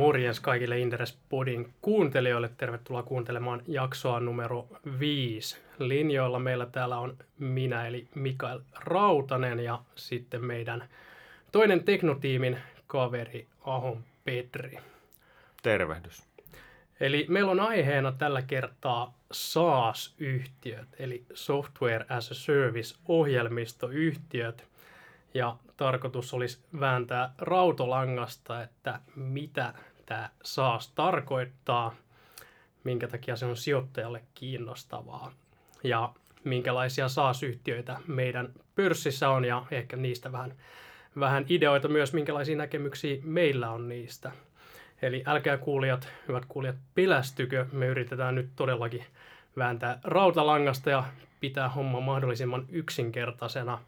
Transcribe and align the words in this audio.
Morjens 0.00 0.40
kaikille 0.40 0.78
Interes 0.78 1.18
Podin 1.28 1.72
kuuntelijoille. 1.82 2.50
Tervetuloa 2.56 3.02
kuuntelemaan 3.02 3.62
jaksoa 3.66 4.20
numero 4.20 4.68
5. 4.98 5.58
Linjoilla 5.78 6.38
meillä 6.38 6.66
täällä 6.66 6.98
on 6.98 7.16
minä 7.38 7.86
eli 7.86 8.08
Mikael 8.14 8.60
Rautanen 8.84 9.60
ja 9.60 9.78
sitten 9.96 10.44
meidän 10.44 10.88
toinen 11.52 11.84
teknotiimin 11.84 12.58
kaveri 12.86 13.46
Ahon 13.64 14.04
Petri. 14.24 14.78
Tervehdys. 15.62 16.22
Eli 17.00 17.26
meillä 17.28 17.50
on 17.50 17.60
aiheena 17.60 18.12
tällä 18.12 18.42
kertaa 18.42 19.14
SaaS-yhtiöt, 19.32 20.88
eli 20.98 21.24
Software 21.34 22.06
as 22.08 22.30
a 22.30 22.34
Service-ohjelmistoyhtiöt. 22.34 24.64
Ja 25.34 25.56
tarkoitus 25.76 26.34
olisi 26.34 26.58
vääntää 26.80 27.32
rautolangasta, 27.38 28.62
että 28.62 29.00
mitä 29.16 29.74
tämä 30.10 30.28
SaaS 30.42 30.92
tarkoittaa, 30.94 31.94
minkä 32.84 33.08
takia 33.08 33.36
se 33.36 33.46
on 33.46 33.56
sijoittajalle 33.56 34.22
kiinnostavaa 34.34 35.32
ja 35.84 36.12
minkälaisia 36.44 37.08
SaaS-yhtiöitä 37.08 37.96
meidän 38.06 38.52
pörssissä 38.74 39.28
on 39.28 39.44
ja 39.44 39.66
ehkä 39.70 39.96
niistä 39.96 40.32
vähän, 40.32 40.54
vähän 41.20 41.44
ideoita 41.48 41.88
myös, 41.88 42.12
minkälaisia 42.12 42.56
näkemyksiä 42.56 43.20
meillä 43.22 43.70
on 43.70 43.88
niistä. 43.88 44.32
Eli 45.02 45.22
älkää 45.26 45.56
kuulijat, 45.56 46.08
hyvät 46.28 46.44
kuulijat, 46.48 46.76
pelästykö. 46.94 47.66
Me 47.72 47.86
yritetään 47.86 48.34
nyt 48.34 48.48
todellakin 48.56 49.04
vääntää 49.56 49.98
rautalangasta 50.04 50.90
ja 50.90 51.04
pitää 51.40 51.68
homma 51.68 52.00
mahdollisimman 52.00 52.66
yksinkertaisena 52.68 53.78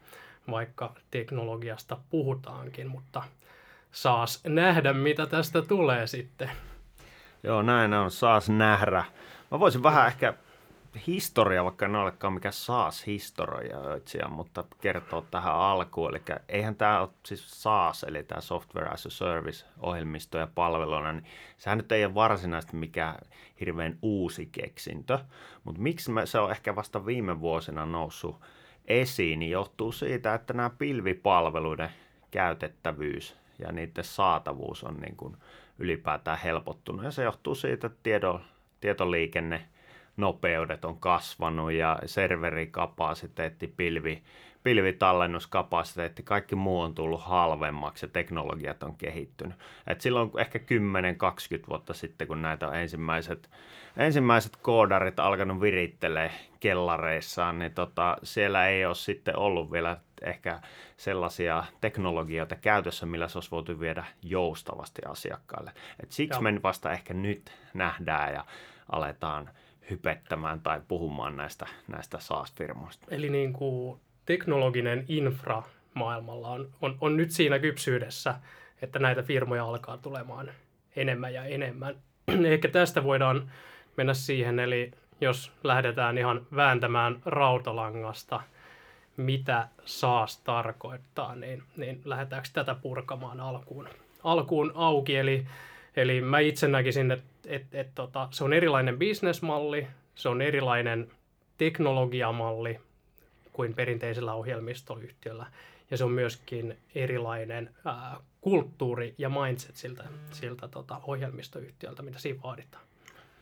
vaikka 0.51 0.95
teknologiasta 1.11 1.97
puhutaankin, 2.09 2.87
mutta 2.87 3.23
saas 3.93 4.43
nähdä, 4.47 4.93
mitä 4.93 5.25
tästä 5.25 5.61
tulee 5.61 6.07
sitten. 6.07 6.51
Joo, 7.43 7.61
näin 7.61 7.93
on, 7.93 8.11
saas 8.11 8.49
nähdä. 8.49 9.05
Mä 9.51 9.59
voisin 9.59 9.83
vähän 9.83 10.07
ehkä 10.07 10.33
historia, 11.07 11.63
vaikka 11.63 11.85
en 11.85 11.95
olekaan 11.95 12.33
mikä 12.33 12.51
saas 12.51 13.07
historioitsija, 13.07 14.27
mutta 14.27 14.63
kertoo 14.81 15.25
tähän 15.31 15.55
alkuun. 15.55 16.09
Eli 16.09 16.21
eihän 16.49 16.75
tämä 16.75 16.99
ole 16.99 17.09
siis 17.25 17.63
SaaS, 17.63 18.03
eli 18.03 18.23
tämä 18.23 18.41
Software 18.41 18.89
as 18.89 19.05
a 19.05 19.09
Service 19.09 19.65
ohjelmisto 19.79 20.37
ja 20.37 20.47
palveluna, 20.55 21.11
niin 21.13 21.25
sehän 21.57 21.77
nyt 21.77 21.91
ei 21.91 22.05
ole 22.05 22.13
varsinaisesti 22.13 22.75
mikä 22.75 23.15
hirveän 23.59 23.97
uusi 24.01 24.45
keksintö, 24.45 25.19
mutta 25.63 25.81
miksi 25.81 26.11
se 26.25 26.39
on 26.39 26.51
ehkä 26.51 26.75
vasta 26.75 27.05
viime 27.05 27.39
vuosina 27.39 27.85
noussut 27.85 28.41
esiin, 28.85 29.39
niin 29.39 29.51
johtuu 29.51 29.91
siitä, 29.91 30.33
että 30.33 30.53
nämä 30.53 30.69
pilvipalveluiden 30.69 31.89
käytettävyys 32.31 33.42
ja 33.59 33.71
niiden 33.71 34.03
saatavuus 34.03 34.83
on 34.83 34.95
niin 34.95 35.15
kuin 35.15 35.37
ylipäätään 35.79 36.39
helpottunut. 36.43 37.03
Ja 37.03 37.11
se 37.11 37.23
johtuu 37.23 37.55
siitä, 37.55 37.87
että 37.87 37.99
tieto, 38.03 38.41
tietoliikenne 38.81 39.65
nopeudet 40.17 40.85
on 40.85 40.99
kasvanut 40.99 41.71
ja 41.71 41.99
serverikapasiteetti, 42.05 43.67
pilvi, 43.67 44.23
pilvitallennuskapasiteetti, 44.63 46.23
kaikki 46.23 46.55
muu 46.55 46.81
on 46.81 46.95
tullut 46.95 47.21
halvemmaksi 47.21 48.05
ja 48.05 48.09
teknologiat 48.09 48.83
on 48.83 48.95
kehittynyt. 48.95 49.55
Et 49.87 50.01
silloin 50.01 50.31
ehkä 50.37 50.59
10-20 50.59 50.61
vuotta 51.69 51.93
sitten, 51.93 52.27
kun 52.27 52.41
näitä 52.41 52.67
on 52.67 52.75
ensimmäiset, 52.75 53.49
ensimmäiset 53.97 54.55
koodarit 54.55 55.19
alkanut 55.19 55.61
virittelee 55.61 56.31
kellareissaan, 56.59 57.59
niin 57.59 57.73
tota, 57.73 58.17
siellä 58.23 58.67
ei 58.67 58.85
ole 58.85 58.95
sitten 58.95 59.37
ollut 59.37 59.71
vielä 59.71 59.97
ehkä 60.23 60.59
sellaisia 60.97 61.63
teknologioita 61.81 62.55
käytössä, 62.55 63.05
millä 63.05 63.27
se 63.27 63.37
olisi 63.37 63.51
voitu 63.51 63.79
viedä 63.79 64.05
joustavasti 64.21 65.01
asiakkaille. 65.07 65.71
Et 66.03 66.11
siksi 66.11 66.35
Joo. 66.35 66.41
me 66.41 66.63
vasta 66.63 66.91
ehkä 66.91 67.13
nyt 67.13 67.51
nähdään 67.73 68.33
ja 68.33 68.45
aletaan 68.91 69.49
hypettämään 69.89 70.59
tai 70.59 70.81
puhumaan 70.87 71.37
näistä, 71.37 71.65
näistä 71.87 72.19
SaaS-firmoista. 72.19 73.07
Eli 73.09 73.29
niin 73.29 73.53
kuin 73.53 73.99
teknologinen 74.25 75.05
infra 75.07 75.63
maailmalla 75.93 76.49
on, 76.49 76.69
on, 76.81 76.97
on 77.01 77.17
nyt 77.17 77.31
siinä 77.31 77.59
kypsyydessä, 77.59 78.35
että 78.81 78.99
näitä 78.99 79.23
firmoja 79.23 79.65
alkaa 79.65 79.97
tulemaan 79.97 80.51
enemmän 80.95 81.33
ja 81.33 81.45
enemmän. 81.45 81.95
Ehkä 82.53 82.67
tästä 82.67 83.03
voidaan 83.03 83.51
mennä 83.97 84.13
siihen, 84.13 84.59
eli 84.59 84.91
jos 85.21 85.51
lähdetään 85.63 86.17
ihan 86.17 86.47
vääntämään 86.55 87.21
rautalangasta, 87.25 88.41
mitä 89.17 89.67
saas 89.85 90.39
tarkoittaa, 90.39 91.35
niin, 91.35 91.63
niin 91.77 92.01
lähdetäänkö 92.05 92.49
tätä 92.53 92.75
purkamaan 92.75 93.39
alkuun, 93.39 93.89
alkuun 94.23 94.71
auki. 94.75 95.15
Eli, 95.17 95.47
eli 95.95 96.21
mä 96.21 96.39
itse 96.39 96.67
näkisin, 96.67 97.11
että 97.11 97.25
et, 97.45 97.75
et, 97.75 97.87
tota, 97.95 98.27
se 98.31 98.43
on 98.43 98.53
erilainen 98.53 98.99
bisnesmalli, 98.99 99.87
se 100.15 100.29
on 100.29 100.41
erilainen 100.41 101.11
teknologiamalli, 101.57 102.79
kuin 103.53 103.73
perinteisellä 103.73 104.33
ohjelmistoyhtiöllä. 104.33 105.45
Ja 105.91 105.97
se 105.97 106.03
on 106.03 106.11
myöskin 106.11 106.77
erilainen 106.95 107.69
ää, 107.85 108.17
kulttuuri 108.41 109.15
ja 109.17 109.29
mindset 109.29 109.75
siltä, 109.75 110.03
siltä 110.31 110.67
tota, 110.67 111.01
ohjelmistoyhtiöltä, 111.03 112.01
mitä 112.01 112.19
siinä 112.19 112.39
vaaditaan. 112.43 112.83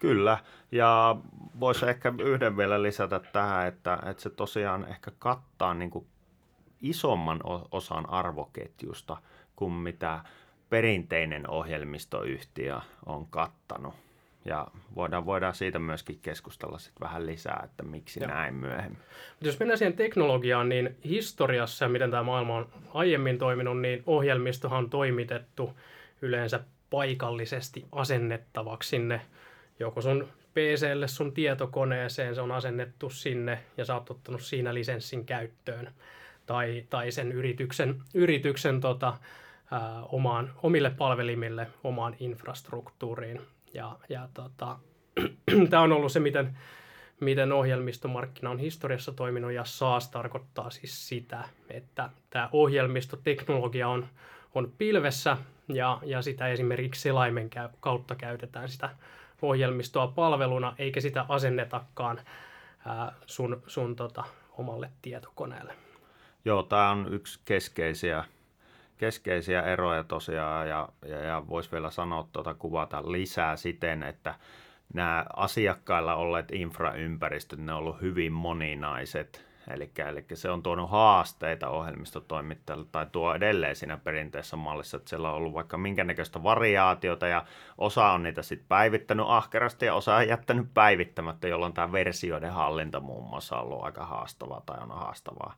Kyllä, 0.02 0.38
ja 0.72 1.16
voisi 1.60 1.86
ehkä 1.90 2.14
yhden 2.20 2.58
vielä 2.58 2.84
lisätä 2.84 3.20
tähän, 3.20 3.68
että, 3.68 4.00
että 4.06 4.24
se 4.24 4.30
tosiaan 4.30 4.88
ehkä 4.88 5.12
kattaa 5.20 5.74
niin 5.74 5.90
kuin 5.90 6.08
isomman 6.82 7.40
osan 7.72 8.10
arvoketjusta 8.10 9.18
kuin 9.56 9.74
mitä 9.74 10.20
perinteinen 10.70 11.50
ohjelmistoyhtiö 11.50 12.80
on 13.06 13.28
kattanut. 13.28 13.94
Ja 14.46 14.68
voidaan, 14.96 15.26
voidaan 15.26 15.54
siitä 15.54 15.80
myöskin 15.80 16.20
keskustella 16.22 16.80
sit 16.80 16.94
vähän 17.00 17.26
lisää, 17.26 17.62
että 17.64 17.84
miksi 17.84 18.20
Joo. 18.20 18.32
näin 18.32 18.54
myöhemmin. 18.54 19.00
Mutta 19.30 19.48
jos 19.48 19.60
mennään 19.60 19.78
siihen 19.78 19.94
teknologiaan, 19.94 20.70
niin 20.70 20.98
historiassa, 21.06 21.90
miten 21.90 22.12
tämä 22.12 22.24
maailma 22.24 22.56
on 22.56 22.70
aiemmin 22.94 23.38
toiminut, 23.38 23.82
niin 23.82 24.04
ohjelmistohan 24.06 24.84
on 24.84 24.90
toimitettu 24.90 25.78
yleensä 26.22 26.60
paikallisesti 26.90 27.86
asennettavaksi 27.92 28.90
sinne 28.90 29.22
joko 29.82 30.02
sun 30.02 30.28
PClle, 30.54 31.08
sun 31.08 31.34
tietokoneeseen, 31.34 32.36
se 32.36 32.42
on 32.42 32.52
asennettu 32.52 33.10
sinne 33.10 33.60
ja 33.78 33.86
sä 33.86 33.94
oot 33.94 34.12
ottanut 34.12 34.42
siinä 34.42 34.74
lisenssin 34.74 35.26
käyttöön. 35.26 35.92
Tai, 36.46 36.86
tai 36.90 37.12
sen 37.12 37.32
yrityksen, 37.32 38.02
yrityksen 38.14 38.82
tota, 38.82 39.18
ää, 39.72 40.04
omaan, 40.04 40.52
omille 40.64 40.90
palvelimille, 40.90 41.68
omaan 41.84 42.16
infrastruktuuriin. 42.20 43.42
Ja, 43.74 43.98
ja 44.10 44.30
tota, 44.34 44.78
tämä 45.70 45.84
on 45.84 45.92
ollut 45.92 46.12
se, 46.12 46.20
miten, 46.20 46.58
miten 47.20 47.52
ohjelmistomarkkina 47.52 48.50
on 48.50 48.60
historiassa 48.60 49.12
toiminut, 49.12 49.52
ja 49.52 49.66
SaaS 49.66 50.10
tarkoittaa 50.10 50.70
siis 50.70 51.08
sitä, 51.08 51.44
että 51.70 52.10
tämä 52.30 52.50
ohjelmistoteknologia 52.52 53.88
on, 53.88 54.08
on 54.56 54.74
pilvessä, 54.78 55.38
ja, 55.68 56.00
ja 56.06 56.22
sitä 56.22 56.48
esimerkiksi 56.48 57.02
selaimen 57.02 57.50
kautta 57.80 58.16
käytetään 58.16 58.70
sitä 58.70 58.90
ohjelmistoa 59.42 60.08
palveluna, 60.08 60.76
eikä 60.78 61.02
sitä 61.02 61.26
asennetakaan 61.30 62.22
ää, 62.86 63.14
sun, 63.26 63.64
sun 63.68 63.96
tota, 63.96 64.24
omalle 64.58 64.92
tietokoneelle. 65.02 65.74
Joo, 66.46 66.64
tämä 66.64 66.90
on 66.90 67.14
yksi 67.14 67.40
keskeisiä 67.46 68.24
keskeisiä 69.02 69.62
eroja 69.62 70.04
tosiaan 70.04 70.70
ja, 70.70 70.90
ja, 71.06 71.18
ja 71.18 71.44
voisi 71.48 71.72
vielä 71.72 71.92
sanoa 71.92 72.28
tuota 72.32 72.54
kuvata 72.54 73.12
lisää 73.12 73.56
siten, 73.56 74.04
että 74.04 74.36
nämä 74.94 75.26
asiakkailla 75.36 76.16
olleet 76.16 76.52
infraympäristöt, 76.52 77.60
ne 77.60 77.74
on 77.74 77.78
ollut 77.78 78.02
hyvin 78.02 78.34
moninaiset. 78.34 79.46
Eli, 79.74 79.92
eli 80.08 80.26
se 80.34 80.50
on 80.50 80.64
tuonut 80.64 80.90
haasteita 80.90 81.70
ohjelmistotoimittajalle 81.70 82.86
tai 82.92 83.06
tuo 83.12 83.34
edelleen 83.36 83.76
siinä 83.76 83.98
perinteisessä 83.98 84.58
mallissa, 84.58 84.98
että 84.98 85.10
siellä 85.10 85.30
on 85.30 85.36
ollut 85.36 85.54
vaikka 85.54 85.78
minkä 85.78 86.04
näköistä 86.04 86.44
variaatiota 86.44 87.28
ja 87.28 87.46
osa 87.78 88.12
on 88.12 88.24
niitä 88.24 88.42
sitten 88.42 88.68
päivittänyt 88.68 89.26
ahkerasti 89.30 89.86
ja 89.86 89.96
osa 89.96 90.16
on 90.16 90.28
jättänyt 90.28 90.74
päivittämättä, 90.74 91.48
jolloin 91.48 91.74
tämä 91.74 91.92
versioiden 91.92 92.54
hallinta 92.54 93.00
muun 93.00 93.30
muassa 93.30 93.56
on 93.56 93.62
ollut 93.62 93.84
aika 93.84 94.06
haastavaa 94.06 94.62
tai 94.66 94.78
on 94.82 94.92
haastavaa. 94.92 95.56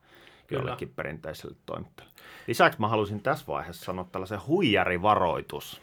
Kyllä. 0.48 0.62
jollekin 0.62 0.90
perinteiselle 0.90 1.56
toimittajalle. 1.66 2.14
Lisäksi 2.48 2.80
mä 2.80 2.88
haluaisin 2.88 3.22
tässä 3.22 3.46
vaiheessa 3.48 3.86
sanoa 3.86 4.08
tällaisen 4.12 4.48
huijarivaroitus. 4.48 5.82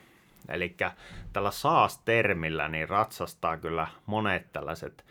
Eli 0.49 0.77
tällä 1.33 1.51
SaaS-termillä 1.51 2.69
niin 2.69 2.89
ratsastaa 2.89 3.57
kyllä 3.57 3.87
monet 4.07 4.53
tällaiset 4.53 5.05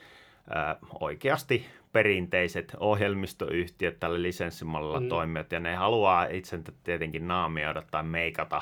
ö, 0.52 0.86
oikeasti 1.00 1.70
perinteiset 1.92 2.76
ohjelmistoyhtiöt 2.80 4.00
tällä 4.00 4.22
lisenssimallilla 4.22 5.00
mm. 5.00 5.10
toimijat, 5.10 5.52
ja 5.52 5.60
ne 5.60 5.76
haluaa 5.76 6.26
itse 6.26 6.60
tietenkin 6.84 7.28
naamioida 7.28 7.84
tai 7.92 8.04
meikata 8.04 8.62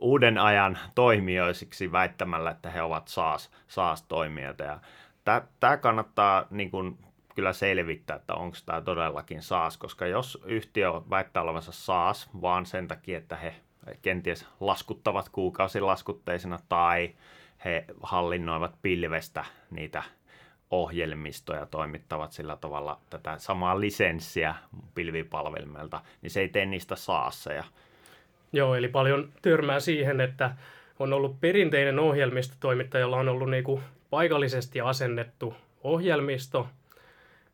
uuden 0.00 0.38
ajan 0.38 0.78
toimijoisiksi 0.94 1.92
väittämällä, 1.92 2.50
että 2.50 2.70
he 2.70 2.82
ovat 2.82 3.08
SaaS, 3.08 3.50
SaaS-toimijoita. 3.68 4.64
Ja 4.64 4.78
tämä 5.60 5.76
kannattaa 5.76 6.46
niin 6.50 6.70
kuin 6.70 6.98
kyllä 7.34 7.52
selvittää, 7.52 8.16
että 8.16 8.34
onko 8.34 8.56
tämä 8.66 8.80
todellakin 8.80 9.42
SaaS, 9.42 9.76
koska 9.76 10.06
jos 10.06 10.42
yhtiö 10.44 10.92
väittää 11.10 11.42
olevansa 11.42 11.72
SaaS 11.72 12.30
vaan 12.42 12.66
sen 12.66 12.88
takia, 12.88 13.18
että 13.18 13.36
he 13.36 13.54
kenties 14.02 14.46
laskuttavat 14.60 15.28
kuukausilaskutteisina 15.28 16.58
tai 16.68 17.14
he 17.64 17.84
hallinnoivat 18.02 18.78
pilvestä 18.82 19.44
niitä 19.70 20.02
ohjelmistoja 20.70 21.66
toimittavat 21.66 22.32
sillä 22.32 22.56
tavalla 22.56 23.00
tätä 23.10 23.38
samaa 23.38 23.80
lisenssiä 23.80 24.54
pilvipalvelmelta, 24.94 26.00
niin 26.22 26.30
se 26.30 26.40
ei 26.40 26.48
tee 26.48 26.66
niistä 26.66 26.96
saasseja. 26.96 27.64
Joo, 28.52 28.74
eli 28.74 28.88
paljon 28.88 29.32
törmää 29.42 29.80
siihen, 29.80 30.20
että 30.20 30.50
on 30.98 31.12
ollut 31.12 31.40
perinteinen 31.40 31.98
ohjelmistotoimittaja, 31.98 33.00
jolla 33.00 33.16
on 33.16 33.28
ollut 33.28 33.50
niinku 33.50 33.80
paikallisesti 34.10 34.80
asennettu 34.80 35.54
ohjelmisto, 35.84 36.68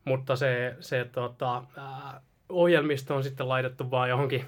mutta 0.05 0.37
se, 0.37 0.77
se 0.81 1.05
tota, 1.13 1.63
ohjelmisto 2.49 3.17
on 3.17 3.25
sitten 3.25 3.49
laitettu 3.49 3.91
vaan 3.91 4.09
johonkin 4.09 4.45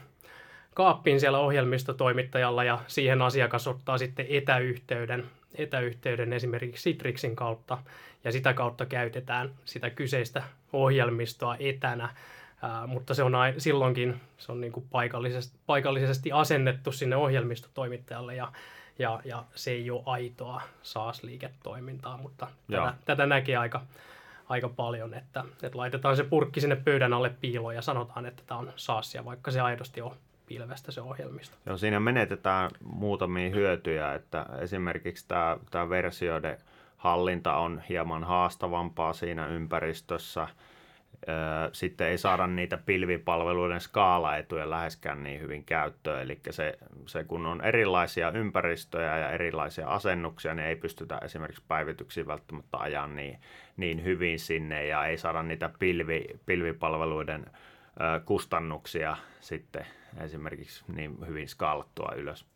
kaappiin 0.76 1.20
siellä 1.20 1.38
ohjelmistotoimittajalla 1.38 2.64
ja 2.64 2.78
siihen 2.86 3.22
asiakas 3.22 3.66
ottaa 3.66 3.98
sitten 3.98 4.26
etäyhteyden, 4.28 5.26
etäyhteyden 5.54 6.32
esimerkiksi 6.32 6.90
Citrixin 6.90 7.36
kautta 7.36 7.78
ja 8.24 8.32
sitä 8.32 8.54
kautta 8.54 8.86
käytetään 8.86 9.50
sitä 9.64 9.90
kyseistä 9.90 10.42
ohjelmistoa 10.72 11.56
etänä. 11.58 12.08
Ää, 12.62 12.86
mutta 12.86 13.14
se 13.14 13.22
on 13.22 13.34
aina, 13.34 13.60
silloinkin 13.60 14.20
se 14.38 14.52
on 14.52 14.60
niin 14.60 14.72
kuin 14.72 14.86
paikallisesti, 14.90 15.58
paikallisesti 15.66 16.32
asennettu 16.32 16.92
sinne 16.92 17.16
ohjelmistotoimittajalle 17.16 18.34
ja, 18.34 18.52
ja, 18.98 19.20
ja 19.24 19.44
se 19.54 19.70
ei 19.70 19.90
ole 19.90 20.02
aitoa 20.06 20.62
SaaS-liiketoimintaa, 20.82 22.16
mutta 22.16 22.46
tätä, 22.70 22.94
tätä 23.04 23.26
näkee 23.26 23.56
aika, 23.56 23.82
aika 24.48 24.68
paljon, 24.68 25.14
että, 25.14 25.44
että 25.62 25.78
laitetaan 25.78 26.16
se 26.16 26.24
purkki 26.24 26.60
sinne 26.60 26.76
pöydän 26.76 27.12
alle 27.12 27.30
piiloon 27.40 27.74
ja 27.74 27.82
sanotaan, 27.82 28.26
että 28.26 28.42
tämä 28.46 28.60
on 28.60 28.72
SaaSia, 28.76 29.24
vaikka 29.24 29.50
se 29.50 29.60
aidosti 29.60 30.00
on 30.00 30.16
pilvestä 30.46 30.92
se 30.92 31.00
ohjelmisto. 31.00 31.56
Joo, 31.66 31.76
siinä 31.76 32.00
menetetään 32.00 32.70
muutamia 32.84 33.50
hyötyjä, 33.50 34.14
että 34.14 34.46
esimerkiksi 34.60 35.28
tämä, 35.28 35.56
tämä 35.70 35.88
versioiden 35.88 36.58
hallinta 36.96 37.56
on 37.56 37.82
hieman 37.88 38.24
haastavampaa 38.24 39.12
siinä 39.12 39.46
ympäristössä. 39.46 40.48
Sitten 41.72 42.06
ei 42.06 42.18
saada 42.18 42.46
niitä 42.46 42.76
pilvipalveluiden 42.76 43.80
skaalaetuja 43.80 44.70
läheskään 44.70 45.22
niin 45.22 45.40
hyvin 45.40 45.64
käyttöön, 45.64 46.22
eli 46.22 46.40
se, 46.50 46.78
se 47.06 47.24
kun 47.24 47.46
on 47.46 47.64
erilaisia 47.64 48.30
ympäristöjä 48.30 49.18
ja 49.18 49.30
erilaisia 49.30 49.88
asennuksia, 49.88 50.54
niin 50.54 50.68
ei 50.68 50.76
pystytä 50.76 51.18
esimerkiksi 51.24 51.62
päivityksiä 51.68 52.26
välttämättä 52.26 52.76
ajaa 52.76 53.06
niin, 53.06 53.38
niin 53.76 54.04
hyvin 54.04 54.38
sinne 54.38 54.86
ja 54.86 55.06
ei 55.06 55.18
saada 55.18 55.42
niitä 55.42 55.70
pilvi, 55.78 56.24
pilvipalveluiden 56.46 57.46
kustannuksia 58.24 59.16
sitten 59.40 59.86
esimerkiksi 60.20 60.84
niin 60.88 61.26
hyvin 61.26 61.48
skaalattua 61.48 62.12
ylös. 62.16 62.46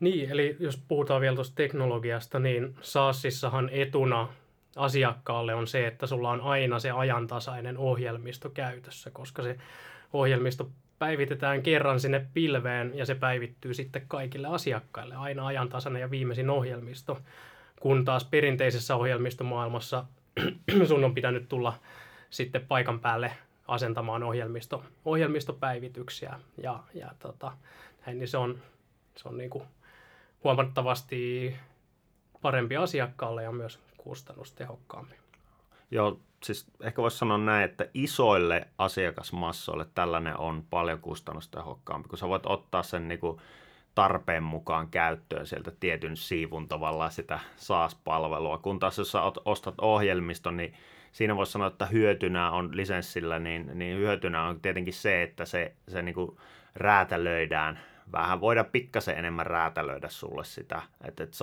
Niin, 0.00 0.30
eli 0.30 0.56
jos 0.60 0.76
puhutaan 0.88 1.20
vielä 1.20 1.34
tuosta 1.34 1.54
teknologiasta, 1.54 2.38
niin 2.38 2.76
SaaSissahan 2.80 3.68
etuna 3.72 4.28
asiakkaalle 4.76 5.54
on 5.54 5.66
se, 5.66 5.86
että 5.86 6.06
sulla 6.06 6.30
on 6.30 6.40
aina 6.40 6.78
se 6.78 6.90
ajantasainen 6.90 7.78
ohjelmisto 7.78 8.50
käytössä, 8.50 9.10
koska 9.10 9.42
se 9.42 9.58
ohjelmisto 10.12 10.70
päivitetään 10.98 11.62
kerran 11.62 12.00
sinne 12.00 12.26
pilveen 12.34 12.92
ja 12.94 13.06
se 13.06 13.14
päivittyy 13.14 13.74
sitten 13.74 14.02
kaikille 14.08 14.48
asiakkaille. 14.48 15.14
Aina 15.14 15.46
ajantasainen 15.46 16.00
ja 16.00 16.10
viimeisin 16.10 16.50
ohjelmisto, 16.50 17.20
kun 17.80 18.04
taas 18.04 18.24
perinteisessä 18.24 18.96
ohjelmistomaailmassa 18.96 20.04
sun 20.88 21.04
on 21.04 21.14
pitänyt 21.14 21.48
tulla 21.48 21.78
sitten 22.30 22.66
paikan 22.68 23.00
päälle 23.00 23.32
asentamaan 23.68 24.22
ohjelmisto, 24.22 24.84
ohjelmistopäivityksiä 25.04 26.40
ja, 26.62 26.80
ja 26.94 27.10
tota, 27.18 27.52
näin, 28.06 28.18
niin 28.18 28.28
se 28.28 28.36
on, 28.36 28.58
se 29.16 29.28
on 29.28 29.38
niin 29.38 29.50
kuin 29.50 29.64
huomattavasti 30.44 31.54
parempi 32.42 32.76
asiakkaalle 32.76 33.42
ja 33.42 33.52
myös 33.52 33.80
kustannustehokkaampi. 33.96 35.14
Joo, 35.90 36.20
siis 36.42 36.66
ehkä 36.80 37.02
voisi 37.02 37.18
sanoa 37.18 37.38
näin, 37.38 37.64
että 37.64 37.88
isoille 37.94 38.68
asiakasmassoille 38.78 39.86
tällainen 39.94 40.36
on 40.38 40.64
paljon 40.70 41.00
kustannustehokkaampi, 41.00 42.08
kun 42.08 42.18
sä 42.18 42.28
voit 42.28 42.46
ottaa 42.46 42.82
sen 42.82 43.08
niin 43.08 43.20
kuin 43.20 43.40
tarpeen 43.94 44.42
mukaan 44.42 44.88
käyttöön 44.88 45.46
sieltä 45.46 45.72
tietyn 45.80 46.16
siivun 46.16 46.68
tavallaan 46.68 47.12
sitä 47.12 47.40
SaaS-palvelua, 47.56 48.58
kun 48.58 48.78
taas 48.78 48.98
jos 48.98 49.12
sä 49.12 49.22
ostat 49.44 49.74
ohjelmiston, 49.80 50.56
niin 50.56 50.74
siinä 51.14 51.36
voisi 51.36 51.52
sanoa, 51.52 51.68
että 51.68 51.86
hyötynä 51.86 52.50
on 52.50 52.76
lisenssillä, 52.76 53.38
niin, 53.38 53.70
niin 53.74 53.96
hyötynä 53.96 54.42
on 54.42 54.60
tietenkin 54.60 54.94
se, 54.94 55.22
että 55.22 55.44
se, 55.44 55.72
se 55.88 56.02
niin 56.02 56.14
kuin 56.14 56.36
räätälöidään 56.74 57.78
vähän 58.12 58.40
voida 58.40 58.64
pikkasen 58.64 59.18
enemmän 59.18 59.46
räätälöidä 59.46 60.08
sulle 60.08 60.44
sitä. 60.44 60.82
Että 61.04 61.24
et 61.24 61.34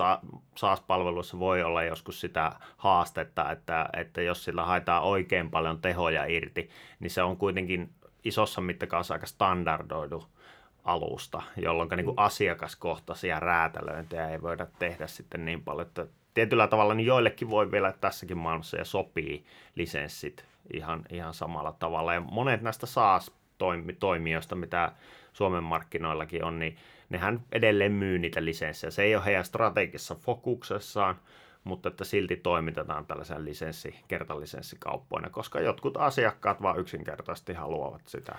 SaaS-palveluissa 0.54 1.38
voi 1.38 1.62
olla 1.62 1.82
joskus 1.82 2.20
sitä 2.20 2.52
haastetta, 2.76 3.50
että, 3.50 3.88
että 3.96 4.22
jos 4.22 4.44
sillä 4.44 4.64
haetaan 4.64 5.02
oikein 5.02 5.50
paljon 5.50 5.80
tehoja 5.80 6.24
irti, 6.24 6.70
niin 7.00 7.10
se 7.10 7.22
on 7.22 7.36
kuitenkin 7.36 7.90
isossa 8.24 8.60
mittakaavassa 8.60 9.14
aika 9.14 9.26
standardoidu 9.26 10.24
alusta, 10.84 11.42
jolloin 11.56 11.88
niin 11.96 12.04
kuin 12.04 12.18
asiakaskohtaisia 12.18 13.40
räätälöintejä 13.40 14.28
ei 14.28 14.42
voida 14.42 14.66
tehdä 14.78 15.06
sitten 15.06 15.44
niin 15.44 15.62
paljon, 15.62 15.86
että 15.86 16.06
tietyllä 16.34 16.68
tavalla 16.68 16.94
niin 16.94 17.06
joillekin 17.06 17.50
voi 17.50 17.70
vielä 17.70 17.92
tässäkin 18.00 18.38
maailmassa 18.38 18.76
ja 18.76 18.84
sopii 18.84 19.44
lisenssit 19.74 20.44
ihan, 20.72 21.04
ihan 21.10 21.34
samalla 21.34 21.72
tavalla. 21.78 22.14
Ja 22.14 22.20
monet 22.20 22.62
näistä 22.62 22.86
SaaS-toimijoista, 22.86 24.54
mitä 24.54 24.92
Suomen 25.32 25.62
markkinoillakin 25.62 26.44
on, 26.44 26.58
niin 26.58 26.76
nehän 27.08 27.40
edelleen 27.52 27.92
myy 27.92 28.18
niitä 28.18 28.44
lisenssejä. 28.44 28.90
Se 28.90 29.02
ei 29.02 29.16
ole 29.16 29.24
heidän 29.24 29.44
strategisessa 29.44 30.14
fokuksessaan, 30.14 31.16
mutta 31.64 31.88
että 31.88 32.04
silti 32.04 32.36
toimitetaan 32.36 33.06
tällaisen 33.06 33.44
lisenssi, 33.44 33.94
kertalisenssi-kauppoina, 34.08 35.30
koska 35.30 35.60
jotkut 35.60 35.96
asiakkaat 35.96 36.62
vaan 36.62 36.80
yksinkertaisesti 36.80 37.52
haluavat 37.52 38.02
sitä. 38.06 38.38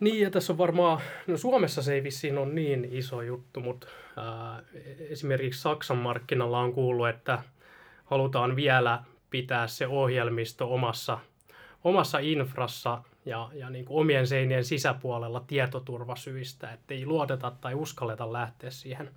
Niin, 0.00 0.20
ja 0.20 0.30
tässä 0.30 0.52
on 0.52 0.58
varmaan, 0.58 1.00
no 1.26 1.36
Suomessa 1.36 1.82
se 1.82 1.94
ei 1.94 2.02
vissiin 2.02 2.38
ole 2.38 2.52
niin 2.52 2.88
iso 2.92 3.22
juttu, 3.22 3.60
mutta 3.60 3.86
ää, 4.16 4.62
esimerkiksi 5.10 5.60
Saksan 5.60 5.96
markkinalla 5.96 6.60
on 6.60 6.72
kuullut, 6.72 7.08
että 7.08 7.42
halutaan 8.04 8.56
vielä 8.56 9.02
pitää 9.30 9.66
se 9.66 9.86
ohjelmisto 9.86 10.74
omassa, 10.74 11.18
omassa 11.84 12.18
infrassa 12.18 13.02
ja, 13.24 13.50
ja 13.54 13.70
niin 13.70 13.84
kuin 13.84 14.00
omien 14.00 14.26
seinien 14.26 14.64
sisäpuolella 14.64 15.44
tietoturvasyistä, 15.46 16.72
että 16.72 16.94
ei 16.94 17.06
luoteta 17.06 17.52
tai 17.60 17.74
uskalleta 17.74 18.32
lähteä 18.32 18.70
siihen, 18.70 19.10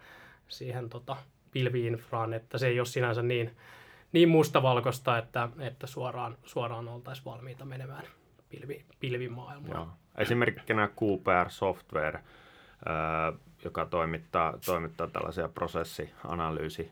siihen 0.48 0.90
tota, 0.90 1.18
pilviinfraan, 1.52 2.34
että 2.34 2.58
se 2.58 2.68
ei 2.68 2.80
ole 2.80 2.86
sinänsä 2.86 3.22
niin, 3.22 3.56
niin 4.12 4.30
mustavalkoista, 4.30 5.18
että, 5.18 5.50
että 5.60 5.88
suoraan, 5.88 6.38
suoraan 6.46 6.88
oltaisiin 6.88 7.26
valmiita 7.26 7.66
menemään 7.66 8.04
pilvi, 8.50 8.86
pilvimaailmaan. 9.00 9.76
Joo. 9.76 9.88
Esimerkkinä 10.20 10.88
QPR 10.88 11.50
Software, 11.50 12.20
joka 13.64 13.86
toimittaa, 13.86 14.54
toimittaa 14.66 15.08
tällaisia 15.08 15.50
prosessianalyysi 15.50 16.92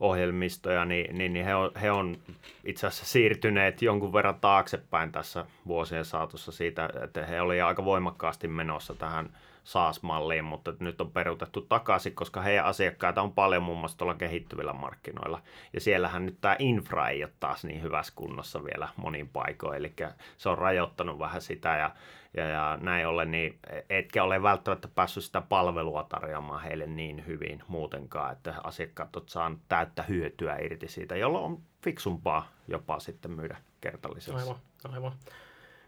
ohjelmistoja, 0.00 0.84
niin, 0.84 1.18
niin, 1.18 1.32
niin 1.32 1.46
he, 1.46 1.54
on, 1.54 1.70
he 1.82 1.90
on 1.90 2.16
itse 2.64 2.86
asiassa 2.86 3.06
siirtyneet 3.06 3.82
jonkun 3.82 4.12
verran 4.12 4.40
taaksepäin 4.40 5.12
tässä 5.12 5.46
vuosien 5.66 6.04
saatossa 6.04 6.52
siitä, 6.52 6.88
että 7.04 7.26
he 7.26 7.40
olivat 7.40 7.64
aika 7.64 7.84
voimakkaasti 7.84 8.48
menossa 8.48 8.94
tähän 8.94 9.30
SaaS-malliin, 9.64 10.44
mutta 10.44 10.72
nyt 10.80 11.00
on 11.00 11.10
peruutettu 11.10 11.60
takaisin, 11.60 12.14
koska 12.14 12.40
heidän 12.40 12.64
asiakkaita 12.64 13.22
on 13.22 13.32
paljon 13.32 13.62
muun 13.62 13.78
muassa 13.78 13.98
tuolla 13.98 14.14
kehittyvillä 14.14 14.72
markkinoilla. 14.72 15.42
Ja 15.72 15.80
siellähän 15.80 16.26
nyt 16.26 16.38
tämä 16.40 16.56
infra 16.58 17.08
ei 17.08 17.24
ole 17.24 17.32
taas 17.40 17.64
niin 17.64 17.82
hyvässä 17.82 18.12
kunnossa 18.16 18.64
vielä 18.64 18.88
monin 18.96 19.28
paikoin, 19.28 19.78
eli 19.78 19.92
se 20.36 20.48
on 20.48 20.58
rajoittanut 20.58 21.18
vähän 21.18 21.42
sitä 21.42 21.76
ja, 21.76 21.90
ja, 22.36 22.48
ja 22.48 22.78
näin 22.80 23.06
ollen, 23.06 23.30
niin 23.30 23.58
etkä 23.90 24.24
ole 24.24 24.42
välttämättä 24.42 24.88
päässyt 24.88 25.24
sitä 25.24 25.40
palvelua 25.40 26.06
tarjoamaan 26.08 26.62
heille 26.62 26.86
niin 26.86 27.26
hyvin 27.26 27.62
muutenkaan, 27.68 28.32
että 28.32 28.54
asiakkaat 28.64 29.16
ovat 29.16 29.28
saaneet 29.28 29.62
täyttä 29.68 30.02
hyötyä 30.02 30.56
irti 30.56 30.88
siitä, 30.88 31.16
jolloin 31.16 31.44
on 31.44 31.62
fiksumpaa 31.82 32.52
jopa 32.68 32.98
sitten 33.00 33.30
myydä 33.30 33.56
kertallisesti. 33.80 34.40
Aivan, 34.40 34.56
aivan. 34.92 35.12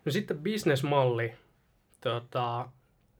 No 0.04 0.12
sitten 0.12 0.38
bisnesmalli. 0.38 1.34
Tota, 2.00 2.68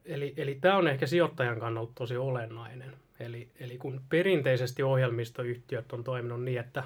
Eli, 0.05 0.35
eli 0.37 0.59
tämä 0.61 0.77
on 0.77 0.89
ehkä 0.89 1.07
sijoittajan 1.07 1.61
kannalta 1.61 1.93
tosi 1.95 2.17
olennainen. 2.17 2.93
Eli, 3.21 3.49
eli 3.61 3.79
kun 3.79 4.01
perinteisesti 4.09 4.83
ohjelmistoyhtiöt 4.83 5.93
on 5.93 6.05
toiminut 6.05 6.43
niin, 6.43 6.61
että 6.61 6.85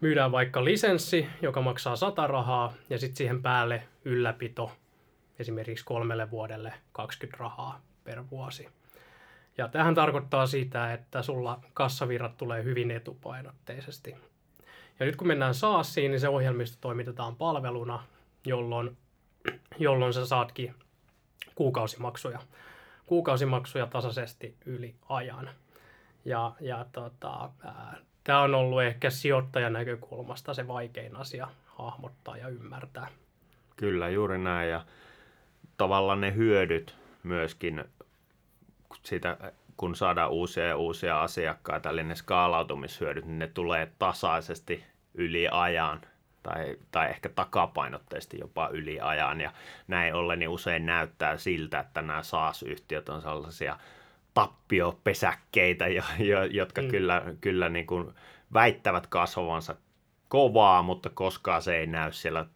myydään 0.00 0.32
vaikka 0.32 0.64
lisenssi, 0.64 1.26
joka 1.42 1.60
maksaa 1.60 1.96
100 1.96 2.26
rahaa, 2.26 2.72
ja 2.90 2.98
sitten 2.98 3.16
siihen 3.16 3.42
päälle 3.42 3.82
ylläpito 4.04 4.72
esimerkiksi 5.38 5.84
kolmelle 5.84 6.30
vuodelle 6.30 6.74
20 6.92 7.36
rahaa 7.40 7.80
per 8.04 8.24
vuosi. 8.30 8.68
Ja 9.58 9.68
tähän 9.68 9.94
tarkoittaa 9.94 10.46
sitä, 10.46 10.92
että 10.92 11.22
sulla 11.22 11.60
kassavirrat 11.74 12.36
tulee 12.36 12.64
hyvin 12.64 12.90
etupainotteisesti. 12.90 14.16
Ja 15.00 15.06
nyt 15.06 15.16
kun 15.16 15.26
mennään 15.26 15.54
SaaSiin, 15.54 16.10
niin 16.10 16.20
se 16.20 16.28
ohjelmisto 16.28 16.78
toimitetaan 16.80 17.36
palveluna, 17.36 18.02
jolloin, 18.44 18.96
jolloin 19.78 20.12
sä 20.12 20.26
saatkin 20.26 20.74
kuukausimaksuja 21.54 22.38
kuukausimaksuja 23.06 23.86
tasaisesti 23.86 24.56
yli 24.66 24.94
ajan. 25.08 25.50
Ja, 26.24 26.52
ja 26.60 26.86
tota, 26.92 27.50
tämä 28.24 28.40
on 28.40 28.54
ollut 28.54 28.82
ehkä 28.82 29.10
sijoittajan 29.10 29.72
näkökulmasta 29.72 30.54
se 30.54 30.68
vaikein 30.68 31.16
asia 31.16 31.48
hahmottaa 31.66 32.36
ja 32.36 32.48
ymmärtää. 32.48 33.08
Kyllä, 33.76 34.08
juuri 34.08 34.38
näin. 34.38 34.70
Ja 34.70 34.84
tavallaan 35.76 36.20
ne 36.20 36.34
hyödyt 36.34 36.96
myöskin 37.22 37.84
sitä, 39.02 39.52
kun 39.76 39.96
saadaan 39.96 40.30
uusia 40.30 40.66
ja 40.66 40.76
uusia 40.76 41.22
asiakkaita, 41.22 41.90
eli 41.90 42.04
ne 42.04 42.14
skaalautumishyödyt, 42.14 43.24
niin 43.24 43.38
ne 43.38 43.46
tulee 43.46 43.92
tasaisesti 43.98 44.84
yli 45.14 45.48
ajan 45.50 46.00
tai, 46.42 46.76
tai 46.90 47.10
ehkä 47.10 47.28
takapainotteisesti 47.28 48.38
jopa 48.40 48.68
yli 48.68 49.00
ajan. 49.00 49.40
Ja 49.40 49.52
näin 49.88 50.14
ollen 50.14 50.38
niin 50.38 50.48
usein 50.48 50.86
näyttää 50.86 51.36
siltä, 51.36 51.80
että 51.80 52.02
nämä 52.02 52.22
SaaS-yhtiöt 52.22 53.08
on 53.08 53.22
sellaisia 53.22 53.78
tappiopesäkkeitä, 54.34 55.88
jo, 55.88 56.02
jo, 56.18 56.44
jotka 56.44 56.82
mm. 56.82 56.88
kyllä, 56.88 57.22
kyllä 57.40 57.68
niin 57.68 57.86
kuin 57.86 58.14
väittävät 58.52 59.06
kasvavansa 59.06 59.76
kovaa, 60.28 60.82
mutta 60.82 61.10
koskaan 61.10 61.62
se 61.62 61.76
ei 61.76 61.86
näy 61.86 62.12
siellä 62.12 62.46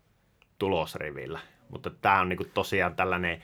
tulosrivillä. 0.59 1.41
Mutta 1.71 1.91
tämä 1.91 2.21
on 2.21 2.29
niin 2.29 2.37
kuin 2.37 2.50
tosiaan 2.55 2.97
tällainen, 2.97 3.43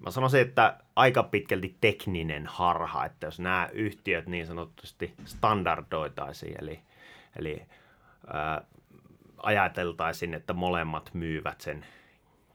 mä 0.00 0.10
sanoisin, 0.10 0.40
että 0.40 0.78
aika 0.96 1.22
pitkälti 1.22 1.76
tekninen 1.80 2.46
harha, 2.46 3.04
että 3.04 3.26
jos 3.26 3.40
nämä 3.40 3.68
yhtiöt 3.72 4.26
niin 4.26 4.46
sanotusti 4.46 5.14
standardoitaisiin, 5.24 6.56
eli, 6.62 6.80
eli 7.38 7.62
ää, 8.32 8.64
ajateltaisiin, 9.42 10.34
että 10.34 10.52
molemmat 10.52 11.10
myyvät 11.14 11.60
sen 11.60 11.86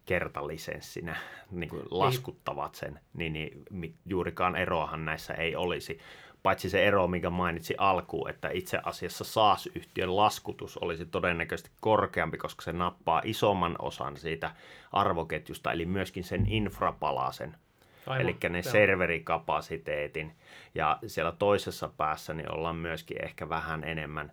kertalisenssinä, 0.05 1.15
niin 1.51 1.69
kuin 1.69 1.83
laskuttavat 1.91 2.75
sen, 2.75 2.99
niin, 3.13 3.33
niin 3.33 3.95
juurikaan 4.05 4.55
eroahan 4.55 5.05
näissä 5.05 5.33
ei 5.33 5.55
olisi. 5.55 5.99
Paitsi 6.43 6.69
se 6.69 6.87
ero, 6.87 7.07
mikä 7.07 7.29
mainitsi 7.29 7.75
alkuun, 7.77 8.29
että 8.29 8.49
itse 8.53 8.79
asiassa 8.83 9.23
SaaS-yhtiön 9.23 10.15
laskutus 10.15 10.77
olisi 10.77 11.05
todennäköisesti 11.05 11.71
korkeampi, 11.79 12.37
koska 12.37 12.61
se 12.61 12.73
nappaa 12.73 13.21
isomman 13.25 13.75
osan 13.79 14.17
siitä 14.17 14.51
arvoketjusta, 14.91 15.71
eli 15.71 15.85
myöskin 15.85 16.23
sen 16.23 16.45
infrapalasen, 16.47 17.55
eli 18.19 18.37
ne 18.49 18.59
joo. 18.59 18.71
serverikapasiteetin. 18.71 20.31
Ja 20.75 20.99
siellä 21.07 21.31
toisessa 21.31 21.89
päässä 21.97 22.33
niin 22.33 22.51
ollaan 22.51 22.75
myöskin 22.75 23.23
ehkä 23.25 23.49
vähän 23.49 23.83
enemmän 23.83 24.31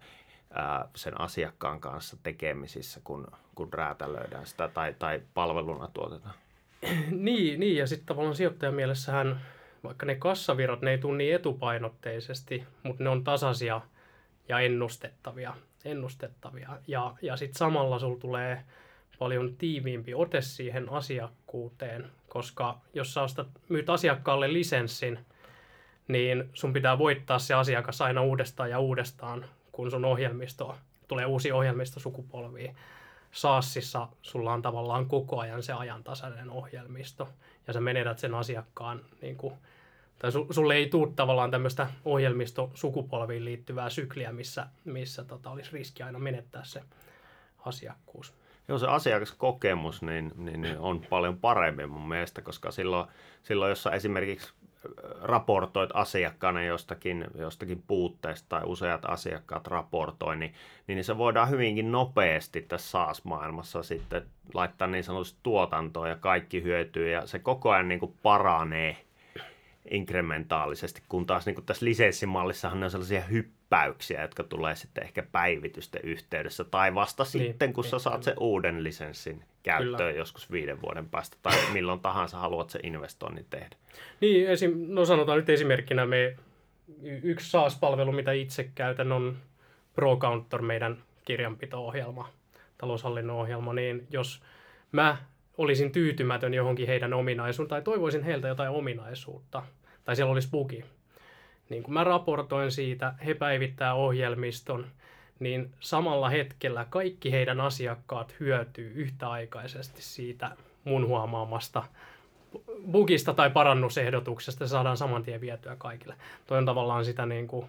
ää, 0.54 0.88
sen 0.94 1.20
asiakkaan 1.20 1.80
kanssa 1.80 2.16
tekemisissä, 2.22 3.00
kun, 3.04 3.26
kun 3.54 3.72
räätälöidään 3.72 4.46
sitä 4.46 4.68
tai, 4.68 4.94
tai 4.98 5.22
palveluna 5.34 5.88
tuotetaan. 5.94 6.34
niin, 7.10 7.60
niin, 7.60 7.76
ja 7.76 7.86
sitten 7.86 8.06
tavallaan 8.06 8.36
sijoittajan 8.36 8.74
mielessähän, 8.74 9.40
vaikka 9.84 10.06
ne 10.06 10.14
kassavirrat, 10.14 10.82
ne 10.82 10.90
ei 10.90 10.98
tule 10.98 11.16
niin 11.16 11.34
etupainotteisesti, 11.34 12.64
mutta 12.82 13.04
ne 13.04 13.10
on 13.10 13.24
tasaisia 13.24 13.80
ja 14.48 14.60
ennustettavia. 14.60 15.54
ennustettavia. 15.84 16.70
Ja, 16.86 17.14
ja 17.22 17.36
sitten 17.36 17.58
samalla 17.58 17.98
sulla 17.98 18.20
tulee 18.20 18.64
paljon 19.18 19.56
tiiviimpi 19.56 20.14
ote 20.14 20.40
siihen 20.40 20.88
asiakkuuteen, 20.88 22.10
koska 22.28 22.80
jos 22.94 23.14
sä 23.14 23.22
ostat, 23.22 23.48
myyt 23.68 23.90
asiakkaalle 23.90 24.52
lisenssin, 24.52 25.18
niin 26.08 26.50
sun 26.52 26.72
pitää 26.72 26.98
voittaa 26.98 27.38
se 27.38 27.54
asiakas 27.54 28.00
aina 28.00 28.22
uudestaan 28.22 28.70
ja 28.70 28.78
uudestaan 28.78 29.44
kun 29.72 29.90
sun 29.90 30.04
ohjelmisto, 30.04 30.76
tulee 31.08 31.26
uusi 31.26 31.52
ohjelmisto 31.52 32.00
sukupolviin. 32.00 32.76
SaaSissa 33.32 34.08
sulla 34.22 34.52
on 34.52 34.62
tavallaan 34.62 35.06
koko 35.06 35.40
ajan 35.40 35.62
se 35.62 35.72
ajantasainen 35.72 36.50
ohjelmisto, 36.50 37.28
ja 37.66 37.72
sä 37.72 37.80
menetät 37.80 38.18
sen 38.18 38.34
asiakkaan, 38.34 39.00
niin 39.22 39.36
kuin, 39.36 39.54
tai 40.18 40.32
su, 40.32 40.46
sulle 40.50 40.74
ei 40.74 40.88
tule 40.88 41.12
tavallaan 41.16 41.50
tämmöistä 41.50 41.90
ohjelmisto 42.04 42.70
sukupolviin 42.74 43.44
liittyvää 43.44 43.90
sykliä, 43.90 44.32
missä, 44.32 44.66
missä 44.84 45.24
tota, 45.24 45.50
olisi 45.50 45.72
riski 45.72 46.02
aina 46.02 46.18
menettää 46.18 46.64
se 46.64 46.82
asiakkuus. 47.58 48.34
Joo, 48.68 48.78
se 48.78 48.86
asiakaskokemus 48.86 50.02
niin, 50.02 50.32
niin, 50.36 50.60
niin 50.60 50.78
on 50.78 51.00
paljon 51.10 51.38
parempi 51.38 51.86
mun 51.86 52.08
mielestä, 52.08 52.42
koska 52.42 52.70
silloin, 52.70 53.08
silloin 53.42 53.68
jos 53.68 53.88
esimerkiksi 53.92 54.52
raportoit 55.22 55.90
asiakkaana 55.94 56.62
jostakin, 56.62 57.26
jostakin 57.34 57.82
puutteesta 57.86 58.48
tai 58.48 58.62
useat 58.64 59.04
asiakkaat 59.04 59.66
raportoi, 59.66 60.36
niin, 60.36 60.54
niin 60.86 61.04
se 61.04 61.18
voidaan 61.18 61.50
hyvinkin 61.50 61.92
nopeasti 61.92 62.62
tässä 62.62 62.90
SaaS-maailmassa 62.90 63.82
sitten 63.82 64.26
laittaa 64.54 64.88
niin 64.88 65.04
sanotusti 65.04 65.38
tuotantoon 65.42 66.08
ja 66.08 66.16
kaikki 66.16 66.62
hyötyy 66.62 67.10
ja 67.10 67.26
se 67.26 67.38
koko 67.38 67.70
ajan 67.70 67.88
niin 67.88 68.00
kuin 68.00 68.14
paranee 68.22 68.96
inkrementaalisesti, 69.90 71.02
kun 71.08 71.26
taas 71.26 71.46
niin 71.46 71.54
kuin 71.54 71.64
tässä 71.64 71.86
lisenssimallissahan 71.86 72.80
ne 72.80 72.86
on 72.86 72.90
sellaisia 72.90 73.20
hyppäyksiä, 73.20 74.22
jotka 74.22 74.42
tulee 74.44 74.76
sitten 74.76 75.04
ehkä 75.04 75.22
päivitysten 75.32 76.00
yhteydessä 76.04 76.64
tai 76.64 76.94
vasta 76.94 77.22
niin, 77.22 77.30
sitten, 77.30 77.72
kun 77.72 77.82
niin, 77.82 77.90
sä 77.90 77.98
saat 77.98 78.22
sen 78.22 78.34
uuden 78.40 78.84
lisenssin 78.84 79.44
käyttöön 79.62 79.96
Kyllä. 79.96 80.10
joskus 80.10 80.52
viiden 80.52 80.82
vuoden 80.82 81.08
päästä 81.08 81.36
tai 81.42 81.54
milloin 81.72 82.00
tahansa 82.00 82.38
haluat 82.38 82.70
se 82.70 82.78
investoinnin 82.82 83.46
tehdä. 83.50 83.76
Niin, 84.20 84.48
esim, 84.48 84.72
no 84.88 85.04
sanotaan 85.04 85.38
nyt 85.38 85.50
esimerkkinä 85.50 86.06
me 86.06 86.36
yksi 87.02 87.50
SaaS-palvelu, 87.50 88.12
mitä 88.12 88.32
itse 88.32 88.70
käytän, 88.74 89.12
on 89.12 89.36
ProCounter, 89.94 90.62
meidän 90.62 91.02
kirjanpito-ohjelma, 91.24 92.28
taloushallinnon 92.78 93.36
ohjelma, 93.36 93.72
niin 93.72 94.06
jos 94.10 94.42
mä 94.92 95.16
olisin 95.60 95.92
tyytymätön 95.92 96.54
johonkin 96.54 96.86
heidän 96.86 97.12
ominaisuuteen 97.12 97.68
tai 97.68 97.82
toivoisin 97.82 98.22
heiltä 98.22 98.48
jotain 98.48 98.70
ominaisuutta, 98.70 99.62
tai 100.04 100.16
siellä 100.16 100.32
olisi 100.32 100.48
bugi, 100.50 100.84
niin 101.68 101.82
kun 101.82 101.94
mä 101.94 102.04
raportoin 102.04 102.70
siitä, 102.70 103.14
he 103.26 103.34
päivittää 103.34 103.94
ohjelmiston, 103.94 104.86
niin 105.38 105.70
samalla 105.80 106.28
hetkellä 106.28 106.86
kaikki 106.90 107.32
heidän 107.32 107.60
asiakkaat 107.60 108.34
hyötyy 108.40 108.92
yhtäaikaisesti 108.94 110.02
siitä 110.02 110.56
mun 110.84 111.06
huomaamasta 111.06 111.82
bugista 112.90 113.34
tai 113.34 113.50
parannusehdotuksesta. 113.50 114.66
Se 114.66 114.70
saadaan 114.70 114.96
saman 114.96 115.22
tien 115.22 115.40
vietyä 115.40 115.76
kaikille. 115.76 116.14
Toi 116.46 116.58
on 116.58 116.66
tavallaan 116.66 117.04
sitä 117.04 117.26
niin 117.26 117.48
kuin, 117.48 117.66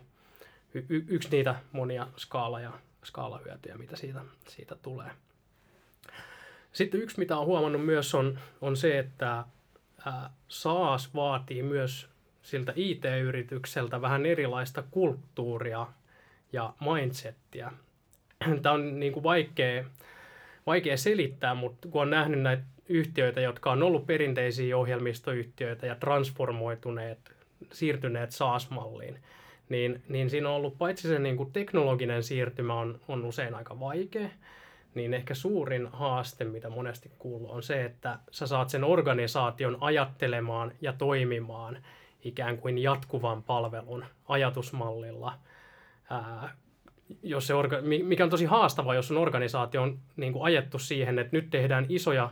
y- 0.73 1.05
yksi 1.07 1.29
niitä 1.31 1.55
monia 1.71 2.07
skaala- 2.17 2.61
ja 2.61 2.71
skaalahyötyjä, 3.03 3.77
mitä 3.77 3.95
siitä, 3.95 4.21
siitä 4.47 4.75
tulee. 4.75 5.11
Sitten 6.71 7.01
yksi, 7.01 7.19
mitä 7.19 7.37
on 7.37 7.45
huomannut 7.45 7.85
myös, 7.85 8.15
on, 8.15 8.39
on 8.61 8.77
se, 8.77 8.99
että 8.99 9.43
SaaS 10.47 11.15
vaatii 11.15 11.63
myös 11.63 12.09
siltä 12.41 12.73
IT-yritykseltä 12.75 14.01
vähän 14.01 14.25
erilaista 14.25 14.83
kulttuuria 14.91 15.87
ja 16.53 16.73
mindsettiä. 16.79 17.71
Tämä 18.61 18.75
on 18.75 18.99
niin 18.99 19.13
kuin 19.13 19.23
vaikea, 19.23 19.85
vaikea 20.65 20.97
selittää, 20.97 21.53
mutta 21.53 21.87
kun 21.87 22.01
on 22.01 22.09
nähnyt 22.09 22.41
näitä 22.41 22.63
yhtiöitä, 22.89 23.41
jotka 23.41 23.71
on 23.71 23.83
ollut 23.83 24.07
perinteisiä 24.07 24.77
ohjelmistoyhtiöitä 24.77 25.87
ja 25.87 25.95
transformoituneet, 25.95 27.19
siirtyneet 27.71 28.31
SaaS-malliin, 28.31 29.19
niin, 29.69 30.01
niin 30.09 30.29
siinä 30.29 30.49
on 30.49 30.55
ollut 30.55 30.77
paitsi 30.77 31.07
se 31.07 31.19
niin 31.19 31.37
kuin 31.37 31.51
teknologinen 31.51 32.23
siirtymä 32.23 32.73
on, 32.73 32.99
on 33.07 33.25
usein 33.25 33.55
aika 33.55 33.79
vaikea, 33.79 34.29
niin 34.95 35.13
ehkä 35.13 35.33
suurin 35.33 35.87
haaste, 35.87 36.43
mitä 36.43 36.69
monesti 36.69 37.11
kuuluu, 37.19 37.51
on 37.51 37.63
se, 37.63 37.85
että 37.85 38.19
sä 38.31 38.47
saat 38.47 38.69
sen 38.69 38.83
organisaation 38.83 39.77
ajattelemaan 39.81 40.71
ja 40.81 40.93
toimimaan 40.93 41.77
ikään 42.23 42.57
kuin 42.57 42.77
jatkuvan 42.77 43.43
palvelun 43.43 44.05
ajatusmallilla– 44.27 45.33
ää, 46.11 46.49
jos 47.23 47.47
se 47.47 47.53
orga, 47.53 47.77
mikä 47.81 48.23
on 48.23 48.29
tosi 48.29 48.45
haastavaa, 48.45 48.95
jos 48.95 49.11
on 49.11 49.17
organisaatio 49.17 49.81
on 49.81 49.99
niin 50.15 50.33
kuin 50.33 50.43
ajettu 50.43 50.79
siihen, 50.79 51.19
että 51.19 51.37
nyt 51.37 51.49
tehdään 51.49 51.85
isoja 51.89 52.31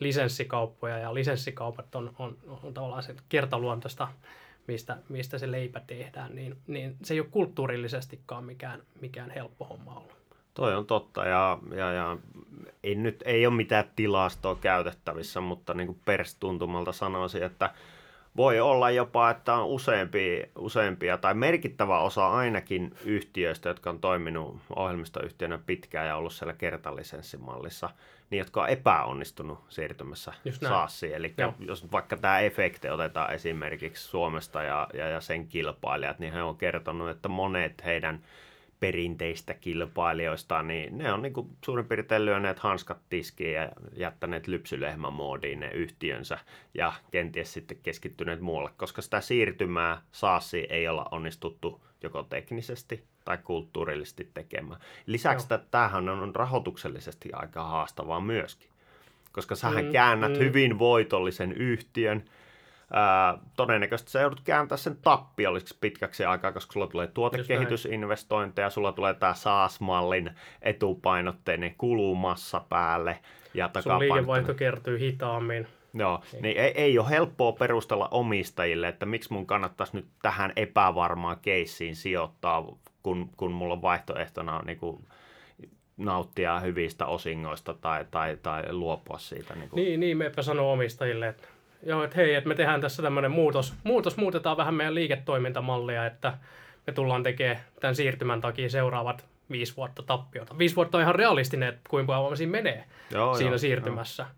lisenssikauppoja 0.00 0.98
ja 0.98 1.14
lisenssikaupat 1.14 1.94
on, 1.94 2.14
on, 2.18 2.36
on 2.62 2.74
tavallaan 2.74 3.02
se 3.02 3.14
kertaluontoista, 3.28 4.08
mistä, 4.66 4.96
mistä 5.08 5.38
se 5.38 5.50
leipä 5.50 5.80
tehdään, 5.86 6.34
niin, 6.34 6.56
niin 6.66 6.96
se 7.02 7.14
ei 7.14 7.20
ole 7.20 7.28
kulttuurillisestikaan 7.30 8.44
mikään, 8.44 8.82
mikään 9.00 9.30
helppo 9.30 9.64
homma 9.64 9.94
ollut. 9.94 10.17
Toi 10.58 10.74
on 10.74 10.86
totta 10.86 11.24
ja, 11.24 11.58
ja, 11.74 11.92
ja 11.92 12.16
ei 12.82 12.94
nyt 12.94 13.22
ei 13.26 13.46
ole 13.46 13.54
mitään 13.54 13.84
tilastoa 13.96 14.54
käytettävissä, 14.54 15.40
mutta 15.40 15.74
niin 15.74 15.86
kuin 15.86 16.00
perstuntumalta 16.04 16.92
sanoisin, 16.92 17.42
että 17.42 17.70
voi 18.36 18.60
olla 18.60 18.90
jopa, 18.90 19.30
että 19.30 19.54
on 19.54 19.66
useampia, 19.66 20.46
useampia 20.58 21.18
tai 21.18 21.34
merkittävä 21.34 21.98
osa 21.98 22.30
ainakin 22.30 22.94
yhtiöistä, 23.04 23.68
jotka 23.68 23.90
on 23.90 24.00
toiminut 24.00 24.56
ohjelmistoyhtiönä 24.76 25.58
pitkään 25.66 26.06
ja 26.06 26.16
ollut 26.16 26.32
siellä 26.32 26.52
kertalisenssimallissa, 26.52 27.90
niin 28.30 28.38
jotka 28.38 28.62
on 28.62 28.68
epäonnistunut 28.68 29.58
siirtymässä 29.68 30.32
SaaSiin. 30.50 31.14
Eli 31.14 31.34
Joo. 31.38 31.54
jos 31.58 31.92
vaikka 31.92 32.16
tämä 32.16 32.40
efekti 32.40 32.88
otetaan 32.88 33.34
esimerkiksi 33.34 34.08
Suomesta 34.08 34.62
ja, 34.62 34.86
ja, 34.94 35.08
ja 35.08 35.20
sen 35.20 35.48
kilpailijat, 35.48 36.18
niin 36.18 36.32
he 36.32 36.42
on 36.42 36.56
kertonut, 36.56 37.10
että 37.10 37.28
monet 37.28 37.84
heidän 37.84 38.24
perinteistä 38.80 39.54
kilpailijoista, 39.54 40.62
niin 40.62 40.98
ne 40.98 41.12
on 41.12 41.22
niin 41.22 41.32
kuin 41.32 41.48
suurin 41.64 41.86
piirtein 41.86 42.24
lyöneet 42.24 42.58
hanskat 42.58 42.98
tiskiin 43.10 43.52
ja 43.52 43.68
jättäneet 43.96 44.46
lypsylehmämoodiin 44.46 45.60
ne 45.60 45.70
yhtiönsä 45.70 46.38
ja 46.74 46.92
kenties 47.10 47.52
sitten 47.52 47.78
keskittyneet 47.82 48.40
muualle, 48.40 48.70
koska 48.76 49.02
sitä 49.02 49.20
siirtymää 49.20 50.02
saasi 50.12 50.66
ei 50.70 50.88
olla 50.88 51.08
onnistuttu 51.10 51.84
joko 52.02 52.22
teknisesti 52.22 53.04
tai 53.24 53.38
kulttuurillisesti 53.44 54.30
tekemään. 54.34 54.80
Lisäksi 55.06 55.46
Joo. 55.50 55.60
tämähän 55.70 56.08
on 56.08 56.34
rahoituksellisesti 56.34 57.32
aika 57.32 57.64
haastavaa 57.64 58.20
myöskin, 58.20 58.70
koska 59.32 59.54
sähän 59.54 59.84
mm, 59.84 59.92
käännät 59.92 60.32
mm. 60.32 60.38
hyvin 60.38 60.78
voitollisen 60.78 61.52
yhtiön– 61.52 62.24
ää, 62.92 63.38
todennäköisesti 63.56 64.10
sä 64.10 64.20
joudut 64.20 64.40
kääntämään 64.40 64.78
sen 64.78 64.96
tappiolliseksi 64.96 65.78
pitkäksi 65.80 66.24
aikaa, 66.24 66.52
koska 66.52 66.72
sulla 66.72 66.86
tulee 66.86 67.06
tuotekehitysinvestointeja, 67.06 68.70
sulla 68.70 68.92
tulee 68.92 69.14
tämä 69.14 69.34
SaaS-mallin 69.34 70.30
etupainotteinen 70.62 71.74
kulumassa 71.78 72.60
päälle. 72.68 73.18
Ja 73.54 73.70
Sun 73.80 73.98
liikevaihto 73.98 74.54
kertyy 74.54 74.98
hitaammin. 75.00 75.66
Joo, 75.94 76.20
niin, 76.32 76.42
niin 76.42 76.56
ei, 76.56 76.72
ei 76.74 76.98
ole 76.98 77.10
helppoa 77.10 77.52
perustella 77.52 78.08
omistajille, 78.10 78.88
että 78.88 79.06
miksi 79.06 79.32
mun 79.32 79.46
kannattaisi 79.46 79.96
nyt 79.96 80.06
tähän 80.22 80.52
epävarmaan 80.56 81.36
keissiin 81.42 81.96
sijoittaa, 81.96 82.66
kun, 83.02 83.30
kun 83.36 83.52
mulla 83.52 83.74
on 83.74 83.82
vaihtoehtona 83.82 84.58
on 84.58 84.66
niin 84.66 84.78
kuin 84.78 85.04
nauttia 85.96 86.60
hyvistä 86.60 87.06
osingoista 87.06 87.74
tai, 87.74 88.04
tai, 88.10 88.36
tai 88.42 88.72
luopua 88.72 89.18
siitä. 89.18 89.54
Niin, 89.54 89.70
kuin. 89.70 89.84
niin, 89.84 90.00
niin 90.00 90.16
meipä 90.16 90.42
sanoo 90.42 90.72
omistajille, 90.72 91.28
että 91.28 91.48
joo, 91.82 92.04
että 92.04 92.16
hei, 92.16 92.34
että 92.34 92.48
me 92.48 92.54
tehdään 92.54 92.80
tässä 92.80 93.02
tämmöinen 93.02 93.30
muutos, 93.30 93.74
muutos, 93.84 94.16
muutetaan 94.16 94.56
vähän 94.56 94.74
meidän 94.74 94.94
liiketoimintamallia, 94.94 96.06
että 96.06 96.38
me 96.86 96.92
tullaan 96.92 97.22
tekemään 97.22 97.60
tämän 97.80 97.96
siirtymän 97.96 98.40
takia 98.40 98.70
seuraavat 98.70 99.26
viisi 99.50 99.76
vuotta 99.76 100.02
tappiota. 100.02 100.58
Viisi 100.58 100.76
vuotta 100.76 100.98
on 100.98 101.02
ihan 101.02 101.14
realistinen, 101.14 101.68
että 101.68 101.80
kuinka 101.90 102.12
paljon 102.12 102.36
siinä 102.36 102.52
menee 102.52 102.84
joo, 103.10 103.34
siinä 103.34 103.50
joo, 103.50 103.58
siirtymässä. 103.58 104.22
Joo. 104.22 104.32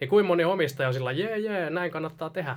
Niin 0.00 0.08
kuin 0.08 0.26
moni 0.26 0.44
omistaja 0.44 0.88
on 0.88 0.94
sillä, 0.94 1.12
jee, 1.12 1.38
jee, 1.38 1.70
näin 1.70 1.90
kannattaa 1.90 2.30
tehdä. 2.30 2.56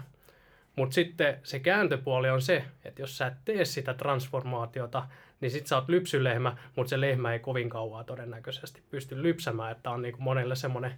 Mutta 0.77 0.93
sitten 0.93 1.39
se 1.43 1.60
kääntöpuoli 1.60 2.29
on 2.29 2.41
se, 2.41 2.63
että 2.86 3.01
jos 3.01 3.17
sä 3.17 3.27
et 3.27 3.34
tee 3.46 3.65
sitä 3.65 3.93
transformaatiota, 3.93 5.07
niin 5.41 5.51
sit 5.51 5.67
sä 5.67 5.75
oot 5.75 5.89
lypsylehmä, 5.89 6.57
mutta 6.75 6.89
se 6.89 7.01
lehmä 7.01 7.34
ei 7.34 7.39
kovin 7.39 7.69
kauaa 7.69 8.03
todennäköisesti 8.03 8.81
pysty 8.89 9.24
lypsämään. 9.24 9.72
Että 9.72 9.91
on 9.91 10.01
niinku 10.01 10.22
monelle 10.22 10.55
semmoinen 10.55 10.93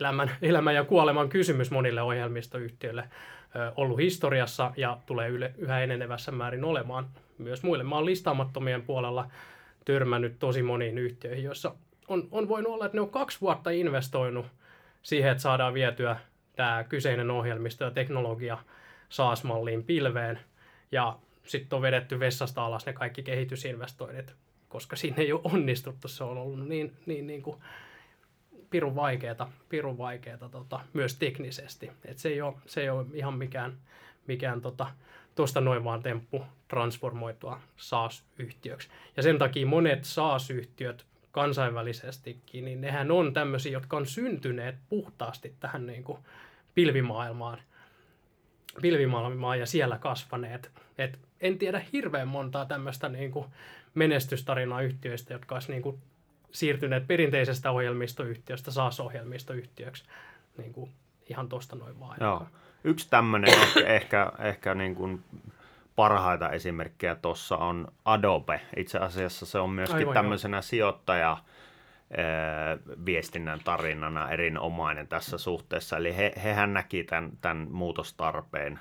elämän, 0.00 0.30
elämän 0.42 0.74
ja 0.74 0.84
kuoleman 0.84 1.28
kysymys 1.28 1.70
monille 1.70 2.02
ohjelmistoyhtiöille 2.02 3.08
ö, 3.56 3.72
ollut 3.76 3.98
historiassa 3.98 4.72
ja 4.76 4.98
tulee 5.06 5.28
yle, 5.28 5.54
yhä 5.58 5.80
enenevässä 5.80 6.32
määrin 6.32 6.64
olemaan 6.64 7.08
myös 7.38 7.62
muille. 7.62 7.84
Mä 7.84 7.94
oon 7.94 8.06
listaamattomien 8.06 8.82
puolella 8.82 9.30
törmännyt 9.84 10.38
tosi 10.38 10.62
moniin 10.62 10.98
yhtiöihin, 10.98 11.44
joissa 11.44 11.74
on, 12.08 12.28
on 12.30 12.48
voinut 12.48 12.72
olla, 12.72 12.86
että 12.86 12.96
ne 12.96 13.00
on 13.00 13.10
kaksi 13.10 13.40
vuotta 13.40 13.70
investoinut 13.70 14.46
siihen, 15.02 15.30
että 15.30 15.42
saadaan 15.42 15.74
vietyä 15.74 16.16
tämä 16.56 16.84
kyseinen 16.88 17.30
ohjelmisto 17.30 17.84
ja 17.84 17.90
teknologia 17.90 18.58
SaaS-malliin 19.08 19.84
pilveen. 19.84 20.38
Ja 20.92 21.18
sitten 21.44 21.76
on 21.76 21.82
vedetty 21.82 22.20
vessasta 22.20 22.64
alas 22.64 22.86
ne 22.86 22.92
kaikki 22.92 23.22
kehitysinvestoinnit, 23.22 24.34
koska 24.68 24.96
siinä 24.96 25.16
ei 25.18 25.32
ole 25.32 25.40
onnistuttu. 25.44 26.08
Se 26.08 26.24
on 26.24 26.38
ollut 26.38 26.68
niin, 26.68 26.96
niin, 27.06 27.26
niin 27.26 27.42
kuin 27.42 27.60
pirun 28.70 28.94
vaikeata, 28.94 29.48
pirun 29.68 29.98
vaikeata 29.98 30.48
tota, 30.48 30.80
myös 30.92 31.16
teknisesti. 31.16 31.90
Et 32.04 32.18
se, 32.18 32.28
ei 32.28 32.40
ole, 32.40 32.54
se 32.66 32.80
ei 32.80 32.90
ole 32.90 33.06
ihan 33.14 33.34
mikään, 33.34 33.78
mikään 34.26 34.60
tota, 34.60 34.86
tuosta 35.34 35.60
noin 35.60 35.84
vaan 35.84 36.02
temppu 36.02 36.44
transformoitua 36.68 37.60
SaaS-yhtiöksi. 37.76 38.88
Ja 39.16 39.22
sen 39.22 39.38
takia 39.38 39.66
monet 39.66 40.04
SaaS-yhtiöt 40.04 41.06
kansainvälisestikin, 41.32 42.64
niin 42.64 42.80
nehän 42.80 43.10
on 43.10 43.32
tämmöisiä, 43.32 43.72
jotka 43.72 43.96
on 43.96 44.06
syntyneet 44.06 44.76
puhtaasti 44.88 45.54
tähän 45.60 45.86
niin 45.86 46.04
kuin 46.04 46.18
pilvimaailmaan, 46.74 47.58
pilvimaailmaan 48.82 49.60
ja 49.60 49.66
siellä 49.66 49.98
kasvaneet. 49.98 50.70
Et 50.98 51.18
en 51.40 51.58
tiedä 51.58 51.82
hirveän 51.92 52.28
montaa 52.28 52.64
tämmöistä 52.64 53.08
niin 53.08 53.30
kuin 53.30 53.46
menestystarinaa 53.94 54.82
yhtiöistä, 54.82 55.32
jotka 55.32 55.54
olisi 55.54 55.72
niin 55.72 55.82
kuin 55.82 55.98
siirtyneet 56.50 57.06
perinteisestä 57.06 57.70
ohjelmistoyhtiöstä 57.70 58.70
SaaS-ohjelmistoyhtiöksi 58.70 60.04
niin 60.56 60.72
kuin 60.72 60.90
ihan 61.30 61.48
tuosta 61.48 61.76
noin 61.76 62.00
vaan. 62.00 62.16
Joo. 62.20 62.46
Yksi 62.84 63.10
tämmöinen 63.10 63.54
ehkä, 63.54 63.80
ehkä, 63.86 64.32
ehkä 64.38 64.74
niin 64.74 64.94
kuin 64.94 65.24
parhaita 65.96 66.50
esimerkkejä 66.50 67.14
tuossa 67.14 67.56
on 67.56 67.88
Adobe. 68.04 68.60
Itse 68.76 68.98
asiassa 68.98 69.46
se 69.46 69.58
on 69.58 69.70
myöskin 69.70 69.98
Aivan, 69.98 70.14
tämmöisenä 70.14 70.58
jo. 70.58 70.62
sijoittaja 70.62 71.36
viestinnän 73.06 73.60
tarinana 73.64 74.30
erinomainen 74.30 75.08
tässä 75.08 75.38
suhteessa. 75.38 75.96
Eli 75.96 76.16
he, 76.16 76.32
hehän 76.44 76.72
näki 76.72 77.04
tämän, 77.04 77.32
tämän 77.40 77.66
muutostarpeen 77.70 78.78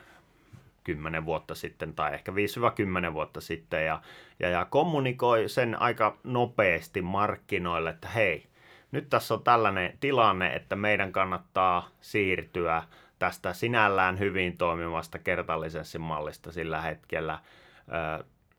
10 0.83 1.25
vuotta 1.25 1.55
sitten 1.55 1.93
tai 1.93 2.13
ehkä 2.13 2.31
5-10 2.31 3.13
vuotta 3.13 3.41
sitten 3.41 3.85
ja, 3.85 4.01
ja, 4.39 4.49
ja 4.49 4.65
kommunikoi 4.65 5.49
sen 5.49 5.81
aika 5.81 6.17
nopeasti 6.23 7.01
markkinoille, 7.01 7.89
että 7.89 8.07
hei, 8.07 8.47
nyt 8.91 9.09
tässä 9.09 9.33
on 9.33 9.43
tällainen 9.43 9.97
tilanne, 9.99 10.53
että 10.53 10.75
meidän 10.75 11.11
kannattaa 11.11 11.89
siirtyä 12.01 12.83
tästä 13.19 13.53
sinällään 13.53 14.19
hyvin 14.19 14.57
toimivasta 14.57 15.19
kertalisenssimallista 15.19 16.51
sillä 16.51 16.81
hetkellä 16.81 17.39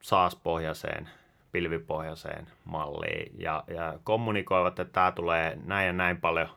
SaaS-pohjaiseen, 0.00 1.08
pilvipohjaiseen 1.52 2.46
malliin 2.64 3.32
ja, 3.38 3.64
ja 3.66 3.98
kommunikoivat, 4.04 4.78
että 4.78 4.92
tämä 4.92 5.12
tulee 5.12 5.58
näin 5.64 5.86
ja 5.86 5.92
näin 5.92 6.20
paljon 6.20 6.48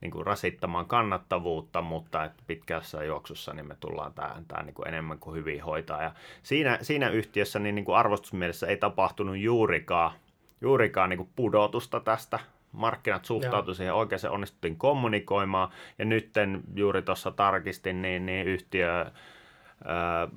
niin 0.00 0.10
kuin 0.10 0.26
rasittamaan 0.26 0.86
kannattavuutta, 0.86 1.82
mutta 1.82 2.24
että 2.24 2.42
pitkässä 2.46 3.04
juoksussa 3.04 3.54
niin 3.54 3.68
me 3.68 3.76
tullaan 3.80 4.14
tämä, 4.14 4.42
tämä 4.48 4.62
niin 4.62 4.74
kuin 4.74 4.88
enemmän 4.88 5.18
kuin 5.18 5.36
hyvin 5.36 5.62
hoitaa. 5.62 6.02
Ja 6.02 6.12
siinä, 6.42 6.78
siinä 6.82 7.08
yhtiössä 7.08 7.58
niin, 7.58 7.74
niin 7.74 7.84
kuin 7.84 7.96
arvostusmielessä 7.96 8.66
ei 8.66 8.76
tapahtunut 8.76 9.36
juurikaan, 9.36 10.12
juurikaan 10.60 11.10
niin 11.10 11.18
kuin 11.18 11.30
pudotusta 11.36 12.00
tästä. 12.00 12.38
Markkinat 12.72 13.24
suhtautuivat 13.24 13.76
siihen 13.76 13.94
oikein, 13.94 14.30
onnistuttiin 14.30 14.76
kommunikoimaan. 14.76 15.70
Ja 15.98 16.04
nyt 16.04 16.30
juuri 16.74 17.02
tuossa 17.02 17.30
tarkistin, 17.30 18.02
niin, 18.02 18.26
niin 18.26 18.46
yhtiö 18.46 19.06
ää, 19.84 20.28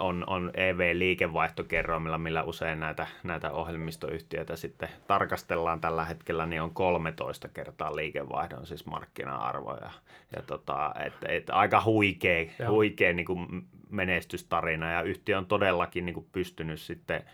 on, 0.00 0.24
on 0.26 0.50
EV-liikevaihtokerroimilla, 0.54 2.18
millä 2.18 2.42
usein 2.42 2.80
näitä, 2.80 3.06
näitä 3.22 3.52
ohjelmistoyhtiöitä 3.52 4.56
sitten 4.56 4.88
tarkastellaan 5.06 5.80
tällä 5.80 6.04
hetkellä, 6.04 6.46
niin 6.46 6.62
on 6.62 6.74
13 6.74 7.48
kertaa 7.48 7.96
liikevaihdon 7.96 8.66
siis 8.66 8.86
markkina-arvo. 8.86 9.76
Ja, 9.80 9.90
ja 10.36 10.42
tota, 10.42 10.94
et, 11.06 11.14
et 11.28 11.50
aika 11.50 11.82
huikea, 11.84 12.50
huikea 12.68 13.12
niin 13.12 13.26
kuin 13.26 13.66
menestystarina 13.90 14.92
ja 14.92 15.02
yhtiö 15.02 15.38
on 15.38 15.46
todellakin 15.46 16.06
niin 16.06 16.14
kuin 16.14 16.28
pystynyt 16.32 16.80
sitten 16.80 17.24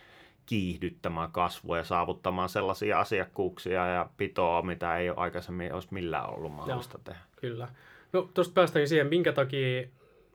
kiihdyttämään 0.46 1.32
kasvua 1.32 1.78
ja 1.78 1.84
saavuttamaan 1.84 2.48
sellaisia 2.48 3.00
asiakkuuksia 3.00 3.86
ja 3.86 4.08
pitoa, 4.16 4.62
mitä 4.62 4.96
ei 4.96 5.10
ole 5.10 5.18
aikaisemmin 5.18 5.74
olisi 5.74 5.88
millään 5.90 6.30
ollut 6.30 6.52
mahdollista 6.52 6.98
Joo, 6.98 7.04
tehdä. 7.04 7.20
Kyllä. 7.36 7.68
No 8.12 8.28
tuosta 8.34 8.54
päästäänkin 8.54 8.88
siihen, 8.88 9.06
minkä 9.06 9.32
takia 9.32 9.88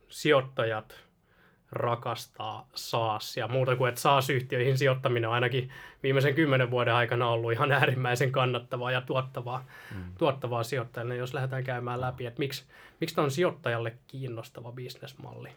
sijoittajat 0.09 1.11
rakastaa 1.71 2.67
SaaS 2.75 3.38
ja 3.38 3.47
muuta 3.47 3.75
kuin, 3.75 3.89
että 3.89 4.01
SaaS-yhtiöihin 4.01 4.77
sijoittaminen 4.77 5.29
on 5.29 5.36
ainakin 5.36 5.69
viimeisen 6.03 6.36
kymmenen 6.36 6.71
vuoden 6.71 6.93
aikana 6.93 7.29
ollut 7.29 7.51
ihan 7.51 7.71
äärimmäisen 7.71 8.31
kannattavaa 8.31 8.91
ja 8.91 9.01
tuottavaa, 9.01 9.65
mm. 9.95 10.03
tuottavaa 10.17 10.63
sijoittajille, 10.63 11.15
jos 11.15 11.34
lähdetään 11.34 11.63
käymään 11.63 12.01
läpi, 12.01 12.25
että 12.25 12.39
miksi, 12.39 12.63
miksi 12.99 13.15
tämä 13.15 13.23
on 13.23 13.31
sijoittajalle 13.31 13.93
kiinnostava 14.07 14.71
bisnesmalli. 14.71 15.49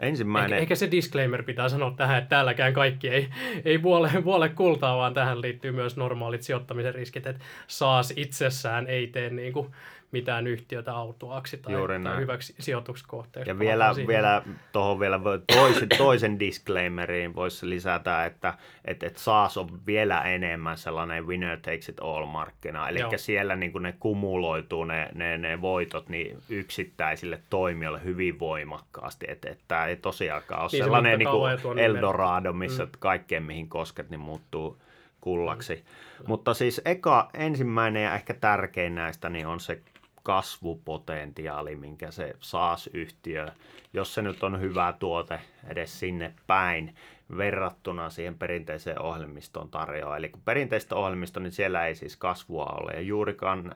Ensimmäinen... 0.00 0.52
Eikä, 0.52 0.60
eikä 0.60 0.74
se 0.74 0.90
disclaimer 0.90 1.42
pitää 1.42 1.68
sanoa 1.68 1.94
tähän, 1.96 2.18
että 2.18 2.28
täälläkään 2.28 2.72
kaikki 2.72 3.08
ei, 3.08 3.28
ei 3.64 3.78
puole, 3.78 4.10
puole 4.24 4.48
kultaa, 4.48 4.96
vaan 4.96 5.14
tähän 5.14 5.40
liittyy 5.40 5.72
myös 5.72 5.96
normaalit 5.96 6.42
sijoittamisen 6.42 6.94
riskit, 6.94 7.26
että 7.26 7.44
SaaS 7.66 8.12
itsessään 8.16 8.86
ei 8.86 9.06
tee 9.06 9.30
niin 9.30 9.52
kuin 9.52 9.70
mitään 10.14 10.46
yhtiötä 10.46 10.94
autuaaksi 10.94 11.58
tai, 11.58 11.72
Juuri 11.72 12.02
tai 12.02 12.20
hyväksi 12.20 12.54
sijoituskohteeksi. 12.58 13.50
Ja 13.50 13.58
vielä, 13.58 13.94
vielä 14.06 14.42
tuohon 14.72 15.00
vielä 15.00 15.20
toisen, 15.54 15.88
toisen 15.98 16.40
disclaimeriin 16.40 17.34
voisi 17.34 17.68
lisätä, 17.70 18.24
että 18.24 18.54
et, 18.84 19.02
et 19.02 19.16
SaaS 19.16 19.56
on 19.56 19.86
vielä 19.86 20.20
enemmän 20.20 20.76
sellainen 20.76 21.26
winner 21.26 21.58
takes 21.60 21.88
it 21.88 22.00
all 22.00 22.26
markkina. 22.26 22.88
Eli 22.88 23.00
Joo. 23.00 23.10
siellä 23.16 23.56
niin 23.56 23.72
ne 23.80 23.94
kumuloituu 24.00 24.84
ne, 24.84 25.08
ne, 25.14 25.38
ne 25.38 25.60
voitot 25.60 26.08
niin 26.08 26.38
yksittäisille 26.48 27.40
toimijoille 27.50 28.04
hyvin 28.04 28.38
voimakkaasti. 28.38 29.26
Että 29.28 29.50
et, 29.50 29.60
tämä 29.68 29.86
ei 29.86 29.96
tosiaankaan 29.96 30.62
ole 30.62 30.68
niin 30.72 30.84
sellainen 30.84 31.18
niin 31.18 31.78
Eldorado, 31.78 32.52
missä 32.52 32.84
mm. 32.84 32.90
kaikkeen 32.98 33.42
mihin 33.42 33.68
kosket 33.68 34.10
niin 34.10 34.20
muuttuu 34.20 34.78
kullaksi. 35.20 35.74
Mm. 35.74 36.24
Mutta 36.26 36.54
siis 36.54 36.80
eka 36.84 37.30
ensimmäinen 37.34 38.02
ja 38.02 38.14
ehkä 38.14 38.34
tärkein 38.34 38.94
näistä 38.94 39.28
niin 39.28 39.46
on 39.46 39.60
se 39.60 39.80
kasvupotentiaali, 40.24 41.76
minkä 41.76 42.10
se 42.10 42.34
SaaS-yhtiö, 42.40 43.46
jos 43.92 44.14
se 44.14 44.22
nyt 44.22 44.42
on 44.42 44.60
hyvä 44.60 44.94
tuote 44.98 45.40
edes 45.68 46.00
sinne 46.00 46.34
päin, 46.46 46.94
verrattuna 47.36 48.10
siihen 48.10 48.38
perinteiseen 48.38 49.02
ohjelmistoon 49.02 49.70
tarjoaa. 49.70 50.16
Eli 50.16 50.28
kun 50.28 50.42
perinteistä 50.44 50.96
ohjelmisto, 50.96 51.40
niin 51.40 51.52
siellä 51.52 51.86
ei 51.86 51.94
siis 51.94 52.16
kasvua 52.16 52.64
ole 52.64 52.92
ja 52.92 53.00
juurikaan, 53.00 53.74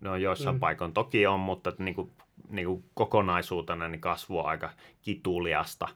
no 0.00 0.16
joissain 0.16 0.56
mm. 0.56 0.60
paikoin 0.60 0.92
toki 0.92 1.26
on, 1.26 1.40
mutta 1.40 1.72
niin 1.78 1.94
kuin, 1.94 2.10
niin 2.48 2.66
kuin 2.66 2.84
kokonaisuutena 2.94 3.88
niin 3.88 4.00
kasvu 4.00 4.38
on 4.38 4.46
aika 4.46 4.70
kituliasta. 5.02 5.88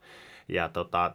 Ja 0.48 0.68
tota, 0.68 1.14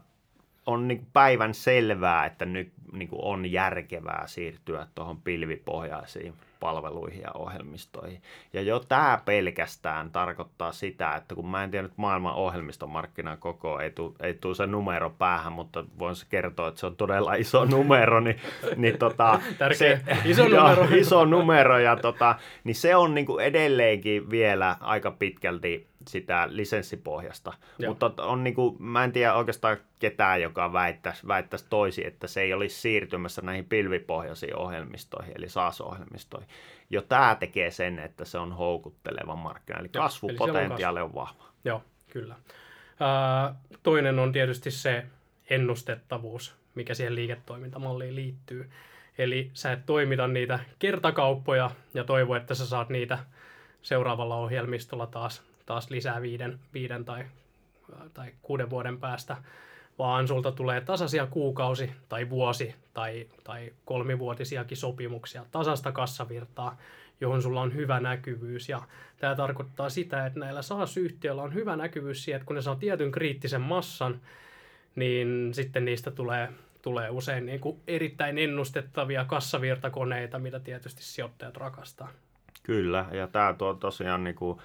on 0.66 0.88
niin 0.88 1.08
päivän 1.14 1.54
selvää, 1.54 2.26
että 2.26 2.46
nyt 2.46 2.72
niin 2.92 3.10
on 3.12 3.52
järkevää 3.52 4.28
siirtyä 4.28 4.88
tuohon 4.96 5.22
pilvipohjaisiin 5.22 6.34
palveluihin 6.62 7.22
ja 7.22 7.32
ohjelmistoihin. 7.34 8.22
Ja 8.54 8.62
jo 8.62 8.80
tämä 8.80 9.22
pelkästään 9.26 10.12
tarkoittaa 10.12 10.72
sitä, 10.72 11.16
että 11.16 11.36
kun 11.36 11.50
mä 11.50 11.64
en 11.64 11.72
tiedä 11.72 11.88
nyt 11.88 11.98
maailman 11.98 12.34
ohjelmistomarkkinan 12.34 13.38
koko, 13.38 13.80
ei 13.80 13.92
tule 13.92 14.14
ei 14.20 14.34
tuu 14.34 14.54
se 14.54 14.68
numero 14.68 15.10
päähän, 15.10 15.54
mutta 15.54 15.86
voin 16.00 16.16
se 16.16 16.26
kertoa, 16.30 16.68
että 16.68 16.80
se 16.80 16.86
on 16.86 16.96
todella 16.96 17.34
iso 17.34 17.66
numero, 17.76 18.20
niin, 18.20 18.40
niin 18.76 18.98
tota, 18.98 19.40
Tärkeä. 19.58 19.78
Se, 19.78 20.02
iso 20.26 20.44
numero. 20.44 20.84
Jo, 20.84 20.98
iso 20.98 21.26
numero 21.26 21.80
ja 21.80 21.96
tota, 21.96 22.36
niin 22.64 22.76
se 22.76 22.96
on 22.96 23.16
niin 23.16 23.28
edelleenkin 23.42 24.30
vielä 24.30 24.76
aika 24.80 25.12
pitkälti 25.12 25.91
sitä 26.08 26.48
lisenssipohjasta. 26.50 27.54
Joo. 27.80 27.90
Mutta 27.90 28.24
on 28.24 28.44
niin 28.44 28.54
kuin, 28.54 28.84
mä 28.84 29.04
en 29.04 29.12
tiedä 29.12 29.34
oikeastaan 29.34 29.78
ketään, 30.00 30.42
joka 30.42 30.74
väittäisi, 30.74 31.28
väittäisi 31.28 31.66
toisi, 31.70 32.08
että 32.08 32.28
se 32.28 32.42
ei 32.42 32.54
olisi 32.54 32.82
siirtymässä 32.82 33.42
näihin 33.42 33.66
pilvipohjaisiin 33.66 34.56
ohjelmistoihin, 34.56 35.34
eli 35.38 35.50
SaaS-ohjelmistoihin. 35.50 36.50
Jo 36.90 37.02
tämä 37.02 37.36
tekee 37.40 37.72
sen, 37.72 38.00
että 38.00 38.26
se 38.26 38.38
on 38.38 38.54
houkutteleva 38.54 39.36
markkina, 39.36 39.80
eli 39.80 39.90
Joo, 39.94 40.04
kasvupotentiaali 40.04 41.00
eli 41.00 41.04
on, 41.04 41.10
on 41.10 41.16
vahva. 41.16 41.44
Joo, 41.66 41.84
kyllä. 42.10 42.36
Toinen 43.84 44.20
on 44.20 44.32
tietysti 44.32 44.72
se 44.72 45.06
ennustettavuus, 45.50 46.56
mikä 46.76 46.94
siihen 46.94 47.16
liiketoimintamalliin 47.16 48.16
liittyy. 48.16 48.70
Eli 49.18 49.52
sä 49.54 49.72
et 49.72 49.86
toimita 49.86 50.28
niitä 50.28 50.60
kertakauppoja 50.80 51.72
ja 51.94 52.04
toivo, 52.04 52.36
että 52.36 52.56
sä 52.56 52.66
saat 52.66 52.90
niitä 52.90 53.20
seuraavalla 53.82 54.36
ohjelmistolla 54.36 55.08
taas 55.08 55.51
taas 55.72 55.90
lisää 55.90 56.22
viiden, 56.22 56.60
viiden 56.74 57.06
tai, 57.06 57.26
tai 58.14 58.32
kuuden 58.42 58.70
vuoden 58.70 59.00
päästä, 59.00 59.38
vaan 60.00 60.28
sulta 60.28 60.52
tulee 60.52 60.82
tasaisia 60.82 61.28
kuukausi 61.28 61.92
tai 62.10 62.30
vuosi 62.30 62.76
tai, 62.94 63.28
tai 63.44 63.74
kolmivuotisiakin 63.86 64.78
sopimuksia, 64.78 65.46
tasasta 65.52 65.92
kassavirtaa, 65.92 66.78
johon 67.22 67.42
sulla 67.42 67.62
on 67.62 67.76
hyvä 67.76 68.00
näkyvyys. 68.00 68.70
Ja 68.70 68.82
tämä 69.18 69.36
tarkoittaa 69.36 69.90
sitä, 69.90 70.26
että 70.26 70.40
näillä 70.40 70.62
SaaS-yhtiöillä 70.62 71.42
on 71.42 71.54
hyvä 71.54 71.76
näkyvyys 71.76 72.24
siihen, 72.24 72.38
että 72.38 72.46
kun 72.46 72.56
ne 72.56 72.62
saa 72.62 72.76
tietyn 72.76 73.12
kriittisen 73.12 73.62
massan, 73.62 74.22
niin 74.96 75.54
sitten 75.54 75.86
niistä 75.86 76.12
tulee, 76.12 76.50
tulee 76.82 77.10
usein 77.10 77.46
niin 77.46 77.60
kuin 77.60 77.80
erittäin 77.88 78.38
ennustettavia 78.38 79.26
kassavirtakoneita, 79.26 80.40
mitä 80.40 80.60
tietysti 80.60 81.04
sijoittajat 81.04 81.58
rakastaa. 81.58 82.10
Kyllä, 82.64 83.06
ja 83.12 83.28
tämä 83.28 83.54
tuo 83.54 83.74
tosiaan 83.74 84.24
niin 84.24 84.36
kuin 84.36 84.60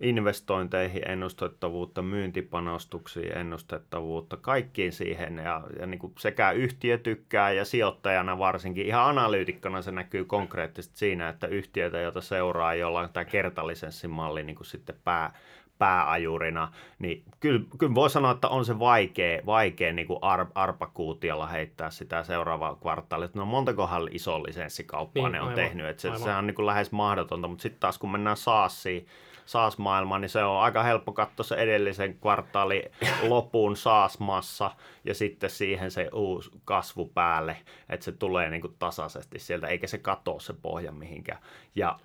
investointeihin 0.00 1.10
ennustettavuutta, 1.10 2.02
myyntipanostuksiin 2.02 3.38
ennustettavuutta, 3.38 4.36
kaikkiin 4.36 4.92
siihen. 4.92 5.36
Ja, 5.36 5.62
ja 5.80 5.86
niin 5.86 5.98
kuin 5.98 6.12
sekä 6.18 6.50
yhtiö 6.50 6.98
tykkää 6.98 7.52
ja 7.52 7.64
sijoittajana 7.64 8.38
varsinkin, 8.38 8.86
ihan 8.86 9.04
analyytikkona 9.04 9.82
se 9.82 9.92
näkyy 9.92 10.24
konkreettisesti 10.24 10.98
siinä, 10.98 11.28
että 11.28 11.46
yhtiöitä, 11.46 12.00
joita 12.00 12.20
seuraa, 12.20 12.74
jolla 12.74 13.00
on 13.00 13.08
tämä 13.12 13.24
kertalisenssimalli 13.24 14.42
niin 14.42 14.56
kuin 14.56 14.66
sitten 14.66 14.96
pää, 15.04 15.32
pääajurina, 15.78 16.72
niin 16.98 17.22
kyllä, 17.40 17.60
kyllä 17.78 17.94
voi 17.94 18.10
sanoa, 18.10 18.30
että 18.30 18.48
on 18.48 18.64
se 18.64 18.78
vaikea, 18.78 19.40
vaikea 19.46 19.92
niin 19.92 20.06
kuin 20.06 20.18
ar, 20.22 20.46
arpakuutiolla 20.54 21.46
heittää 21.46 21.90
sitä 21.90 22.24
seuraavaa 22.24 22.74
kvartaalia. 22.74 23.28
No 23.34 23.46
montakohan 23.46 24.08
iso 24.10 24.42
lisenssikauppaa 24.42 25.22
niin, 25.22 25.32
ne 25.32 25.40
on 25.40 25.48
aivan, 25.48 25.54
tehnyt, 25.54 25.86
että 25.86 26.00
se, 26.00 26.24
se 26.24 26.34
on 26.34 26.46
niin 26.46 26.54
kuin 26.54 26.66
lähes 26.66 26.92
mahdotonta, 26.92 27.48
mutta 27.48 27.62
sitten 27.62 27.80
taas 27.80 27.98
kun 27.98 28.12
mennään 28.12 28.36
SaaSiin, 28.36 29.06
SaaS-maailmaan, 29.48 30.20
niin 30.20 30.28
se 30.28 30.44
on 30.44 30.60
aika 30.60 30.82
helppo 30.82 31.12
katsoa 31.12 31.44
se 31.44 31.54
edellisen 31.54 32.18
kvartaali 32.18 32.82
lopun 33.28 33.76
SaaS-massa 33.76 34.70
ja 35.04 35.14
sitten 35.14 35.50
siihen 35.50 35.90
se 35.90 36.08
uusi 36.12 36.50
kasvu 36.64 37.06
päälle, 37.14 37.56
että 37.88 38.04
se 38.04 38.12
tulee 38.12 38.50
niin 38.50 38.60
kuin 38.60 38.76
tasaisesti 38.78 39.38
sieltä, 39.38 39.66
eikä 39.66 39.86
se 39.86 39.98
katoa 39.98 40.40
se 40.40 40.52
pohja 40.62 40.92
mihinkään. 40.92 41.38
Ja 41.74 41.98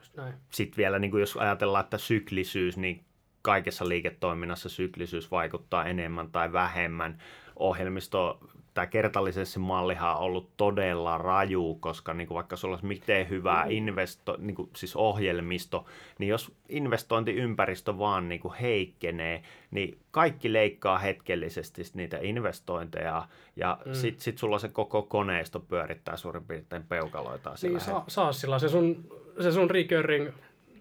sitten 0.49 0.77
vielä, 0.77 0.99
niin 0.99 1.11
kuin 1.11 1.21
jos 1.21 1.37
ajatellaan, 1.37 1.83
että 1.83 1.97
syklisyys, 1.97 2.77
niin 2.77 3.05
kaikessa 3.41 3.87
liiketoiminnassa 3.87 4.69
syklisyys 4.69 5.31
vaikuttaa 5.31 5.85
enemmän 5.85 6.31
tai 6.31 6.53
vähemmän. 6.53 7.17
Ohjelmisto 7.55 8.39
tämä 8.73 8.87
kertallisessi-mallihan 8.87 10.15
on 10.15 10.21
ollut 10.21 10.49
todella 10.57 11.17
raju, 11.17 11.77
koska 11.79 12.13
niin 12.13 12.27
kuin 12.27 12.35
vaikka 12.35 12.55
sulla 12.55 12.73
olisi 12.73 12.85
miten 12.85 13.29
hyvä 13.29 13.63
mm. 13.65 13.71
investo, 13.71 14.35
niin 14.39 14.55
kuin, 14.55 14.69
siis 14.75 14.95
ohjelmisto, 14.95 15.85
niin 16.19 16.29
jos 16.29 16.51
investointiympäristö 16.69 17.97
vaan 17.97 18.29
niin 18.29 18.41
kuin 18.41 18.53
heikkenee, 18.53 19.43
niin 19.71 19.97
kaikki 20.11 20.53
leikkaa 20.53 20.97
hetkellisesti 20.97 21.81
niitä 21.93 22.17
investointeja 22.21 23.27
ja 23.55 23.77
mm. 23.85 23.93
sitten 23.93 24.23
sit 24.23 24.37
sulla 24.37 24.59
se 24.59 24.69
koko 24.69 25.01
koneisto 25.01 25.59
pyörittää 25.59 26.17
suurin 26.17 26.45
piirtein 26.45 26.83
peukaloita. 26.83 27.53
Niin, 27.61 27.79
saa, 27.79 28.03
saa 28.07 28.33
sillä 28.33 28.59
se 28.59 28.69
sun, 28.69 29.05
se 29.39 29.51
sun 29.51 29.69
recurring 29.69 30.29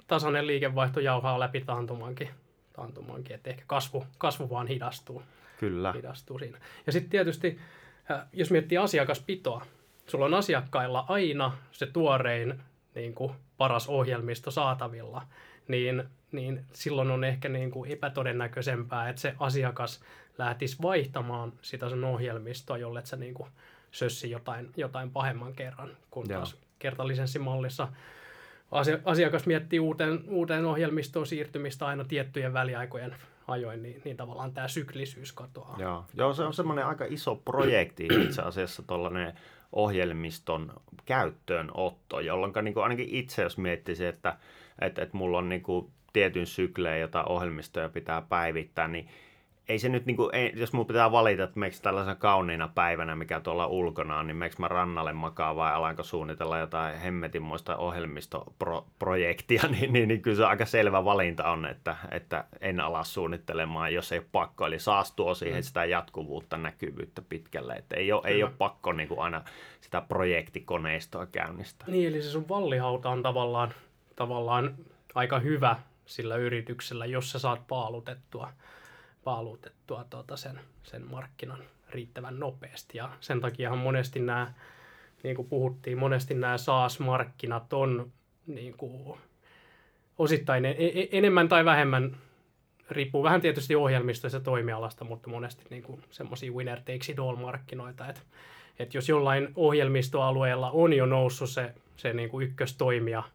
tasainen 0.07 0.47
liikevaihto 0.47 1.01
jauhaa 1.01 1.41
läpi 1.41 1.61
taantumankin, 1.61 2.29
taantumankin 2.73 3.35
että 3.35 3.51
ehkä 3.51 3.65
kasvu, 3.67 4.07
kasvu 4.19 4.51
vaan 4.51 4.67
hidastuu. 4.67 5.23
Kyllä. 5.61 5.93
Hidastuu 5.93 6.39
siinä. 6.39 6.59
Ja 6.87 6.93
sitten 6.93 7.11
tietysti 7.11 7.59
jos 8.33 8.51
miettii 8.51 8.79
asiakaspitoa, 8.79 9.67
sulla 10.07 10.25
on 10.25 10.35
asiakkailla 10.35 11.05
aina 11.09 11.53
se 11.73 11.87
tuorein 11.87 12.63
niin 12.95 13.15
kuin 13.15 13.33
paras 13.59 13.89
ohjelmisto 13.89 14.51
saatavilla, 14.51 15.23
niin, 15.69 16.05
niin 16.33 16.65
silloin 16.73 17.11
on 17.11 17.25
ehkä 17.25 17.49
niin 17.49 17.71
kuin 17.71 17.91
epätodennäköisempää, 17.91 19.09
että 19.09 19.23
se 19.23 19.35
asiakas 19.39 20.01
lähtisi 20.39 20.77
vaihtamaan 20.83 21.53
sitä 21.63 21.89
sun 21.89 22.05
ohjelmistoa, 22.05 22.79
jolle 22.79 23.07
sä 23.07 23.17
niin 23.17 23.35
kuin 23.35 23.49
sössi 23.91 24.31
jotain, 24.31 24.71
jotain 24.77 25.11
pahemman 25.11 25.53
kerran, 25.53 25.97
kun 26.11 26.27
Joo. 26.29 26.39
taas 26.39 26.57
kertalisenssimallissa 26.79 27.89
asiakas 29.05 29.47
miettii 29.47 29.81
uuteen, 29.81 30.25
uuteen 30.29 30.65
ohjelmistoon 30.65 31.27
siirtymistä 31.27 31.87
aina 31.87 32.05
tiettyjen 32.05 32.53
väliaikojen 32.53 33.17
ajoin, 33.49 33.83
niin, 33.83 34.03
niin 34.05 34.17
tavallaan 34.17 34.53
tämä 34.53 34.69
syklisyys 34.69 35.33
katoaa. 35.33 35.77
Joo, 35.79 36.05
Joo 36.15 36.35
se 36.35 36.43
on 36.43 36.55
semmoinen 36.55 36.87
aika 36.87 37.05
iso 37.09 37.37
projekti 37.37 38.09
itse 38.25 38.43
asiassa 38.43 38.83
tuollainen 38.83 39.35
ohjelmiston 39.73 40.73
käyttöönotto, 41.05 42.21
jolloin 42.21 42.53
niin 42.63 42.75
kuin 42.75 42.85
ainakin 42.85 43.09
itse 43.11 43.43
jos 43.43 43.59
miettisi, 43.59 44.07
että, 44.07 44.37
että, 44.81 45.03
että 45.03 45.17
mulla 45.17 45.39
on 45.39 45.49
niin 45.49 45.63
kuin 45.63 45.91
tietyn 46.13 46.47
sykleen, 46.47 47.01
jota 47.01 47.25
ohjelmistoja 47.25 47.89
pitää 47.89 48.23
päivittää, 48.23 48.89
niin 48.89 49.09
ei 49.69 49.79
se 49.79 49.89
nyt, 49.89 50.07
niin 50.07 50.17
kuin, 50.17 50.35
ei, 50.35 50.53
jos 50.57 50.73
mun 50.73 50.87
pitää 50.87 51.13
valita, 51.13 51.43
että 51.43 51.59
meikö 51.59 51.77
tällaisena 51.83 52.15
kauniina 52.15 52.69
päivänä, 52.69 53.17
mikä 53.17 53.41
tuolla 53.41 53.67
ulkona 53.67 54.19
on, 54.19 54.27
niin 54.27 54.37
meikö 54.37 54.57
mä 54.59 54.69
rannalle 54.69 55.13
makaa 55.13 55.57
vai 55.57 55.73
alanko 55.73 56.03
suunnitella 56.03 56.59
jotain 56.59 56.99
hemmetinmoista 56.99 57.77
ohjelmistoprojektia, 57.77 59.63
niin, 59.81 59.93
niin, 59.93 60.09
niin 60.09 60.23
kyllä 60.23 60.37
se 60.37 60.45
aika 60.45 60.67
selvä 60.67 61.05
valinta 61.05 61.51
on, 61.51 61.67
että, 61.67 61.97
että 62.11 62.45
en 62.61 62.81
ala 62.81 63.05
suunnittelemaan, 63.05 63.95
jos 63.95 64.13
ei 64.13 64.19
ole 64.19 64.27
pakko. 64.33 64.67
Eli 64.67 64.79
saas 64.79 65.13
tuo 65.13 65.35
siihen 65.35 65.59
mm. 65.59 65.63
sitä 65.63 65.85
jatkuvuutta, 65.85 66.57
näkyvyyttä 66.57 67.23
pitkälle, 67.29 67.73
että 67.73 67.97
ei 67.97 68.13
ole, 68.13 68.23
ei 68.25 68.43
ole 68.43 68.53
pakko 68.59 68.93
niin 68.93 69.09
kuin 69.09 69.21
aina 69.21 69.45
sitä 69.81 70.01
projektikoneistoa 70.01 71.27
käynnistää. 71.27 71.89
Niin, 71.91 72.09
eli 72.09 72.23
se 72.23 72.31
sun 72.31 72.49
vallihauta 72.49 73.11
on 73.11 73.23
tavallaan, 73.23 73.75
tavallaan 74.17 74.75
aika 75.15 75.39
hyvä 75.39 75.77
sillä 76.07 76.37
yrityksellä, 76.37 77.07
jos 77.07 77.33
sä 77.33 77.39
saat 77.39 77.67
paalutettua 77.69 78.53
paalutettua 79.25 80.05
tuota 80.11 80.37
sen, 80.37 80.61
sen 80.83 81.11
markkinan 81.11 81.59
riittävän 81.91 82.41
nopeasti. 82.41 82.99
Ja 82.99 83.11
sen 83.21 83.41
takiahan 83.41 83.79
monesti 83.79 84.21
nämä, 84.21 84.53
niin 85.23 85.37
kuin 85.37 85.49
puhuttiin, 85.49 85.99
monesti 85.99 86.35
nämä 86.35 86.59
SaaS-markkinat 86.59 87.73
on 87.73 88.13
niin 88.47 88.77
kuin 88.77 89.19
osittain 90.19 90.65
en, 90.65 90.75
e, 90.79 91.09
enemmän 91.13 91.49
tai 91.49 91.65
vähemmän, 91.65 92.17
riippuu 92.91 93.23
vähän 93.23 93.41
tietysti 93.41 93.77
ohjelmistoista 93.77 94.37
ja 94.37 94.41
toimialasta, 94.45 95.05
mutta 95.05 95.31
monesti 95.31 95.65
niin 95.71 96.03
semmoisia 96.11 96.53
winner 96.53 96.79
takes 96.79 97.09
it 97.09 97.19
all 97.19 97.37
markkinoita, 97.37 98.09
että 98.09 98.21
että 98.79 98.97
jos 98.97 99.09
jollain 99.09 99.49
ohjelmistoalueella 99.55 100.71
on 100.71 100.93
jo 100.93 101.07
noussut 101.07 101.51
se, 101.51 101.75
se 101.97 102.13
niin 102.13 102.31
kuin 102.31 102.49
ykköstoimija– 102.49 103.23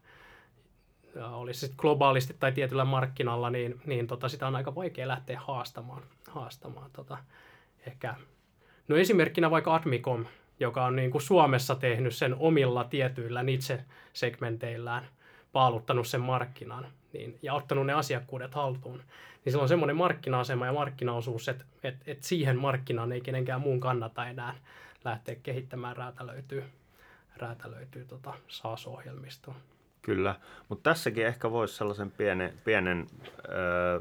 olisi 1.32 1.60
sitten 1.60 1.76
globaalisti 1.80 2.36
tai 2.40 2.52
tietyllä 2.52 2.84
markkinalla, 2.84 3.50
niin, 3.50 3.80
niin 3.86 4.06
tota, 4.06 4.28
sitä 4.28 4.46
on 4.46 4.56
aika 4.56 4.74
vaikea 4.74 5.08
lähteä 5.08 5.40
haastamaan. 5.40 6.02
haastamaan 6.28 6.90
tota, 6.92 7.18
ehkä. 7.86 8.14
No 8.88 8.96
esimerkkinä 8.96 9.50
vaikka 9.50 9.74
Admicom, 9.74 10.26
joka 10.60 10.84
on 10.84 10.96
niin 10.96 11.10
kuin 11.10 11.22
Suomessa 11.22 11.74
tehnyt 11.74 12.14
sen 12.14 12.34
omilla 12.34 12.84
tietyillä 12.84 13.42
niche-segmenteillään 13.42 15.08
paaluttanut 15.52 16.06
sen 16.06 16.20
markkinan 16.20 16.86
niin, 17.12 17.38
ja 17.42 17.54
ottanut 17.54 17.86
ne 17.86 17.92
asiakkuudet 17.92 18.54
haltuun, 18.54 18.98
niin 19.44 19.52
sillä 19.52 19.62
on 19.62 19.68
semmoinen 19.68 19.96
markkina-asema 19.96 20.66
ja 20.66 20.72
markkinaosuus, 20.72 21.48
että, 21.48 21.64
että, 21.82 22.04
että 22.06 22.26
siihen 22.26 22.58
markkinaan 22.58 23.12
ei 23.12 23.20
kenenkään 23.20 23.60
muun 23.60 23.80
kannata 23.80 24.26
enää 24.26 24.54
lähteä 25.04 25.34
kehittämään 25.42 25.96
räätälöityy, 25.96 26.64
räätälöityy 27.36 28.04
tota 28.04 28.34
SaaS-ohjelmistoa. 28.48 29.54
Kyllä, 30.08 30.34
mutta 30.68 30.90
tässäkin 30.90 31.26
ehkä 31.26 31.50
voisi 31.50 31.74
sellaisen 31.74 32.10
pienen, 32.10 32.52
pienen 32.64 33.06
ö, 33.48 34.00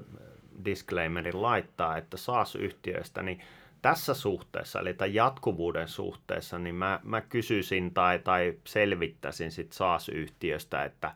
disclaimerin 0.65 1.41
laittaa, 1.41 1.97
että 1.97 2.17
SaaS-yhtiöistä, 2.17 3.23
niin 3.23 3.41
tässä 3.81 4.13
suhteessa, 4.13 4.79
eli 4.79 4.93
tämän 4.93 5.13
jatkuvuuden 5.13 5.87
suhteessa, 5.87 6.59
niin 6.59 6.75
mä, 6.75 6.99
mä 7.03 7.21
kysyisin 7.21 7.93
tai, 7.93 8.19
tai 8.19 8.53
selvittäisin 8.63 9.51
sitten 9.51 9.77
SaaS-yhtiöstä, 9.77 10.83
että 10.83 11.11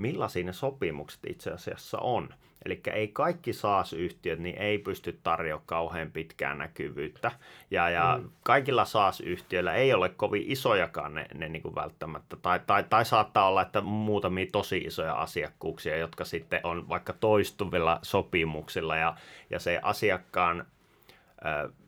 millaisia 0.00 0.44
ne 0.44 0.52
sopimukset 0.52 1.20
itse 1.28 1.50
asiassa 1.50 1.98
on. 1.98 2.28
Eli 2.64 2.80
ei 2.92 3.08
kaikki 3.08 3.52
SaaS-yhtiöt 3.52 4.38
niin 4.38 4.58
ei 4.58 4.78
pysty 4.78 5.20
tarjoamaan 5.22 5.66
kauhean 5.66 6.10
pitkää 6.10 6.54
näkyvyyttä. 6.54 7.32
Ja, 7.70 7.90
ja 7.90 8.18
mm. 8.22 8.30
kaikilla 8.42 8.84
SaaS-yhtiöillä 8.84 9.74
ei 9.74 9.94
ole 9.94 10.08
kovin 10.08 10.44
isojakaan 10.46 11.14
ne, 11.14 11.26
ne 11.34 11.48
niin 11.48 11.62
kuin 11.62 11.74
välttämättä. 11.74 12.36
Tai, 12.36 12.60
tai, 12.66 12.84
tai 12.90 13.04
saattaa 13.04 13.48
olla, 13.48 13.62
että 13.62 13.80
muutamia 13.80 14.46
tosi 14.52 14.78
isoja 14.78 15.14
asiakkuuksia, 15.14 15.96
jotka 15.96 16.24
sitten 16.24 16.60
on 16.64 16.88
vaikka 16.88 17.12
toistuvilla 17.12 17.98
sopimuksilla. 18.02 18.96
Ja, 18.96 19.14
ja 19.50 19.58
se 19.58 19.80
asiakkaan 19.82 20.66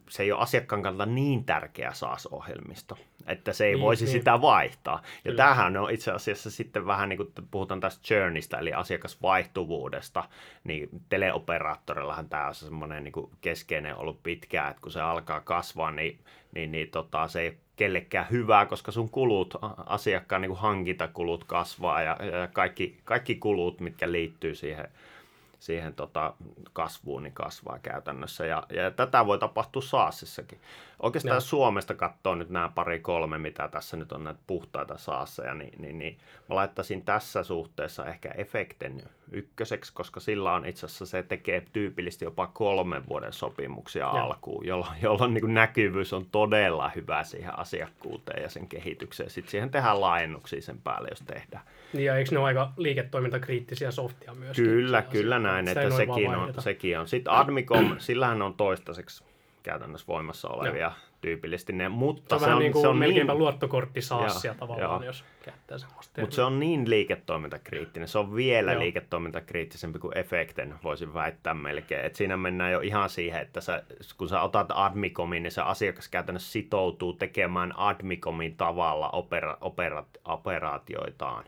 se 0.08 0.22
ei 0.22 0.32
ole 0.32 0.40
asiakkaan 0.40 0.82
kannalta 0.82 1.12
niin 1.12 1.44
tärkeä 1.44 1.92
SaaS-ohjelmisto, 1.92 2.98
että 3.26 3.52
se 3.52 3.66
ei 3.66 3.74
niin, 3.74 3.80
voisi 3.80 4.04
niin. 4.04 4.12
sitä 4.12 4.40
vaihtaa. 4.40 5.02
Ja 5.04 5.20
Kyllä. 5.22 5.36
tämähän 5.36 5.76
on 5.76 5.90
itse 5.90 6.10
asiassa 6.10 6.50
sitten 6.50 6.86
vähän 6.86 7.08
niin 7.08 7.16
kuin 7.16 7.32
puhutaan 7.50 7.80
tästä 7.80 8.02
churnista, 8.02 8.58
eli 8.58 8.72
asiakasvaihtuvuudesta, 8.72 10.24
niin 10.64 10.88
teleoperaattorillahan 11.08 12.28
tämä 12.28 12.48
on 12.48 12.54
semmoinen 12.54 13.04
niin 13.04 13.30
keskeinen 13.40 13.96
ollut 13.96 14.22
pitkään, 14.22 14.70
että 14.70 14.82
kun 14.82 14.92
se 14.92 15.00
alkaa 15.00 15.40
kasvaa, 15.40 15.90
niin, 15.90 16.18
niin, 16.54 16.72
niin 16.72 16.90
tota, 16.90 17.28
se 17.28 17.40
ei 17.40 17.58
kellekään 17.76 18.26
hyvää, 18.30 18.66
koska 18.66 18.92
sun 18.92 19.10
kulut, 19.10 19.54
asiakkaan 19.86 20.42
niin 20.42 20.50
kuin 20.50 20.60
hankintakulut 20.60 21.44
kasvaa 21.44 22.02
ja, 22.02 22.16
ja 22.40 22.48
kaikki, 22.52 22.98
kaikki 23.04 23.34
kulut, 23.34 23.80
mitkä 23.80 24.12
liittyy 24.12 24.54
siihen 24.54 24.88
siihen 25.62 25.94
tota, 25.94 26.34
kasvuun, 26.72 27.22
niin 27.22 27.32
kasvaa 27.32 27.78
käytännössä. 27.78 28.46
Ja, 28.46 28.62
ja 28.70 28.90
tätä 28.90 29.26
voi 29.26 29.38
tapahtua 29.38 29.82
Saasissakin. 29.82 30.60
Oikeastaan 31.00 31.34
no. 31.34 31.40
Suomesta 31.40 31.94
katsoo 31.94 32.34
nyt 32.34 32.50
nämä 32.50 32.72
pari 32.74 33.00
kolme, 33.00 33.38
mitä 33.38 33.68
tässä 33.68 33.96
nyt 33.96 34.12
on 34.12 34.24
näitä 34.24 34.40
puhtaita 34.46 34.98
Saasseja, 34.98 35.54
niin, 35.54 35.82
niin, 35.82 35.98
niin 35.98 36.18
mä 36.48 36.54
laittaisin 36.54 37.04
tässä 37.04 37.42
suhteessa 37.42 38.06
ehkä 38.06 38.30
efekten 38.30 39.02
ykköseksi, 39.34 39.92
koska 39.94 40.20
sillä 40.20 40.52
on 40.52 40.66
itse 40.66 40.86
asiassa 40.86 41.06
se 41.06 41.22
tekee 41.22 41.62
tyypillisesti 41.72 42.24
jopa 42.24 42.46
kolmen 42.46 43.08
vuoden 43.08 43.32
sopimuksia 43.32 44.02
ja. 44.02 44.10
alkuun, 44.10 44.66
jolloin, 44.66 44.96
jolloin 45.02 45.34
niin 45.34 45.54
näkyvyys 45.54 46.12
on 46.12 46.26
todella 46.32 46.90
hyvä 46.96 47.24
siihen 47.24 47.58
asiakkuuteen 47.58 48.42
ja 48.42 48.48
sen 48.48 48.68
kehitykseen. 48.68 49.30
Sitten 49.30 49.50
siihen 49.50 49.70
tehdään 49.70 50.00
laajennuksia 50.00 50.62
sen 50.62 50.78
päälle, 50.78 51.08
jos 51.10 51.20
tehdään. 51.20 51.64
Niin 51.92 52.04
ja 52.04 52.16
eikö 52.16 52.30
ne 52.32 52.38
ole 52.38 52.46
aika 52.46 52.72
liiketoimintakriittisiä 52.76 53.90
softia 53.90 54.34
myös? 54.34 54.56
Kyllä, 54.56 55.02
kyllä 55.02 55.38
näin, 55.38 55.68
että 55.68 55.90
sekin 55.90 56.30
on, 56.30 56.54
sekin 56.58 56.98
on. 56.98 57.08
Sitten 57.08 57.32
Admicom, 57.32 57.96
sillähän 57.98 58.42
on 58.42 58.54
toistaiseksi 58.54 59.24
käytännössä 59.62 60.06
voimassa 60.06 60.48
olevia 60.48 60.80
Joo. 60.80 61.11
Tyypillisesti 61.22 61.72
ne, 61.72 61.88
mutta 61.88 62.38
se 62.38 62.44
on, 62.44 62.50
se 62.50 62.54
on, 62.54 62.58
niin 62.58 62.72
kuin 62.72 62.82
se 62.82 62.88
on 62.88 62.96
melkeinpä 62.96 63.32
niin... 63.32 63.38
luottokorttisaassia 63.38 64.54
tavallaan, 64.54 64.90
joo. 64.90 65.02
jos 65.02 65.24
käyttää 65.44 65.78
semmoista. 65.78 66.20
Mutta 66.20 66.36
se 66.36 66.42
on 66.42 66.60
niin 66.60 66.90
liiketoimintakriittinen, 66.90 68.08
se 68.08 68.18
on 68.18 68.34
vielä 68.34 68.72
joo. 68.72 68.80
liiketoimintakriittisempi 68.80 69.98
kuin 69.98 70.18
Efekten, 70.18 70.74
voisin 70.84 71.14
väittää 71.14 71.54
melkein. 71.54 72.06
Et 72.06 72.16
siinä 72.16 72.36
mennään 72.36 72.72
jo 72.72 72.80
ihan 72.80 73.10
siihen, 73.10 73.42
että 73.42 73.60
sä, 73.60 73.82
kun 74.16 74.28
sä 74.28 74.42
otat 74.42 74.66
Admicomin, 74.74 75.42
niin 75.42 75.52
se 75.52 75.62
asiakas 75.62 76.08
käytännössä 76.08 76.52
sitoutuu 76.52 77.12
tekemään 77.12 77.72
Admicomin 77.76 78.56
tavalla 78.56 79.10
opera, 79.10 79.58
opera, 79.60 80.04
operaatioitaan 80.24 81.44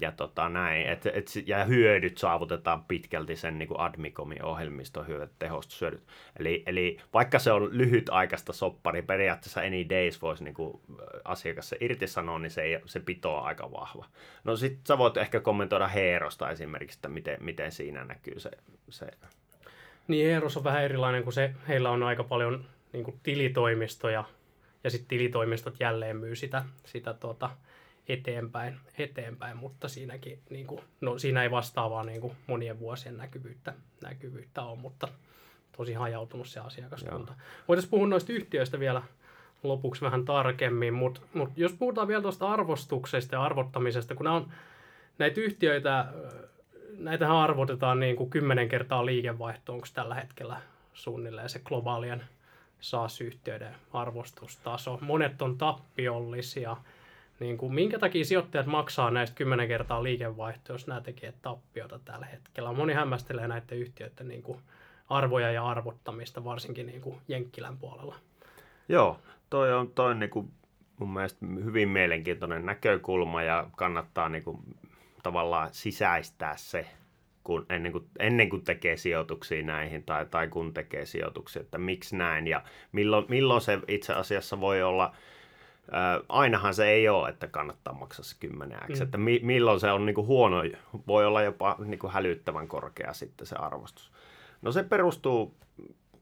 ja 0.00 0.12
tota 0.12 0.48
näin, 0.48 0.86
et, 0.86 1.06
et, 1.06 1.26
ja 1.46 1.64
hyödyt 1.64 2.18
saavutetaan 2.18 2.84
pitkälti 2.84 3.36
sen 3.36 3.58
niin 3.58 3.68
kuin 3.68 3.80
Admicomin 3.80 4.44
ohjelmiston 4.44 5.06
hyödyt, 5.06 5.38
tehostushyödyt. 5.38 6.02
Eli, 6.38 6.62
eli 6.66 6.98
vaikka 7.14 7.38
se 7.38 7.52
on 7.52 7.78
lyhytaikaista 7.78 8.52
soppari, 8.52 8.98
niin 8.98 9.06
periaatteessa 9.06 9.60
any 9.60 9.88
days 9.88 10.22
voisi 10.22 10.44
niin 10.44 10.54
kuin 10.54 10.80
asiakas 11.24 11.68
se 11.68 11.76
irtisanoa, 11.80 12.38
niin 12.38 12.50
se, 12.50 12.62
ei, 12.62 12.80
se 12.86 13.00
pitoo 13.00 13.40
aika 13.40 13.72
vahva. 13.72 14.06
No 14.44 14.56
sit 14.56 14.78
sä 14.88 14.98
voit 14.98 15.16
ehkä 15.16 15.40
kommentoida 15.40 15.88
Heerosta 15.88 16.50
esimerkiksi, 16.50 16.98
että 16.98 17.08
miten, 17.08 17.36
miten 17.40 17.72
siinä 17.72 18.04
näkyy 18.04 18.40
se, 18.40 18.50
se... 18.90 19.06
Niin 20.08 20.26
Heeros 20.26 20.56
on 20.56 20.64
vähän 20.64 20.84
erilainen, 20.84 21.24
kun 21.24 21.32
se, 21.32 21.54
heillä 21.68 21.90
on 21.90 22.02
aika 22.02 22.24
paljon 22.24 22.64
niin 22.92 23.04
kuin 23.04 23.20
tilitoimistoja, 23.22 24.24
ja 24.84 24.90
sitten 24.90 25.08
tilitoimistot 25.08 25.80
jälleen 25.80 26.16
myy 26.16 26.36
sitä, 26.36 26.64
sitä 26.84 27.14
tuota, 27.14 27.50
eteenpäin, 28.08 28.80
eteenpäin 28.98 29.56
mutta 29.56 29.88
siinäkin, 29.88 30.38
niin 30.50 30.66
kuin, 30.66 30.80
no, 31.00 31.18
siinä 31.18 31.42
ei 31.42 31.50
vastaavaa 31.50 32.04
niin 32.04 32.20
kuin 32.20 32.36
monien 32.46 32.78
vuosien 32.78 33.16
näkyvyyttä, 33.16 33.74
näkyvyyttä 34.02 34.62
ole, 34.62 34.78
mutta 34.78 35.08
tosi 35.76 35.92
hajautunut 35.92 36.48
se 36.48 36.60
asiakaskunta. 36.60 37.32
Joo. 37.32 37.46
Voitaisiin 37.68 37.90
puhua 37.90 38.06
noista 38.06 38.32
yhtiöistä 38.32 38.78
vielä 38.78 39.02
lopuksi 39.62 40.02
vähän 40.02 40.24
tarkemmin, 40.24 40.94
mutta, 40.94 41.20
mutta 41.34 41.60
jos 41.60 41.72
puhutaan 41.72 42.08
vielä 42.08 42.22
tuosta 42.22 42.52
arvostuksesta 42.52 43.34
ja 43.34 43.42
arvottamisesta, 43.42 44.14
kun 44.14 44.24
nämä 44.24 44.36
on 44.36 44.52
näitä 45.18 45.40
yhtiöitä, 45.40 46.06
näitähän 46.98 47.36
arvotetaan 47.36 48.00
niin 48.00 48.16
kuin 48.16 48.30
kymmenen 48.30 48.68
kertaa 48.68 49.06
liikevaihto, 49.06 49.72
onko 49.72 49.86
tällä 49.94 50.14
hetkellä 50.14 50.60
suunnilleen 50.94 51.48
se 51.48 51.58
globaalien 51.58 52.24
SaaS-yhtiöiden 52.80 53.74
arvostustaso. 53.92 54.98
Monet 55.00 55.42
on 55.42 55.58
tappiollisia, 55.58 56.76
niin 57.40 57.58
kuin, 57.58 57.74
minkä 57.74 57.98
takia 57.98 58.24
sijoittajat 58.24 58.66
maksaa 58.66 59.10
näistä 59.10 59.36
kymmenen 59.36 59.68
kertaa 59.68 60.02
liikevaihtoa, 60.02 60.74
jos 60.74 60.86
nämä 60.86 61.00
tekee 61.00 61.34
tappiota 61.42 61.98
tällä 62.04 62.26
hetkellä. 62.26 62.72
Moni 62.72 62.92
hämmästelee 62.92 63.48
näiden 63.48 63.78
yhtiöiden 63.78 64.28
niin 64.28 64.42
kuin, 64.42 64.58
arvoja 65.08 65.52
ja 65.52 65.66
arvottamista, 65.66 66.44
varsinkin 66.44 66.86
niin 66.86 67.00
kuin 67.00 67.16
Jenkkilän 67.28 67.78
puolella. 67.78 68.16
Joo, 68.88 69.20
toi 69.50 69.72
on, 69.72 69.90
toi 69.90 70.10
on 70.10 70.18
niin 70.18 70.30
kuin 70.30 70.50
mun 70.98 71.14
mielestä 71.14 71.46
hyvin 71.64 71.88
mielenkiintoinen 71.88 72.66
näkökulma 72.66 73.42
ja 73.42 73.70
kannattaa 73.76 74.28
niin 74.28 74.44
kuin, 74.44 74.58
tavallaan 75.22 75.68
sisäistää 75.72 76.56
se 76.56 76.86
kun, 77.44 77.66
ennen, 77.68 77.92
kuin, 77.92 78.04
ennen 78.18 78.50
kuin 78.50 78.64
tekee 78.64 78.96
sijoituksia 78.96 79.62
näihin 79.62 80.02
tai, 80.02 80.26
tai 80.26 80.48
kun 80.48 80.74
tekee 80.74 81.06
sijoituksia, 81.06 81.62
että 81.62 81.78
miksi 81.78 82.16
näin 82.16 82.46
ja 82.46 82.62
milloin, 82.92 83.24
milloin 83.28 83.60
se 83.60 83.78
itse 83.88 84.12
asiassa 84.12 84.60
voi 84.60 84.82
olla– 84.82 85.14
ainahan 86.28 86.74
se 86.74 86.86
ei 86.86 87.08
ole, 87.08 87.28
että 87.28 87.46
kannattaa 87.46 87.94
maksaa 87.94 88.24
se 88.24 88.36
10 88.40 88.78
mm. 88.88 89.02
että 89.02 89.18
mi- 89.18 89.40
milloin 89.42 89.80
se 89.80 89.90
on 89.90 90.06
niin 90.06 90.14
kuin 90.14 90.26
huono, 90.26 90.62
voi 91.06 91.26
olla 91.26 91.42
jopa 91.42 91.76
niin 91.84 91.98
kuin 91.98 92.12
hälyttävän 92.12 92.68
korkea 92.68 93.12
sitten 93.12 93.46
se 93.46 93.56
arvostus. 93.56 94.12
No 94.62 94.72
se 94.72 94.82
perustuu 94.82 95.54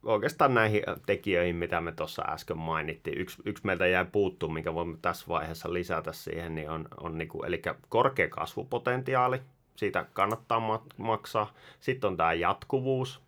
oikeastaan 0.04 0.54
näihin 0.54 0.82
tekijöihin, 1.06 1.56
mitä 1.56 1.80
me 1.80 1.92
tuossa 1.92 2.22
äsken 2.28 2.58
mainittiin. 2.58 3.18
Yksi, 3.18 3.42
yksi 3.44 3.66
meiltä 3.66 3.86
jäi 3.86 4.04
puuttuu, 4.12 4.48
minkä 4.48 4.74
voimme 4.74 4.98
tässä 5.02 5.26
vaiheessa 5.28 5.72
lisätä 5.72 6.12
siihen, 6.12 6.54
niin 6.54 6.70
on, 6.70 6.88
on 7.00 7.18
niin 7.18 7.28
kuin, 7.28 7.46
eli 7.46 7.62
korkea 7.88 8.28
kasvupotentiaali, 8.28 9.40
siitä 9.76 10.06
kannattaa 10.12 10.60
ma- 10.60 10.86
maksaa. 10.96 11.52
Sitten 11.80 12.08
on 12.08 12.16
tämä 12.16 12.32
jatkuvuus, 12.32 13.20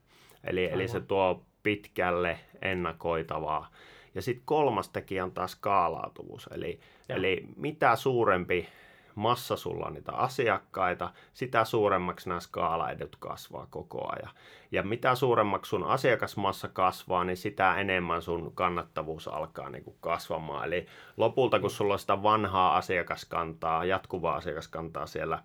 eli, 0.45 0.65
eli 0.65 0.89
se 0.89 1.01
tuo 1.01 1.43
pitkälle 1.63 2.39
ennakoitavaa 2.63 3.71
ja 4.15 4.23
sitten 4.23 4.47
kolmas 4.47 4.89
tekijä 4.89 5.25
on 5.25 5.33
taas 5.33 5.53
skaalautuvuus, 5.53 6.49
eli, 6.53 6.81
eli 7.09 7.45
mitä 7.57 7.97
suurempi 7.97 8.69
massa 9.15 9.57
sulla 9.57 9.87
on 9.87 9.95
niitä 9.95 10.13
asiakkaita, 10.13 11.11
sitä 11.35 11.65
suuremmaksi 11.65 12.29
nämä 12.29 12.41
skaalaedut 12.41 13.17
kasvaa 13.17 13.67
koko 13.71 14.13
ajan. 14.13 14.35
Ja 14.73 14.83
mitä 14.83 15.15
suuremmaksi 15.15 15.69
sun 15.69 15.85
asiakasmassa 15.85 16.69
kasvaa, 16.69 17.25
niin 17.25 17.37
sitä 17.37 17.77
enemmän 17.77 18.23
sun 18.23 18.53
kannattavuus 18.55 19.29
alkaa 19.29 19.71
niin 19.71 19.85
kuin 19.85 19.97
kasvamaan. 20.01 20.67
Eli 20.67 20.87
lopulta, 21.17 21.61
kun 21.61 21.71
sulla 21.71 21.93
on 21.93 21.99
sitä 21.99 22.23
vanhaa 22.23 22.77
asiakaskantaa, 22.77 23.85
jatkuvaa 23.85 24.37
asiakaskantaa 24.37 25.07
siellä 25.07 25.43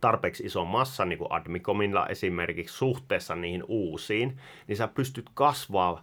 tarpeeksi 0.00 0.46
iso 0.46 0.64
massa, 0.64 1.04
niin 1.04 1.18
kuin 1.18 1.32
Admicomilla 1.32 2.06
esimerkiksi 2.06 2.76
suhteessa 2.76 3.34
niihin 3.34 3.64
uusiin, 3.68 4.40
niin 4.66 4.76
sä 4.76 4.88
pystyt 4.88 5.30
kasvaa 5.34 6.02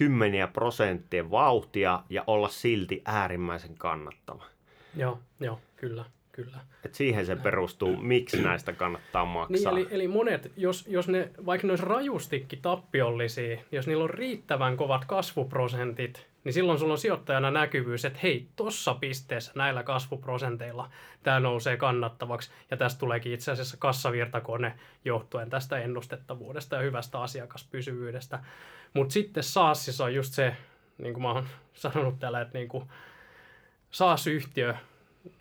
kymmeniä 0.00 0.46
prosenttia 0.46 1.30
vauhtia 1.30 2.02
ja 2.10 2.24
olla 2.26 2.48
silti 2.48 3.02
äärimmäisen 3.04 3.74
kannattava. 3.78 4.44
Joo, 4.96 5.18
joo, 5.40 5.60
kyllä. 5.76 6.04
Kyllä. 6.44 6.60
Et 6.84 6.94
siihen 6.94 7.26
se 7.26 7.36
perustuu, 7.36 7.96
miksi 7.96 8.42
näistä 8.42 8.72
kannattaa 8.72 9.24
maksaa. 9.24 9.72
Niin, 9.72 9.86
eli, 9.86 9.94
eli 9.94 10.08
monet, 10.08 10.52
jos, 10.56 10.86
jos 10.88 11.08
ne, 11.08 11.30
vaikka 11.46 11.66
ne 11.66 11.72
olisi 11.72 11.84
rajustikin 11.84 12.62
tappiollisia, 12.62 13.60
jos 13.72 13.86
niillä 13.86 14.04
on 14.04 14.10
riittävän 14.10 14.76
kovat 14.76 15.04
kasvuprosentit, 15.04 16.26
niin 16.44 16.52
silloin 16.52 16.78
sulla 16.78 16.92
on 16.92 16.98
sijoittajana 16.98 17.50
näkyvyys, 17.50 18.04
että 18.04 18.18
hei, 18.22 18.48
tuossa 18.56 18.94
pisteessä 18.94 19.52
näillä 19.54 19.82
kasvuprosenteilla 19.82 20.90
tämä 21.22 21.40
nousee 21.40 21.76
kannattavaksi, 21.76 22.50
ja 22.70 22.76
tästä 22.76 22.98
tuleekin 23.00 23.32
itse 23.32 23.52
asiassa 23.52 23.76
kassavirtakone 23.76 24.74
johtuen 25.04 25.50
tästä 25.50 25.78
ennustettavuudesta 25.78 26.76
ja 26.76 26.82
hyvästä 26.82 27.20
asiakaspysyvyydestä. 27.20 28.38
Mutta 28.94 29.12
sitten 29.12 29.42
SaaSissa 29.42 30.04
on 30.04 30.14
just 30.14 30.32
se, 30.32 30.56
niin 30.98 31.14
kuin 31.14 31.22
mä 31.22 31.32
oon 31.32 31.46
sanonut 31.74 32.18
täällä, 32.18 32.40
että 32.40 32.58
niin 32.58 32.68
kuin 32.68 32.84
SaaS-yhtiö, 33.90 34.74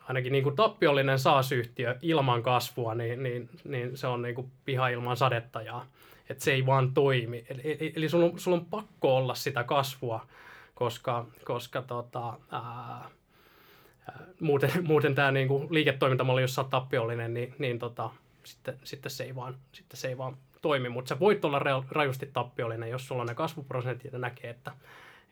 ainakin 0.10 0.32
niin 0.32 0.44
kuin 0.44 0.56
tappiollinen 0.56 1.20
SaaS-yhtiö 1.20 1.98
ilman 2.02 2.44
kasvua, 2.44 2.96
niin, 2.96 3.24
niin, 3.24 3.50
niin 3.64 3.98
se 3.98 4.08
on 4.08 4.22
niin 4.22 4.36
kuin 4.36 4.52
piha 4.66 4.88
ilman 4.88 5.18
sadettajaa. 5.18 5.86
Että 6.30 6.44
se 6.44 6.52
ei 6.52 6.66
vaan 6.66 6.94
toimi. 6.94 7.46
Eli, 7.50 7.94
eli, 7.96 8.10
sulla, 8.10 8.26
on, 8.26 8.40
sulla 8.40 8.58
on 8.58 8.66
pakko 8.66 9.18
olla 9.18 9.36
sitä 9.36 9.64
kasvua, 9.64 10.26
koska, 10.76 11.26
koska 11.46 11.82
tota, 11.82 12.34
ää, 12.52 13.10
muuten, 14.40 14.72
muuten 14.88 15.16
tämä 15.16 15.32
niinku 15.32 15.68
liiketoimintamalli, 15.70 16.42
jos 16.42 16.56
sä 16.56 16.62
oot 16.62 16.70
tappiollinen, 16.70 17.34
niin, 17.34 17.56
niin 17.60 17.80
tota, 17.80 18.10
sitten, 18.44 18.80
sitten, 18.84 19.12
se 19.12 19.24
ei 19.24 19.36
vaan, 19.36 19.56
sitten 19.72 20.00
se 20.00 20.08
ei 20.08 20.18
vaan 20.18 20.38
toimi. 20.62 20.90
Mutta 20.90 21.10
sä 21.10 21.20
voit 21.20 21.46
olla 21.46 21.84
rajusti 21.90 22.30
tappiollinen, 22.34 22.90
jos 22.90 23.08
sulla 23.08 23.22
on 23.22 23.28
ne 23.28 23.36
kasvuprosentit 23.36 24.14
ja 24.14 24.20
näkee, 24.20 24.50
että, 24.50 24.72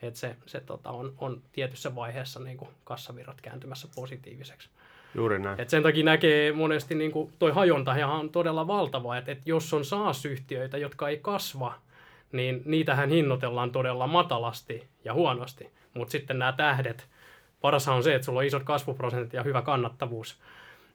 että 0.01 0.19
se, 0.19 0.35
se 0.45 0.59
tota, 0.59 0.91
on, 0.91 1.13
on 1.17 1.41
tietyssä 1.51 1.95
vaiheessa 1.95 2.39
niin 2.39 2.57
kuin 2.57 2.69
kassavirrat 2.83 3.41
kääntymässä 3.41 3.87
positiiviseksi. 3.95 4.69
Juuri 5.15 5.39
näin. 5.39 5.61
Et 5.61 5.69
sen 5.69 5.83
takia 5.83 6.05
näkee 6.05 6.51
monesti 6.51 6.95
niin 6.95 7.11
kuin 7.11 7.33
toi 7.39 7.51
hajonta 7.51 7.91
on 7.91 8.29
todella 8.29 8.67
valtava, 8.67 9.17
että, 9.17 9.31
että 9.31 9.43
jos 9.45 9.73
on 9.73 9.85
SaaS-yhtiöitä, 9.85 10.77
jotka 10.77 11.09
ei 11.09 11.17
kasva, 11.17 11.73
niin 12.31 12.61
niitähän 12.65 13.09
hinnoitellaan 13.09 13.71
todella 13.71 14.07
matalasti 14.07 14.87
ja 15.05 15.13
huonosti. 15.13 15.71
Mutta 15.93 16.11
sitten 16.11 16.39
nämä 16.39 16.51
tähdet, 16.51 17.07
parashan 17.61 17.95
on 17.95 18.03
se, 18.03 18.15
että 18.15 18.25
sulla 18.25 18.39
on 18.39 18.45
isot 18.45 18.63
kasvuprosentit 18.63 19.33
ja 19.33 19.43
hyvä 19.43 19.61
kannattavuus, 19.61 20.39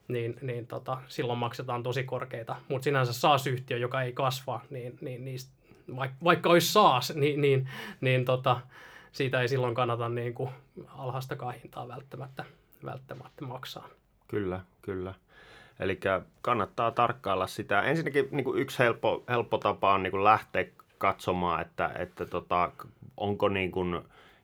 niin, 0.09 0.39
niin 0.43 0.67
tota, 0.67 0.99
silloin 1.09 1.39
maksetaan 1.39 1.83
tosi 1.83 2.05
korkeita. 2.05 2.57
Mutta 2.69 2.85
sinänsä 2.85 3.13
SaaS-yhtiö, 3.13 3.79
joka 3.79 4.03
ei 4.03 4.13
kasva, 4.13 4.61
niin, 4.71 4.99
niin 5.01 5.25
niistä, 5.25 5.53
vaikka, 5.97 6.17
vaikka 6.25 6.51
olisi 6.51 6.73
SaaS, 6.73 7.15
niin, 7.15 7.41
niin, 7.41 7.69
niin 8.01 8.25
tota, 8.25 8.61
siitä 9.13 9.41
ei 9.41 9.49
silloin 9.49 9.75
kannata 9.75 10.09
niin 10.09 10.35
kuin 10.35 10.51
alhaistakaan 10.89 11.55
hintaa 11.55 11.89
välttämättä, 11.89 12.45
välttämättä 12.85 13.45
maksaa. 13.45 13.89
Kyllä, 14.29 14.61
kyllä. 14.83 15.15
Eli 15.81 16.01
kannattaa 16.43 16.91
tarkkailla 16.91 17.47
sitä. 17.47 17.83
Ensinnäkin 17.83 18.29
niin 18.31 18.45
kuin 18.45 18.61
yksi 18.61 18.79
helppo, 18.79 19.25
helppo 19.29 19.59
tapa 19.59 19.95
on 19.95 20.03
niin 20.03 20.11
kuin 20.11 20.25
lähteä 20.25 20.67
katsomaan, 20.99 21.61
että, 21.63 21.91
että 21.99 22.27
tota, 22.27 22.73
onko 23.17 23.49
niin 23.49 23.71
kuin 23.71 24.01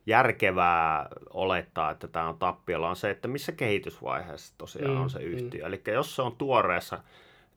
järkevää 0.07 1.09
olettaa, 1.31 1.91
että 1.91 2.09
tämä 2.09 2.29
on 2.29 2.39
tappiolla, 2.39 2.89
on 2.89 2.97
se, 2.97 3.11
että 3.11 3.29
missä 3.29 3.53
kehitysvaiheessa 3.53 4.55
tosiaan 4.59 4.95
mm, 4.95 5.01
on 5.01 5.11
se 5.11 5.19
mm. 5.19 5.25
yhtiö. 5.25 5.61
Mm. 5.63 5.67
Eli 5.67 5.83
jos 5.87 6.17
se 6.17 6.23
on 6.23 6.37
tuoreessa 6.37 6.99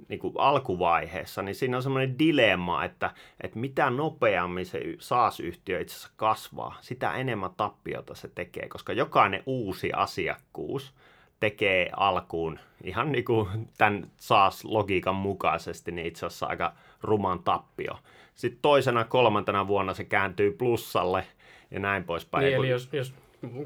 niin 0.08 0.20
kuin 0.20 0.34
alkuvaiheessa, 0.38 1.42
niin 1.42 1.56
siinä 1.56 1.78
on 1.78 1.84
semmoinen 1.84 2.20
dilemma, 2.20 2.84
että, 2.84 3.12
että 3.42 3.60
mitä 3.60 3.90
nopeammin 3.90 4.66
se 4.66 4.82
SaaS-yhtiö 5.00 5.80
itse 5.80 5.96
asiassa 5.96 6.14
kasvaa, 6.16 6.78
sitä 6.82 7.14
enemmän 7.14 7.52
tappiota 7.58 8.16
se 8.16 8.28
tekee, 8.36 8.68
koska 8.70 8.94
jokainen 8.94 9.44
uusi 9.46 9.94
asiakkuus 9.94 10.94
tekee 11.40 11.90
alkuun 11.98 12.60
ihan 12.84 13.12
niin 13.12 13.26
kuin 13.26 13.48
tämän 13.78 14.12
SaaS-logiikan 14.18 15.16
mukaisesti, 15.16 15.92
niin 15.92 16.08
itse 16.08 16.26
asiassa 16.26 16.46
aika 16.46 16.74
ruman 17.02 17.44
tappio. 17.44 17.94
Sitten 18.36 18.62
toisena, 18.62 19.04
kolmantena 19.04 19.68
vuonna 19.68 19.94
se 19.94 20.04
kääntyy 20.04 20.52
plussalle 20.52 21.28
ja 21.72 21.80
näin 21.80 22.04
poispäin. 22.04 22.44
Niin, 22.44 22.56
eli 22.56 22.70
jos, 22.70 22.90
jos 22.94 23.14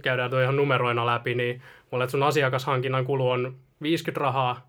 käydään 0.02 0.30
tuo 0.30 0.42
ihan 0.42 0.56
numeroina 0.56 1.06
läpi, 1.06 1.36
niin 1.36 1.62
mulle 1.92 2.10
sun 2.10 2.24
asiakashankinnan 2.24 3.06
kulu 3.06 3.30
on 3.30 3.56
50 3.82 4.22
rahaa 4.22 4.68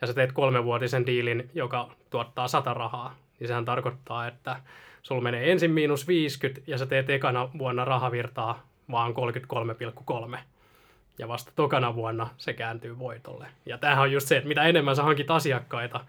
ja 0.00 0.06
sä 0.06 0.14
teet 0.14 0.32
kolmenvuotisen 0.32 1.06
diilin, 1.06 1.50
joka 1.54 1.90
tuottaa 2.10 2.48
100 2.48 2.74
rahaa, 2.74 3.14
niin 3.40 3.48
sehän 3.48 3.64
tarkoittaa, 3.64 4.26
että 4.26 4.56
sulla 5.02 5.20
menee 5.20 5.52
ensin 5.52 5.70
miinus 5.70 6.08
50 6.08 6.60
ja 6.66 6.78
sä 6.78 6.86
teet 6.86 7.10
ekana 7.10 7.48
vuonna 7.58 7.84
rahavirtaa 7.84 8.62
vaan 8.90 9.14
33,3 10.32 10.38
ja 11.18 11.28
vasta 11.28 11.52
tokana 11.56 11.94
vuonna 11.94 12.28
se 12.36 12.52
kääntyy 12.52 12.98
voitolle. 12.98 13.46
Ja 13.66 13.78
tämähän 13.78 14.02
on 14.02 14.12
just 14.12 14.28
se, 14.28 14.36
että 14.36 14.48
mitä 14.48 14.62
enemmän 14.62 14.96
sä 14.96 15.02
hankit 15.02 15.30
asiakkaita 15.30 16.00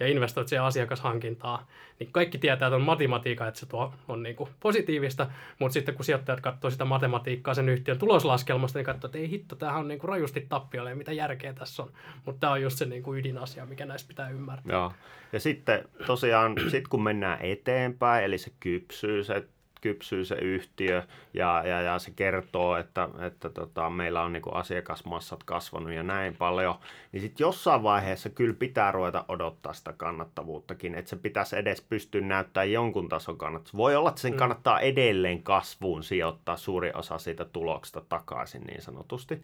ja 0.00 0.06
investoit 0.06 0.48
siihen 0.48 0.64
asiakashankintaa, 0.64 1.66
niin 1.98 2.12
kaikki 2.12 2.38
tietää 2.38 2.68
tuon 2.68 2.82
matematiikan, 2.82 3.48
että 3.48 3.60
se 3.60 3.66
tuo 3.66 3.94
on 4.08 4.22
niin 4.22 4.36
kuin 4.36 4.50
positiivista, 4.60 5.30
mutta 5.58 5.72
sitten 5.72 5.94
kun 5.94 6.04
sijoittajat 6.04 6.40
katsoo 6.40 6.70
sitä 6.70 6.84
matematiikkaa 6.84 7.54
sen 7.54 7.68
yhtiön 7.68 7.98
tuloslaskelmasta, 7.98 8.78
niin 8.78 8.86
katsoo, 8.86 9.08
että 9.08 9.18
ei 9.18 9.30
hitto, 9.30 9.56
tämähän 9.56 9.80
on 9.80 9.88
niin 9.88 9.98
kuin 9.98 10.08
rajusti 10.08 10.46
tappiolle 10.48 10.94
mitä 10.94 11.12
järkeä 11.12 11.52
tässä 11.52 11.82
on. 11.82 11.92
Mutta 12.24 12.40
tämä 12.40 12.52
on 12.52 12.62
just 12.62 12.78
se 12.78 12.84
niin 12.84 13.02
kuin 13.02 13.20
ydinasia, 13.20 13.66
mikä 13.66 13.86
näistä 13.86 14.08
pitää 14.08 14.28
ymmärtää. 14.28 14.72
Joo. 14.72 14.92
Ja 15.32 15.40
sitten 15.40 15.88
tosiaan, 16.06 16.54
sit 16.70 16.88
kun 16.88 17.02
mennään 17.02 17.38
eteenpäin, 17.40 18.24
eli 18.24 18.38
se 18.38 18.52
kypsyy, 18.60 19.24
se 19.24 19.44
kypsyy 19.84 20.24
se 20.24 20.34
yhtiö 20.34 21.02
ja, 21.34 21.62
ja, 21.66 21.80
ja 21.82 21.98
se 21.98 22.10
kertoo, 22.16 22.76
että, 22.76 23.08
että 23.26 23.50
tota, 23.50 23.90
meillä 23.90 24.22
on 24.22 24.32
niinku 24.32 24.50
asiakasmassat 24.50 25.42
kasvanut 25.44 25.92
ja 25.92 26.02
näin 26.02 26.36
paljon, 26.36 26.74
niin 27.12 27.20
sitten 27.20 27.44
jossain 27.44 27.82
vaiheessa 27.82 28.30
kyllä 28.30 28.54
pitää 28.54 28.92
ruveta 28.92 29.24
odottaa 29.28 29.72
sitä 29.72 29.92
kannattavuuttakin, 29.92 30.94
että 30.94 31.08
se 31.08 31.16
pitäisi 31.16 31.56
edes 31.56 31.80
pystyä 31.80 32.20
näyttämään 32.20 32.72
jonkun 32.72 33.08
tason 33.08 33.38
kannattavuutta. 33.38 33.76
Voi 33.76 33.96
olla, 33.96 34.08
että 34.08 34.20
sen 34.20 34.32
mm. 34.32 34.38
kannattaa 34.38 34.80
edelleen 34.80 35.42
kasvuun 35.42 36.04
sijoittaa 36.04 36.56
suuri 36.56 36.90
osa 36.94 37.18
siitä 37.18 37.44
tuloksesta 37.44 38.02
takaisin 38.08 38.62
niin 38.62 38.82
sanotusti. 38.82 39.42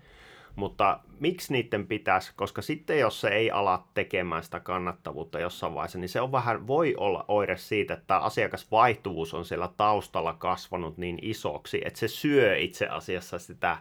Mutta 0.57 1.01
miksi 1.21 1.53
niiden 1.53 1.87
pitäisi, 1.87 2.33
koska 2.37 2.63
sitten 2.63 2.99
jos 2.99 3.21
se 3.21 3.29
ei 3.29 3.51
ala 3.51 3.87
tekemään 3.95 4.43
sitä 4.43 4.61
kannattavuutta 4.61 5.41
jossain 5.41 5.75
vaiheessa, 5.75 5.99
niin 5.99 6.09
se 6.09 6.21
on 6.21 6.33
vähän, 6.33 6.67
voi 6.67 6.95
olla 6.97 7.25
oire 7.29 7.57
siitä, 7.57 7.95
että 7.95 8.19
asiakasvaihtuvuus 8.19 9.35
on 9.35 9.45
siellä 9.45 9.69
taustalla 9.77 10.33
kasvanut 10.33 10.99
niin 10.99 11.19
isoksi, 11.23 11.81
että 11.85 12.01
se 12.01 12.09
syö 12.09 12.57
itse 12.57 12.87
asiassa 12.87 13.39
sitä 13.39 13.77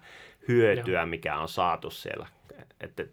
hyötyä, 0.48 1.06
mikä 1.06 1.38
on 1.38 1.48
saatu 1.48 1.90
siellä. 1.90 2.28
Että 2.82 3.06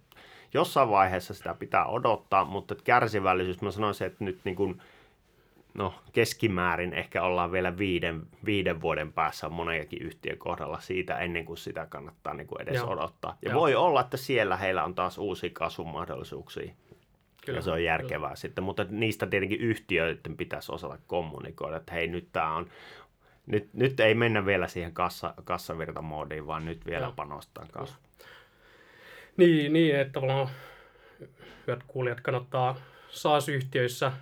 jossain 0.54 0.90
vaiheessa 0.90 1.34
sitä 1.34 1.54
pitää 1.54 1.86
odottaa, 1.86 2.44
mutta 2.44 2.74
kärsivällisyys, 2.84 3.62
mä 3.62 3.70
sanoisin, 3.70 4.06
että 4.06 4.24
nyt 4.24 4.38
niin 4.44 4.56
kuin 4.56 4.82
no 5.76 5.94
keskimäärin 6.12 6.92
ehkä 6.92 7.22
ollaan 7.22 7.52
vielä 7.52 7.78
viiden, 7.78 8.22
viiden 8.44 8.80
vuoden 8.80 9.12
päässä 9.12 9.48
monenkin 9.48 10.02
yhtiön 10.02 10.38
kohdalla 10.38 10.80
siitä 10.80 11.18
ennen 11.18 11.44
kuin 11.44 11.58
sitä 11.58 11.86
kannattaa 11.86 12.34
niin 12.34 12.46
kuin 12.46 12.62
edes 12.62 12.74
Joo. 12.74 12.90
odottaa. 12.90 13.38
Ja 13.42 13.50
Joo. 13.50 13.60
voi 13.60 13.74
olla, 13.74 14.00
että 14.00 14.16
siellä 14.16 14.56
heillä 14.56 14.84
on 14.84 14.94
taas 14.94 15.18
uusia 15.18 15.50
kasvumahdollisuuksia. 15.52 16.72
Kyllä, 17.46 17.58
ja 17.58 17.62
se 17.62 17.70
on 17.70 17.84
järkevää 17.84 18.28
kyllä. 18.28 18.36
sitten, 18.36 18.64
mutta 18.64 18.86
niistä 18.90 19.26
tietenkin 19.26 19.60
yhtiöiden 19.60 20.36
pitäisi 20.36 20.72
osata 20.72 20.98
kommunikoida, 21.06 21.76
että 21.76 21.92
hei 21.92 22.08
nyt 22.08 22.28
tämä 22.32 22.54
on, 22.54 22.66
nyt, 23.46 23.74
nyt 23.74 24.00
ei 24.00 24.14
mennä 24.14 24.46
vielä 24.46 24.68
siihen 24.68 24.92
kassa, 24.92 25.34
kassavirtamoodiin, 25.44 26.46
vaan 26.46 26.64
nyt 26.64 26.86
vielä 26.86 27.06
Joo. 27.06 27.12
panostaa. 27.16 27.66
Niin, 29.36 29.72
niin, 29.72 29.96
että 29.96 30.12
tavallaan 30.12 30.48
hyvät 31.66 31.82
kuulijat 31.86 32.20
kannattaa 32.20 32.76
SaaS-yhtiöissä 33.08 34.12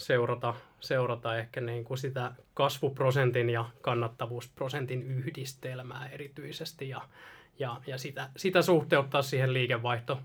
seurata 0.00 0.54
seurata 0.80 1.38
ehkä 1.38 1.60
niin 1.60 1.84
kuin 1.84 1.98
sitä 1.98 2.32
kasvuprosentin 2.54 3.50
ja 3.50 3.64
kannattavuusprosentin 3.80 5.02
yhdistelmää 5.02 6.08
erityisesti 6.12 6.88
ja, 6.88 7.02
ja, 7.58 7.80
ja 7.86 7.98
sitä, 7.98 8.28
sitä 8.36 8.62
suhteuttaa 8.62 9.22
siihen 9.22 9.54
liikevaihto, 9.54 10.20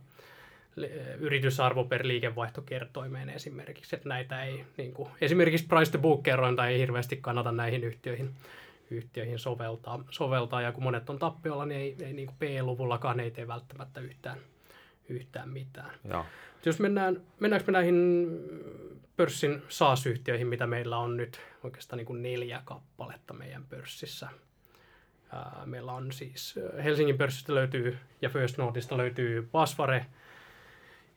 yritysarvo 1.20 1.84
per 1.84 2.08
liikevaihtokertoimeen 2.08 3.30
esimerkiksi, 3.30 3.96
että 3.96 4.10
näitä 4.10 4.44
ei, 4.44 4.66
niin 4.78 4.94
kuin, 4.94 5.10
esimerkiksi 5.22 5.68
price 5.68 5.92
to 5.92 5.98
book 5.98 6.24
kerrointa 6.24 6.68
ei 6.68 6.80
hirveästi 6.80 7.18
kannata 7.18 7.52
näihin 7.52 7.84
yhtiöihin, 7.84 8.30
yhtiöihin 8.90 9.40
soveltaa, 9.40 10.04
soveltaa, 10.10 10.62
ja 10.62 10.72
kun 10.72 10.84
monet 10.84 11.10
on 11.10 11.20
tappiolla, 11.20 11.66
niin 11.66 11.82
ei, 11.82 11.96
ei 12.02 12.14
niin 12.14 12.28
kuin 12.28 12.38
P-luvullakaan 12.40 13.20
ei 13.20 13.32
tee 13.32 13.48
välttämättä 13.48 14.00
yhtään, 14.00 14.38
yhtään 15.10 15.50
mitään. 15.50 15.92
Joo. 16.04 16.26
Jos 16.66 16.80
mennään, 16.80 17.22
mennäänkö 17.40 17.72
me 17.72 17.72
näihin 17.72 18.28
pörssin 19.18 19.62
SaaS-yhtiöihin, 19.70 20.48
mitä 20.48 20.68
meillä 20.68 20.98
on 20.98 21.18
nyt 21.18 21.40
oikeastaan 21.64 21.98
niin 21.98 22.06
kuin 22.06 22.22
neljä 22.22 22.62
kappaletta 22.66 23.34
meidän 23.34 23.66
pörssissä. 23.66 24.30
Meillä 25.66 25.92
on 25.92 26.12
siis 26.12 26.60
Helsingin 26.84 27.18
pörssistä 27.18 27.56
löytyy 27.56 27.98
ja 28.22 28.30
First 28.30 28.58
Northista 28.58 28.98
löytyy 28.98 29.50
Basvare, 29.52 30.06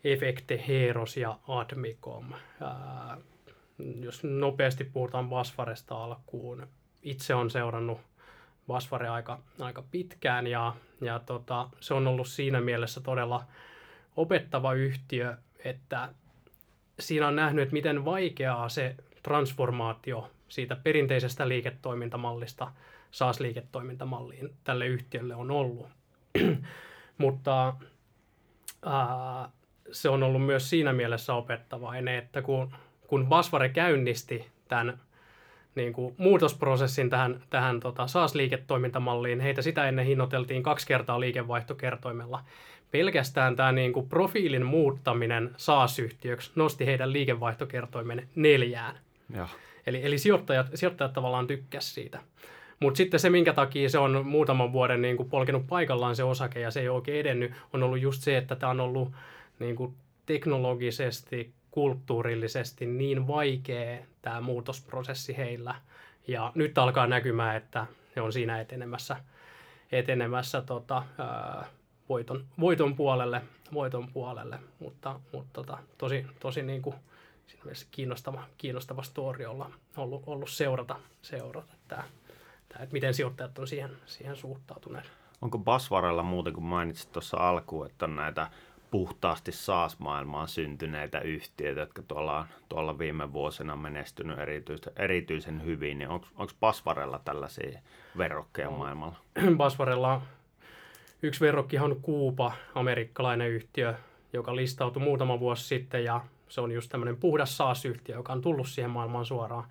Efekte, 0.05 0.65
Heros 0.69 1.17
ja 1.17 1.39
Admicom. 1.49 2.33
Jos 4.01 4.25
nopeasti 4.25 4.85
puhutaan 4.85 5.29
Basvaresta 5.29 6.05
alkuun, 6.05 6.67
itse 7.03 7.35
on 7.35 7.51
seurannut 7.51 8.01
Basvare 8.67 9.09
aika, 9.09 9.39
aika 9.61 9.83
pitkään 9.91 10.47
ja, 10.47 10.75
ja 11.01 11.19
tota, 11.19 11.69
se 11.81 11.95
on 11.95 12.07
ollut 12.07 12.29
siinä 12.29 12.61
mielessä 12.61 13.01
todella 13.01 13.45
opettava 14.17 14.73
yhtiö, 14.73 15.37
että 15.65 16.09
siinä 17.01 17.29
on 17.29 17.37
nähnyt, 17.37 17.63
että 17.63 17.73
miten 17.73 18.05
vaikeaa 18.05 18.69
se 18.69 18.97
transformaatio 19.23 20.31
siitä 20.49 20.77
perinteisestä 20.77 21.49
liiketoimintamallista 21.49 22.73
SaaS-liiketoimintamalliin 23.11 24.55
tälle 24.65 24.87
yhtiölle 24.87 25.35
on 25.35 25.51
ollut. 25.51 25.89
Mutta 27.19 27.75
ää, 28.87 29.51
se 29.93 30.09
on 30.09 30.23
ollut 30.23 30.47
myös 30.47 30.71
siinä 30.71 30.93
mielessä 30.93 31.35
opettavainen, 31.35 32.15
että 32.15 32.43
kun, 32.43 32.75
kun 33.07 33.27
Basvare 33.27 33.69
käynnisti 33.69 34.47
tämän 34.69 35.01
niin 35.75 35.93
kuin 35.93 36.15
muutosprosessin 36.19 37.11
tähän, 37.11 37.43
tähän 37.51 37.81
tota 37.81 38.07
SaaS-liiketoimintamalliin, 38.07 39.41
heitä 39.41 39.63
sitä 39.63 39.89
ennen 39.89 40.07
hinnoiteltiin 40.07 40.63
kaksi 40.63 40.87
kertaa 40.87 41.21
liikevaihtokertoimella. 41.21 42.45
Pelkästään 42.91 43.57
tämä 43.57 43.73
niin 43.73 43.93
kuin 43.93 44.09
profiilin 44.09 44.67
muuttaminen 44.67 45.51
SaaS-yhtiöksi 45.57 46.51
nosti 46.55 46.87
heidän 46.87 47.13
liikevaihtokertoimen 47.13 48.29
neljään. 48.35 48.99
Ja. 49.35 49.49
Eli, 49.87 50.05
eli 50.05 50.19
sijoittajat, 50.19 50.67
sijoittajat 50.75 51.13
tavallaan 51.13 51.47
tykkäsivät 51.47 51.95
siitä. 51.95 52.21
Mutta 52.81 52.99
sitten 52.99 53.21
se, 53.21 53.31
minkä 53.31 53.53
takia 53.53 53.89
se 53.89 53.99
on 53.99 54.27
muutaman 54.27 54.73
vuoden 54.73 55.03
niin 55.03 55.17
kuin 55.17 55.31
polkenut 55.31 55.67
paikallaan 55.67 56.17
se 56.17 56.25
osake 56.25 56.61
ja 56.61 56.71
se 56.71 56.81
ei 56.81 56.89
oikein 56.89 57.21
edennyt, 57.21 57.53
on 57.73 57.83
ollut 57.83 58.01
just 58.01 58.23
se, 58.23 58.37
että 58.37 58.57
tämä 58.57 58.71
on 58.71 58.81
ollut 58.81 59.13
niin 59.59 59.77
kuin 59.77 59.95
teknologisesti, 60.27 61.53
kulttuurillisesti 61.71 62.87
niin 62.87 63.27
vaikea 63.27 63.99
tämä 64.23 64.41
muutosprosessi 64.41 65.37
heillä. 65.37 65.75
Ja 66.27 66.53
nyt 66.55 66.79
alkaa 66.79 67.07
näkymään, 67.07 67.57
että 67.57 67.87
ne 68.17 68.23
on 68.23 68.33
siinä 68.33 68.61
etenemässä, 68.61 69.17
etenemässä 69.93 70.61
tota, 70.61 71.03
ää, 71.19 71.67
voiton, 72.09 72.45
voiton, 72.61 72.97
puolelle, 72.97 73.43
voiton 73.75 74.09
puolelle. 74.09 74.59
Mutta, 74.81 75.21
mutta 75.33 75.51
tota, 75.53 75.79
tosi, 75.99 76.27
tosi 76.41 76.63
niin 76.63 76.83
kuin, 76.83 76.97
siinä 77.47 77.65
mielessä 77.65 77.87
kiinnostava, 77.91 78.45
kiinnostava 78.59 79.03
story 79.03 79.45
olla 79.45 79.71
ollut, 79.97 80.23
ollut 80.27 80.51
seurata, 80.51 80.97
seurata 81.23 81.75
tämä, 81.89 82.05
tämä, 82.69 82.83
että 82.83 82.93
miten 82.93 83.15
sijoittajat 83.15 83.59
on 83.59 83.67
siihen, 83.67 83.91
siihen 84.07 84.37
suhtautuneet. 84.37 85.11
Onko 85.43 85.59
Basvarella 85.59 86.23
muuten, 86.23 86.53
kun 86.53 86.63
mainitsit 86.63 87.13
tuossa 87.13 87.37
alkuun, 87.37 87.87
että 87.87 88.05
on 88.05 88.17
näitä 88.17 88.51
puhtaasti 88.91 89.53
SaaS-maailmaan 89.53 90.49
syntyneitä 90.49 91.21
yhtiöitä, 91.21 91.81
jotka 91.81 92.03
tuolla, 92.03 92.47
tuolla 92.69 92.99
viime 92.99 93.33
vuosina 93.33 93.73
on 93.73 93.79
menestynyt 93.79 94.39
erityisen, 94.39 94.93
erityisen 94.97 95.65
hyvin, 95.65 95.99
niin 95.99 96.09
onko 96.09 96.53
Basvarella 96.61 97.21
tällaisia 97.25 97.81
verrokkeja 98.19 98.71
maailmalla? 98.71 99.17
Basvarella 99.57 100.23
yksi 101.23 101.41
verrokki 101.41 101.79
on 101.79 101.97
Kuupa, 102.03 102.53
amerikkalainen 102.75 103.51
yhtiö, 103.51 103.95
joka 104.33 104.57
listautui 104.57 105.03
muutama 105.03 105.41
vuosi 105.41 105.65
sitten 105.65 106.05
ja 106.05 106.21
se 106.49 106.61
on 106.61 106.73
just 106.73 106.91
tämmöinen 106.91 107.17
puhdas 107.17 107.57
SaaS-yhtiö, 107.57 108.17
joka 108.17 108.33
on 108.33 108.43
tullut 108.43 108.69
siihen 108.69 108.91
maailmaan 108.91 109.27
suoraan. 109.27 109.65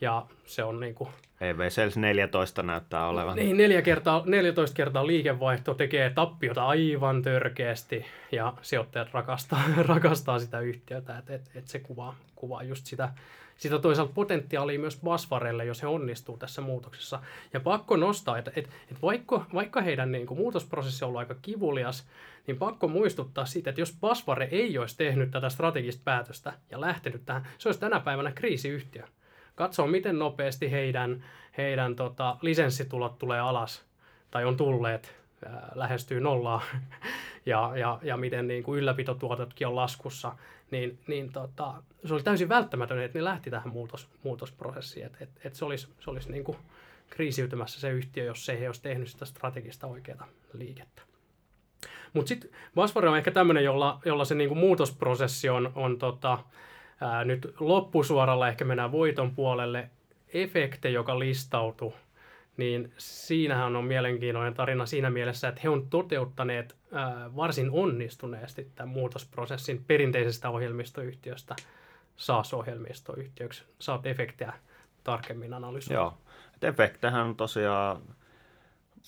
Ja 0.00 0.26
se 0.44 0.64
on 0.64 0.80
niin 0.80 0.94
kuin... 0.94 1.10
EV 1.40 1.70
Sales 1.70 1.96
14 1.96 2.62
näyttää 2.62 3.08
olevan. 3.08 3.36
Niin, 3.36 3.56
neljä 3.56 3.82
kertaa, 3.82 4.22
14 4.26 4.76
kertaa 4.76 5.06
liikevaihto 5.06 5.74
tekee 5.74 6.10
tappiota 6.10 6.66
aivan 6.66 7.22
törkeästi 7.22 8.06
ja 8.32 8.52
sijoittajat 8.62 9.12
rakastaa, 9.12 9.62
rakastaa 9.86 10.38
sitä 10.38 10.60
yhtiötä, 10.60 11.18
että 11.18 11.34
et, 11.34 11.50
et 11.54 11.68
se 11.68 11.78
kuvaa, 11.78 12.14
kuvaa 12.34 12.62
just 12.62 12.86
sitä, 12.86 13.08
sitä 13.58 13.78
toisaalta 13.78 14.12
potentiaalia 14.12 14.78
myös 14.78 15.00
Basvarelle, 15.04 15.64
jos 15.64 15.82
he 15.82 15.86
onnistuu 15.86 16.36
tässä 16.36 16.60
muutoksessa. 16.60 17.20
Ja 17.52 17.60
pakko 17.60 17.96
nostaa, 17.96 18.38
että, 18.38 18.52
että, 18.56 18.70
että 18.82 19.02
vaikka, 19.02 19.46
vaikka 19.54 19.80
heidän 19.80 20.12
niin 20.12 20.26
kuin, 20.26 20.38
muutosprosessi 20.38 21.04
on 21.04 21.08
ollut 21.08 21.18
aika 21.18 21.34
kivulias, 21.42 22.08
niin 22.46 22.56
pakko 22.56 22.88
muistuttaa 22.88 23.46
siitä, 23.46 23.70
että 23.70 23.80
jos 23.80 23.96
Basvare 24.00 24.48
ei 24.50 24.78
olisi 24.78 24.96
tehnyt 24.96 25.30
tätä 25.30 25.48
strategista 25.48 26.02
päätöstä 26.04 26.52
ja 26.70 26.80
lähtenyt 26.80 27.22
tähän, 27.26 27.46
se 27.58 27.68
olisi 27.68 27.80
tänä 27.80 28.00
päivänä 28.00 28.32
kriisiyhtiö. 28.32 29.02
Katsoo, 29.54 29.86
miten 29.86 30.18
nopeasti 30.18 30.70
heidän, 30.70 31.24
heidän 31.56 31.96
tota, 31.96 32.36
lisenssitulot 32.42 33.18
tulee 33.18 33.40
alas 33.40 33.84
tai 34.30 34.44
on 34.44 34.56
tulleet, 34.56 35.14
ää, 35.46 35.72
lähestyy 35.74 36.20
nollaa 36.20 36.62
ja, 37.46 37.72
ja, 37.76 37.98
ja 38.02 38.16
miten 38.16 38.48
niin 38.48 38.62
kuin 38.62 38.78
ylläpitotuototkin 38.78 39.66
on 39.66 39.76
laskussa, 39.76 40.32
niin, 40.70 40.98
niin 41.06 41.32
tota, 41.32 41.82
se 42.04 42.14
oli 42.14 42.22
täysin 42.22 42.48
välttämätöntä, 42.48 43.04
että 43.04 43.18
ne 43.18 43.24
lähti 43.24 43.50
tähän 43.50 43.68
muutos, 43.68 44.08
muutosprosessiin. 44.22 45.06
Että 45.06 45.18
et, 45.20 45.30
et 45.44 45.54
se 45.54 45.64
olisi, 45.64 45.88
se 46.00 46.10
olisi 46.10 46.32
niin 46.32 46.44
kuin 46.44 46.58
kriisiytymässä 47.10 47.80
se 47.80 47.90
yhtiö, 47.90 48.24
jos 48.24 48.48
ei 48.48 48.60
he 48.60 48.68
olisi 48.68 48.82
tehnyt 48.82 49.08
sitä 49.08 49.24
strategista 49.24 49.86
oikeaa 49.86 50.28
liikettä. 50.52 51.02
Mutta 52.12 52.28
sitten 52.28 52.50
Vasvari 52.76 53.08
on 53.08 53.18
ehkä 53.18 53.30
tämmöinen, 53.30 53.64
jolla, 53.64 54.00
jolla 54.04 54.24
se 54.24 54.34
niinku 54.34 54.54
muutosprosessi 54.54 55.48
on, 55.48 55.72
on 55.74 55.98
tota, 55.98 56.38
ää, 57.00 57.24
nyt 57.24 57.54
loppusuoralla 57.60 58.48
ehkä 58.48 58.64
mennään 58.64 58.92
voiton 58.92 59.34
puolelle. 59.34 59.90
Efekte, 60.34 60.90
joka 60.90 61.18
listautuu, 61.18 61.94
niin 62.58 62.92
siinähän 62.98 63.76
on 63.76 63.84
mielenkiintoinen 63.84 64.54
tarina 64.54 64.86
siinä 64.86 65.10
mielessä, 65.10 65.48
että 65.48 65.60
he 65.64 65.68
on 65.68 65.90
toteuttaneet 65.90 66.76
ää, 66.92 67.36
varsin 67.36 67.70
onnistuneesti 67.70 68.70
tämän 68.74 68.88
muutosprosessin 68.88 69.84
perinteisestä 69.84 70.50
ohjelmistoyhtiöstä 70.50 71.56
SaaS-ohjelmistoyhtiöksi. 72.16 73.64
Saat 73.78 74.06
efektejä 74.06 74.52
tarkemmin 75.04 75.54
analysoida. 75.54 76.00
Joo, 76.00 76.18
efektejä 76.62 77.22
on 77.24 77.36
tosiaan 77.36 78.02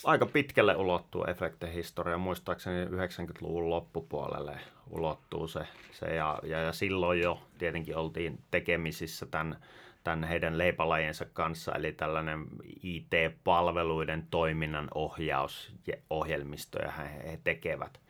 aika 0.05 0.27
pitkälle 0.27 0.77
ulottuu 0.77 1.25
efektihistoria. 1.25 2.19
Muistaakseni 2.19 2.85
90-luvun 2.85 3.71
loppupuolelle 3.71 4.61
ulottuu 4.91 5.49
se. 5.49 5.61
se 5.93 6.07
ja, 6.07 6.39
ja, 6.43 6.61
ja, 6.61 6.73
silloin 6.73 7.21
jo 7.21 7.43
tietenkin 7.59 7.97
oltiin 7.97 8.39
tekemisissä 8.51 9.27
tämän, 9.27 9.57
tämän 10.05 10.25
heidän 10.25 10.59
leipälajensa 10.59 11.25
kanssa, 11.33 11.73
eli 11.75 11.93
tällainen 11.93 12.47
IT-palveluiden 12.83 14.27
toiminnan 14.31 14.89
ohjaus 14.95 15.73
ja 15.87 15.97
ohjelmistoja 16.11 16.91
he, 16.91 17.39
tekevät. 17.45 18.01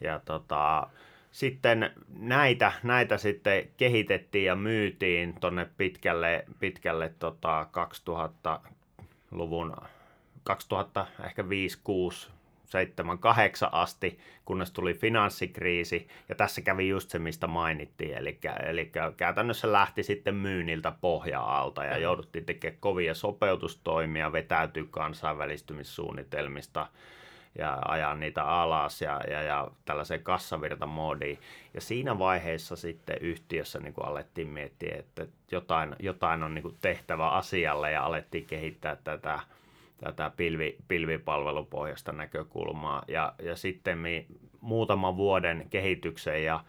Ja 0.00 0.20
tota, 0.24 0.86
sitten 1.30 1.90
näitä, 2.18 2.72
näitä 2.82 3.18
sitten 3.18 3.68
kehitettiin 3.76 4.44
ja 4.44 4.56
myytiin 4.56 5.40
tuonne 5.40 5.66
pitkälle, 5.76 6.44
pitkälle 6.58 7.12
tota 7.18 7.66
2000-luvun 8.08 9.76
2000 10.42 11.06
ehkä 11.24 11.48
5, 11.48 11.78
6, 12.70 12.86
7, 12.86 13.18
8 13.18 13.68
asti, 13.72 14.18
kunnes 14.44 14.70
tuli 14.70 14.94
finanssikriisi, 14.94 16.08
ja 16.28 16.34
tässä 16.34 16.60
kävi 16.60 16.88
just 16.88 17.10
se, 17.10 17.18
mistä 17.18 17.46
mainittiin, 17.46 18.14
eli, 18.14 18.38
eli 18.66 18.90
käytännössä 19.16 19.72
lähti 19.72 20.02
sitten 20.02 20.34
myynniltä 20.34 20.92
pohja-alta, 21.00 21.84
ja 21.84 21.98
jouduttiin 21.98 22.44
tekemään 22.44 22.80
kovia 22.80 23.14
sopeutustoimia, 23.14 24.32
vetäytyy 24.32 24.88
kansainvälistymissuunnitelmista, 24.90 26.86
ja 27.58 27.78
ajaa 27.88 28.14
niitä 28.14 28.44
alas 28.44 29.02
ja, 29.02 29.20
ja, 29.30 29.42
ja 29.42 29.70
tällaiseen 29.84 30.22
kassavirtamoodiin. 30.22 31.38
Ja 31.74 31.80
siinä 31.80 32.18
vaiheessa 32.18 32.76
sitten 32.76 33.16
yhtiössä 33.20 33.78
niin 33.78 33.94
kuin 33.94 34.06
alettiin 34.06 34.48
miettiä, 34.48 34.96
että 34.98 35.26
jotain, 35.52 35.96
jotain 35.98 36.42
on 36.42 36.54
niin 36.54 36.62
kuin 36.62 36.76
tehtävä 36.80 37.28
asialle 37.28 37.92
ja 37.92 38.04
alettiin 38.04 38.46
kehittää 38.46 38.96
tätä 38.96 39.40
tätä 40.04 40.32
pilvi, 40.36 40.76
pilvipalvelupohjasta 40.88 42.12
näkökulmaa. 42.12 43.02
Ja, 43.08 43.34
ja 43.42 43.56
sitten 43.56 43.98
muutaman 44.60 45.16
vuoden 45.16 45.66
kehityksen 45.70 46.44
ja 46.44 46.64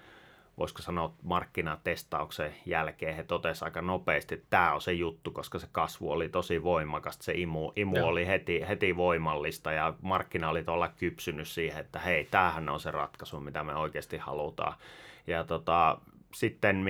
voisiko 0.58 0.82
sanoa 0.82 1.14
markkinatestauksen 1.24 2.56
jälkeen 2.66 3.16
he 3.16 3.24
totesivat 3.24 3.68
aika 3.68 3.82
nopeasti, 3.82 4.36
että 4.36 4.48
tämä 4.50 4.74
on 4.74 4.82
se 4.82 4.94
juttu, 4.94 5.32
koska 5.32 5.60
se 5.60 5.68
kasvu 5.72 6.12
oli 6.12 6.30
tosi 6.30 6.64
voimakas, 6.64 7.18
se 7.22 7.34
imu, 7.36 7.72
imu 7.76 8.06
oli 8.06 8.28
heti, 8.28 8.66
heti 8.68 8.96
voimallista 8.96 9.72
ja 9.72 9.94
markkina 10.02 10.50
oli 10.50 10.64
tuolla 10.64 10.88
kypsynyt 10.88 11.48
siihen, 11.48 11.80
että 11.80 12.00
hei, 12.00 12.28
tämähän 12.32 12.70
on 12.70 12.80
se 12.80 12.92
ratkaisu, 12.92 13.40
mitä 13.40 13.64
me 13.64 13.76
oikeasti 13.76 14.18
halutaan. 14.18 14.74
Ja 15.28 15.44
tota, 15.44 15.98
sitten 16.34 16.86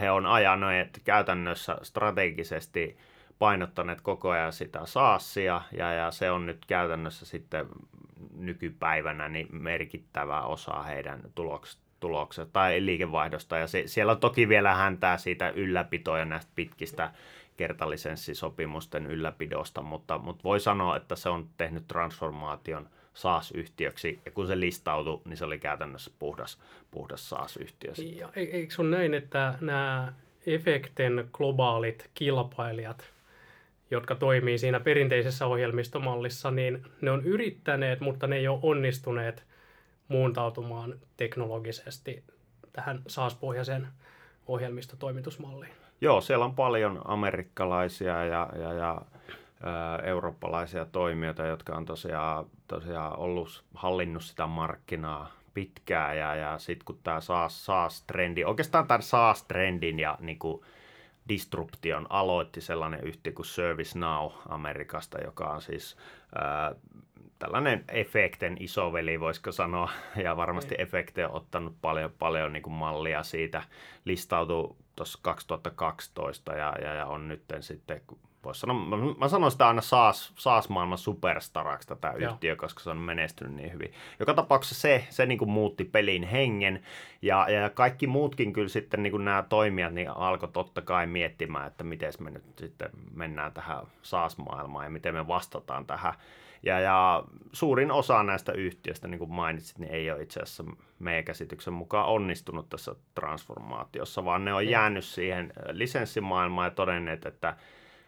he 0.00 0.10
on 0.10 0.26
ajaneet 0.26 1.00
käytännössä 1.04 1.76
strategisesti 1.82 2.96
painottaneet 3.38 4.00
koko 4.00 4.30
ajan 4.30 4.52
sitä 4.52 4.80
saassia 4.84 5.62
ja, 5.72 5.92
ja 5.92 6.10
se 6.10 6.30
on 6.30 6.46
nyt 6.46 6.64
käytännössä 6.66 7.26
sitten 7.26 7.66
nykypäivänä 8.36 9.28
niin 9.28 9.48
merkittävä 9.50 10.42
osa 10.42 10.82
heidän 10.82 11.20
tuloksesta 11.34 11.88
tuloksesta 12.00 12.52
tai 12.52 12.86
liikevaihdosta. 12.86 13.56
Ja 13.56 13.66
se, 13.66 13.82
siellä 13.86 14.12
on 14.12 14.20
toki 14.20 14.48
vielä 14.48 14.74
häntää 14.74 15.16
siitä 15.16 15.50
ylläpitoja 15.50 16.24
näistä 16.24 16.52
pitkistä 16.54 17.10
kertalisenssisopimusten 17.56 19.06
ylläpidosta, 19.06 19.82
mutta, 19.82 20.18
mutta 20.18 20.44
voi 20.44 20.60
sanoa, 20.60 20.96
että 20.96 21.16
se 21.16 21.28
on 21.28 21.48
tehnyt 21.56 21.88
transformaation 21.88 22.88
SaaS-yhtiöksi, 23.14 24.20
ja 24.24 24.30
kun 24.30 24.46
se 24.46 24.60
listautui, 24.60 25.20
niin 25.24 25.36
se 25.36 25.44
oli 25.44 25.58
käytännössä 25.58 26.10
puhdas, 26.18 26.58
puhdas 26.90 27.28
SaaS-yhtiö. 27.28 27.92
Ja, 28.16 28.28
eikö 28.36 28.74
on 28.78 28.90
näin, 28.90 29.14
että 29.14 29.54
nämä 29.60 30.12
Efekten 30.46 31.28
globaalit 31.32 32.10
kilpailijat– 32.14 33.04
jotka 33.90 34.14
toimii 34.14 34.58
siinä 34.58 34.80
perinteisessä 34.80 35.46
ohjelmistomallissa, 35.46 36.50
niin 36.50 36.82
ne 37.00 37.10
on 37.10 37.24
yrittäneet, 37.24 38.00
mutta 38.00 38.26
ne 38.26 38.36
ei 38.36 38.48
ole 38.48 38.58
onnistuneet 38.62 39.44
muuntautumaan 40.08 40.94
teknologisesti 41.16 42.24
tähän 42.72 43.02
SaaS-pohjaiseen 43.06 43.86
ohjelmistotoimitusmalliin. 44.46 45.72
Joo, 46.00 46.20
siellä 46.20 46.44
on 46.44 46.54
paljon 46.54 47.00
amerikkalaisia 47.04 48.24
ja, 48.24 48.48
ja, 48.58 48.72
ja 48.72 49.02
ä, 49.64 49.96
eurooppalaisia 50.02 50.84
toimijoita, 50.84 51.46
jotka 51.46 51.76
on 51.76 51.84
tosiaan, 51.84 52.46
tosiaan 52.68 53.18
ollut 53.18 53.64
hallinnut 53.74 54.22
sitä 54.22 54.46
markkinaa 54.46 55.32
pitkään 55.54 56.18
ja, 56.18 56.34
ja 56.34 56.58
sitten 56.58 56.84
kun 56.84 56.98
tämä 57.02 57.20
SaaS, 57.20 57.64
SaaS-trendi, 57.64 58.44
oikeastaan 58.44 58.86
tämän 58.86 59.02
SaaS-trendin 59.02 60.00
ja 60.00 60.18
niin 60.20 60.38
kuin, 60.38 60.64
disruption 61.28 62.06
aloitti 62.10 62.60
sellainen 62.60 63.00
yhtiö 63.04 63.32
kuin 63.32 63.46
ServiceNow 63.46 64.32
Amerikasta, 64.48 65.18
joka 65.24 65.50
on 65.50 65.62
siis 65.62 65.96
ää, 66.34 66.74
tällainen 67.38 67.84
efekten 67.88 68.56
isoveli, 68.60 69.20
voisiko 69.20 69.52
sanoa, 69.52 69.90
ja 70.24 70.36
varmasti 70.36 70.74
mm. 70.74 70.82
efekte 70.82 71.26
on 71.26 71.32
ottanut 71.34 71.76
paljon, 71.80 72.12
paljon 72.18 72.52
niin 72.52 72.62
kuin 72.62 72.74
mallia 72.74 73.22
siitä, 73.22 73.62
listautui 74.04 74.76
tuossa 74.96 75.18
2012 75.22 76.52
ja, 76.52 76.74
ja, 76.82 76.94
ja 76.94 77.06
on 77.06 77.28
nyt 77.28 77.42
sitten, 77.60 78.02
voisi 78.48 78.60
sanoa, 78.60 78.76
mä, 78.76 78.96
mä 79.18 79.28
sanon 79.28 79.50
sitä 79.50 79.68
aina 79.68 79.80
SaaS, 79.80 80.32
SaaS-maailman 80.36 80.98
superstaraksi 80.98 81.88
tätä 81.88 82.14
Joo. 82.18 82.32
yhtiö, 82.32 82.56
koska 82.56 82.80
se 82.80 82.90
on 82.90 82.96
menestynyt 82.96 83.54
niin 83.54 83.72
hyvin. 83.72 83.92
Joka 84.20 84.34
tapauksessa 84.34 84.80
se, 84.80 85.06
se 85.10 85.26
niin 85.26 85.38
kuin 85.38 85.50
muutti 85.50 85.84
pelin 85.84 86.22
hengen 86.22 86.82
ja, 87.22 87.50
ja 87.50 87.70
kaikki 87.70 88.06
muutkin 88.06 88.52
kyllä 88.52 88.68
sitten 88.68 89.02
niin 89.02 89.10
kuin 89.10 89.24
nämä 89.24 89.44
toimijat 89.48 89.94
niin 89.94 90.10
alkoi 90.10 90.48
totta 90.48 90.82
kai 90.82 91.06
miettimään, 91.06 91.66
että 91.66 91.84
miten 91.84 92.12
me 92.18 92.30
nyt 92.30 92.44
sitten 92.58 92.90
mennään 93.14 93.52
tähän 93.52 93.86
SaaS-maailmaan 94.02 94.86
ja 94.86 94.90
miten 94.90 95.14
me 95.14 95.26
vastataan 95.26 95.86
tähän. 95.86 96.14
Ja, 96.62 96.80
ja 96.80 97.24
suurin 97.52 97.90
osa 97.90 98.22
näistä 98.22 98.52
yhtiöistä, 98.52 99.08
niin 99.08 99.18
kuin 99.18 99.32
mainitsit, 99.32 99.78
niin 99.78 99.92
ei 99.92 100.10
ole 100.10 100.22
itse 100.22 100.40
asiassa 100.40 100.64
meidän 100.98 101.24
käsityksen 101.24 101.74
mukaan 101.74 102.06
onnistunut 102.06 102.68
tässä 102.68 102.94
transformaatiossa, 103.14 104.24
vaan 104.24 104.44
ne 104.44 104.54
on 104.54 104.68
jäänyt 104.68 105.04
siihen 105.04 105.52
lisenssimaailmaan 105.70 106.66
ja 106.66 106.70
todenneet, 106.70 107.26
että 107.26 107.56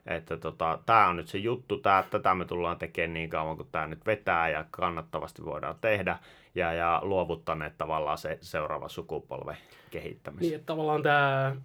että 0.06 0.36
tota, 0.36 0.78
tämä 0.86 1.08
on 1.08 1.16
nyt 1.16 1.28
se 1.28 1.38
juttu, 1.38 1.78
tää, 1.78 2.02
tätä 2.02 2.34
me 2.34 2.44
tullaan 2.44 2.78
tekemään 2.78 3.14
niin 3.14 3.30
kauan 3.30 3.56
kuin 3.56 3.68
tämä 3.72 3.86
nyt 3.86 4.06
vetää 4.06 4.48
ja 4.48 4.64
kannattavasti 4.70 5.44
voidaan 5.44 5.76
tehdä 5.80 6.18
ja, 6.54 6.72
ja 6.72 7.00
luovuttaneet 7.02 7.78
tavallaan 7.78 8.18
se 8.18 8.38
seuraava 8.40 8.88
sukupolven 8.88 9.56
kehittämisen. 9.90 10.50
Niin, 10.50 10.64
tavallaan 10.66 11.02
tämä 11.02 11.56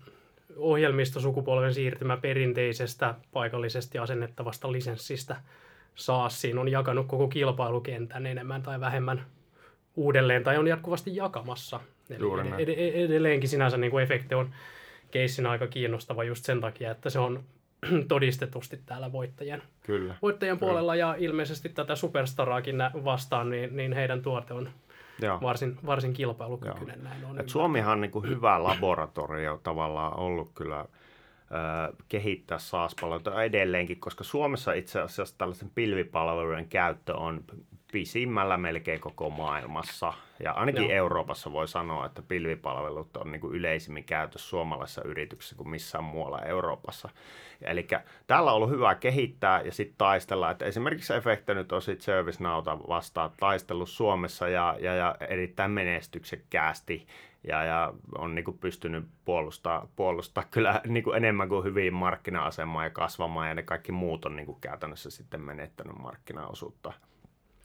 ohjelmistosukupolven 0.57 1.73
siirtymä 1.73 2.17
perinteisestä 2.17 3.15
paikallisesti 3.33 3.97
asennettavasta 3.97 4.71
lisenssistä 4.71 5.35
SaaSiin 5.95 6.57
on 6.57 6.69
jakanut 6.69 7.07
koko 7.07 7.27
kilpailukentän 7.27 8.25
enemmän 8.25 8.63
tai 8.63 8.79
vähemmän 8.79 9.25
uudelleen 9.95 10.43
tai 10.43 10.57
on 10.57 10.67
jatkuvasti 10.67 11.15
jakamassa. 11.15 11.79
Eli 12.09 12.63
ed- 12.63 12.69
ed- 12.69 13.05
edelleenkin 13.05 13.49
sinänsä 13.49 13.77
niin 13.77 13.91
kuin 13.91 14.03
efekti 14.03 14.35
on 14.35 14.49
keissinä 15.11 15.49
aika 15.49 15.67
kiinnostava 15.67 16.23
just 16.23 16.45
sen 16.45 16.61
takia, 16.61 16.91
että 16.91 17.09
se 17.09 17.19
on 17.19 17.43
todistetusti 18.07 18.79
täällä 18.85 19.11
voittajien, 19.11 19.61
Kyllä. 19.83 20.15
voittajien 20.21 20.59
Kyllä. 20.59 20.69
puolella 20.69 20.95
ja 20.95 21.15
ilmeisesti 21.17 21.69
tätä 21.69 21.95
Superstaraakin 21.95 22.75
vastaan, 23.03 23.49
niin, 23.49 23.75
niin 23.75 23.93
heidän 23.93 24.21
tuote 24.21 24.53
on 24.53 24.69
Joo. 25.21 25.41
varsin, 25.41 25.77
varsin 25.85 26.13
kilpailukykyinen. 26.13 27.03
Näin 27.03 27.25
on 27.25 27.39
Et 27.39 27.49
Suomihan 27.49 27.91
on 27.91 28.01
niin 28.01 28.11
kuin 28.11 28.29
hyvä 28.29 28.63
laboratorio 28.63 29.59
tavallaan 29.63 30.19
ollut 30.19 30.51
kyllä 30.55 30.85
kehittää 32.09 32.57
SaaS-palveluita 32.57 33.43
edelleenkin, 33.43 33.99
koska 33.99 34.23
Suomessa 34.23 34.73
itse 34.73 35.01
asiassa 35.01 35.37
tällaisen 35.37 35.71
pilvipalveluiden 35.75 36.69
käyttö 36.69 37.15
on 37.15 37.43
pisimmällä 37.95 38.57
melkein 38.57 38.99
koko 38.99 39.29
maailmassa. 39.29 40.13
Ja 40.43 40.51
ainakin 40.51 40.83
Joo. 40.83 40.91
Euroopassa 40.91 41.51
voi 41.51 41.67
sanoa, 41.67 42.05
että 42.05 42.21
pilvipalvelut 42.21 43.17
on 43.17 43.31
niin 43.31 43.41
kuin 43.41 43.55
yleisimmin 43.55 44.03
käytössä 44.03 44.49
suomalaisessa 44.49 45.03
yrityksessä 45.03 45.55
kuin 45.55 45.69
missään 45.69 46.03
muualla 46.03 46.41
Euroopassa. 46.41 47.09
Eli 47.61 47.87
täällä 48.27 48.51
on 48.51 48.55
ollut 48.55 48.69
hyvä 48.69 48.95
kehittää 48.95 49.61
ja 49.61 49.71
sitten 49.71 49.97
taistella, 49.97 50.51
että 50.51 50.65
esimerkiksi 50.65 51.13
Efekte 51.13 51.53
nyt 51.53 51.71
on 51.71 51.81
sitten 51.81 52.05
ServiceNowta 52.05 52.79
vastaan 52.87 53.31
taistellut 53.39 53.89
Suomessa 53.89 54.47
ja, 54.47 54.75
ja, 54.79 54.95
ja 54.95 55.15
erittäin 55.29 55.71
menestyksekkäästi 55.71 57.07
ja, 57.47 57.63
ja 57.63 57.93
on 58.17 58.35
niin 58.35 58.45
kuin 58.45 58.57
pystynyt 58.57 59.05
puolustaa, 59.25 59.87
puolustaa 59.95 60.43
kyllä 60.51 60.81
niin 60.87 61.03
kuin 61.03 61.17
enemmän 61.17 61.49
kuin 61.49 61.63
hyvin 61.63 61.93
markkina-asemaa 61.93 62.83
ja 62.83 62.89
kasvamaan 62.89 63.47
ja 63.47 63.53
ne 63.53 63.63
kaikki 63.63 63.91
muut 63.91 64.25
on 64.25 64.35
niin 64.35 64.45
kuin 64.45 64.61
käytännössä 64.61 65.09
sitten 65.09 65.41
menettänyt 65.41 65.97
markkinaosuutta. 65.97 66.93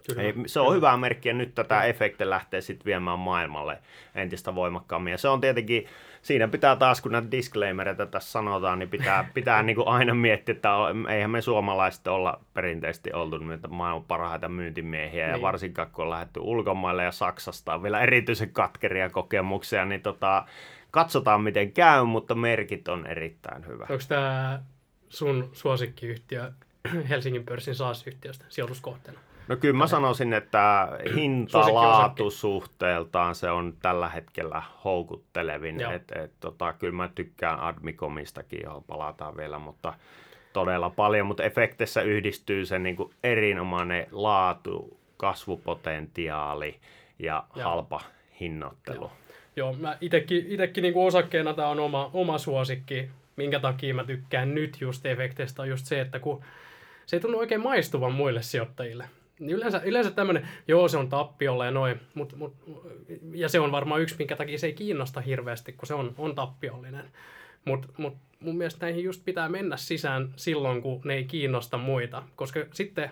Kyllä. 0.08 0.22
Ei, 0.22 0.34
se 0.46 0.60
on 0.60 0.74
hyvä 0.74 0.96
merkki 0.96 1.28
ja 1.28 1.34
nyt 1.34 1.54
tätä 1.54 1.82
efektiä 1.82 2.30
lähtee 2.30 2.60
sitten 2.60 2.84
viemään 2.84 3.18
maailmalle 3.18 3.78
entistä 4.14 4.54
voimakkaammin. 4.54 5.10
Ja 5.10 5.18
se 5.18 5.28
on 5.28 5.40
tietenkin, 5.40 5.86
siinä 6.22 6.48
pitää 6.48 6.76
taas, 6.76 7.00
kun 7.00 7.12
näitä 7.12 7.30
disclaimereita 7.30 8.06
tässä 8.06 8.30
sanotaan, 8.30 8.78
niin 8.78 8.88
pitää, 8.88 9.30
pitää 9.34 9.62
niin 9.62 9.76
kuin 9.76 9.88
aina 9.88 10.14
miettiä, 10.14 10.52
että 10.52 10.70
eihän 11.08 11.30
me 11.30 11.40
suomalaiset 11.40 12.06
olla 12.06 12.40
perinteisesti 12.54 13.12
oltu 13.12 13.36
maailman 13.68 14.04
parhaita 14.04 14.48
myyntimiehiä. 14.48 15.26
Niin. 15.26 15.36
Ja 15.36 15.42
varsinkaan 15.42 15.90
kun 15.90 16.04
on 16.04 16.10
lähdetty 16.10 16.40
ulkomaille 16.40 17.04
ja 17.04 17.12
Saksasta 17.12 17.74
on 17.74 17.82
vielä 17.82 18.00
erityisen 18.00 18.52
katkeria 18.52 19.10
kokemuksia, 19.10 19.84
niin 19.84 20.02
tota, 20.02 20.44
katsotaan 20.90 21.42
miten 21.42 21.72
käy, 21.72 22.04
mutta 22.04 22.34
merkit 22.34 22.88
on 22.88 23.06
erittäin 23.06 23.66
hyvä. 23.66 23.86
Onko 23.90 24.04
tämä 24.08 24.62
sun 25.08 25.50
suosikkiyhtiö 25.52 26.52
Helsingin 27.08 27.44
pörssin 27.44 27.74
SaaS-yhtiöstä 27.74 28.44
sijoituskohteena? 28.48 29.20
No 29.50 29.56
kyllä 29.56 29.78
mä 29.78 29.86
sanoisin, 29.86 30.32
että 30.32 30.88
hinta-laatu-suhteeltaan 31.14 33.34
se 33.34 33.50
on 33.50 33.74
tällä 33.82 34.08
hetkellä 34.08 34.62
houkuttelevin. 34.84 35.80
Et, 35.80 36.12
et, 36.12 36.32
tota, 36.40 36.72
kyllä 36.72 36.94
mä 36.94 37.10
tykkään 37.14 37.60
Admicomistakin, 37.60 38.60
johon 38.64 38.84
palataan 38.84 39.36
vielä, 39.36 39.58
mutta 39.58 39.94
todella 40.52 40.90
paljon. 40.90 41.26
Mutta 41.26 41.42
efektissä 41.42 42.02
yhdistyy 42.02 42.66
se 42.66 42.78
niin 42.78 42.96
kuin 42.96 43.14
erinomainen 43.22 44.06
laatu, 44.12 44.98
kasvupotentiaali 45.16 46.80
ja 47.18 47.44
Joo. 47.56 47.64
halpa 47.64 48.00
hinnoittelu. 48.40 49.00
Joo, 49.00 49.12
Joo 49.56 49.72
mä 49.72 49.96
itekin, 50.00 50.46
itekin 50.48 50.82
niin 50.82 50.94
kuin 50.94 51.06
osakkeena 51.06 51.54
tämä 51.54 51.68
on 51.68 51.80
oma, 51.80 52.10
oma 52.12 52.38
suosikki. 52.38 53.10
Minkä 53.36 53.60
takia 53.60 53.94
mä 53.94 54.04
tykkään 54.04 54.54
nyt 54.54 54.80
just 54.80 55.06
efekteistä 55.06 55.62
on 55.62 55.68
just 55.68 55.86
se, 55.86 56.00
että 56.00 56.18
kun 56.18 56.44
se 57.06 57.16
ei 57.16 57.20
tunnu 57.20 57.38
oikein 57.38 57.60
maistuvan 57.60 58.12
muille 58.12 58.42
sijoittajille. 58.42 59.08
Niin 59.40 59.56
yleensä, 59.56 59.80
yleensä 59.84 60.10
tämmöinen, 60.10 60.48
joo 60.68 60.88
se 60.88 60.96
on 60.96 61.08
tappiolla 61.08 61.64
ja 61.64 61.70
noin, 61.70 62.00
mut, 62.14 62.36
mut, 62.36 62.54
ja 63.34 63.48
se 63.48 63.60
on 63.60 63.72
varmaan 63.72 64.00
yksi, 64.00 64.14
minkä 64.18 64.36
takia 64.36 64.58
se 64.58 64.66
ei 64.66 64.72
kiinnosta 64.72 65.20
hirveästi, 65.20 65.72
kun 65.72 65.86
se 65.86 65.94
on, 65.94 66.14
on 66.18 66.34
tappiollinen. 66.34 67.10
Mutta 67.64 67.88
mut, 67.96 68.16
mun 68.40 68.56
mielestä 68.56 68.86
näihin 68.86 69.04
just 69.04 69.24
pitää 69.24 69.48
mennä 69.48 69.76
sisään 69.76 70.32
silloin, 70.36 70.82
kun 70.82 71.00
ne 71.04 71.14
ei 71.14 71.24
kiinnosta 71.24 71.78
muita, 71.78 72.22
koska 72.36 72.60
sitten 72.72 73.10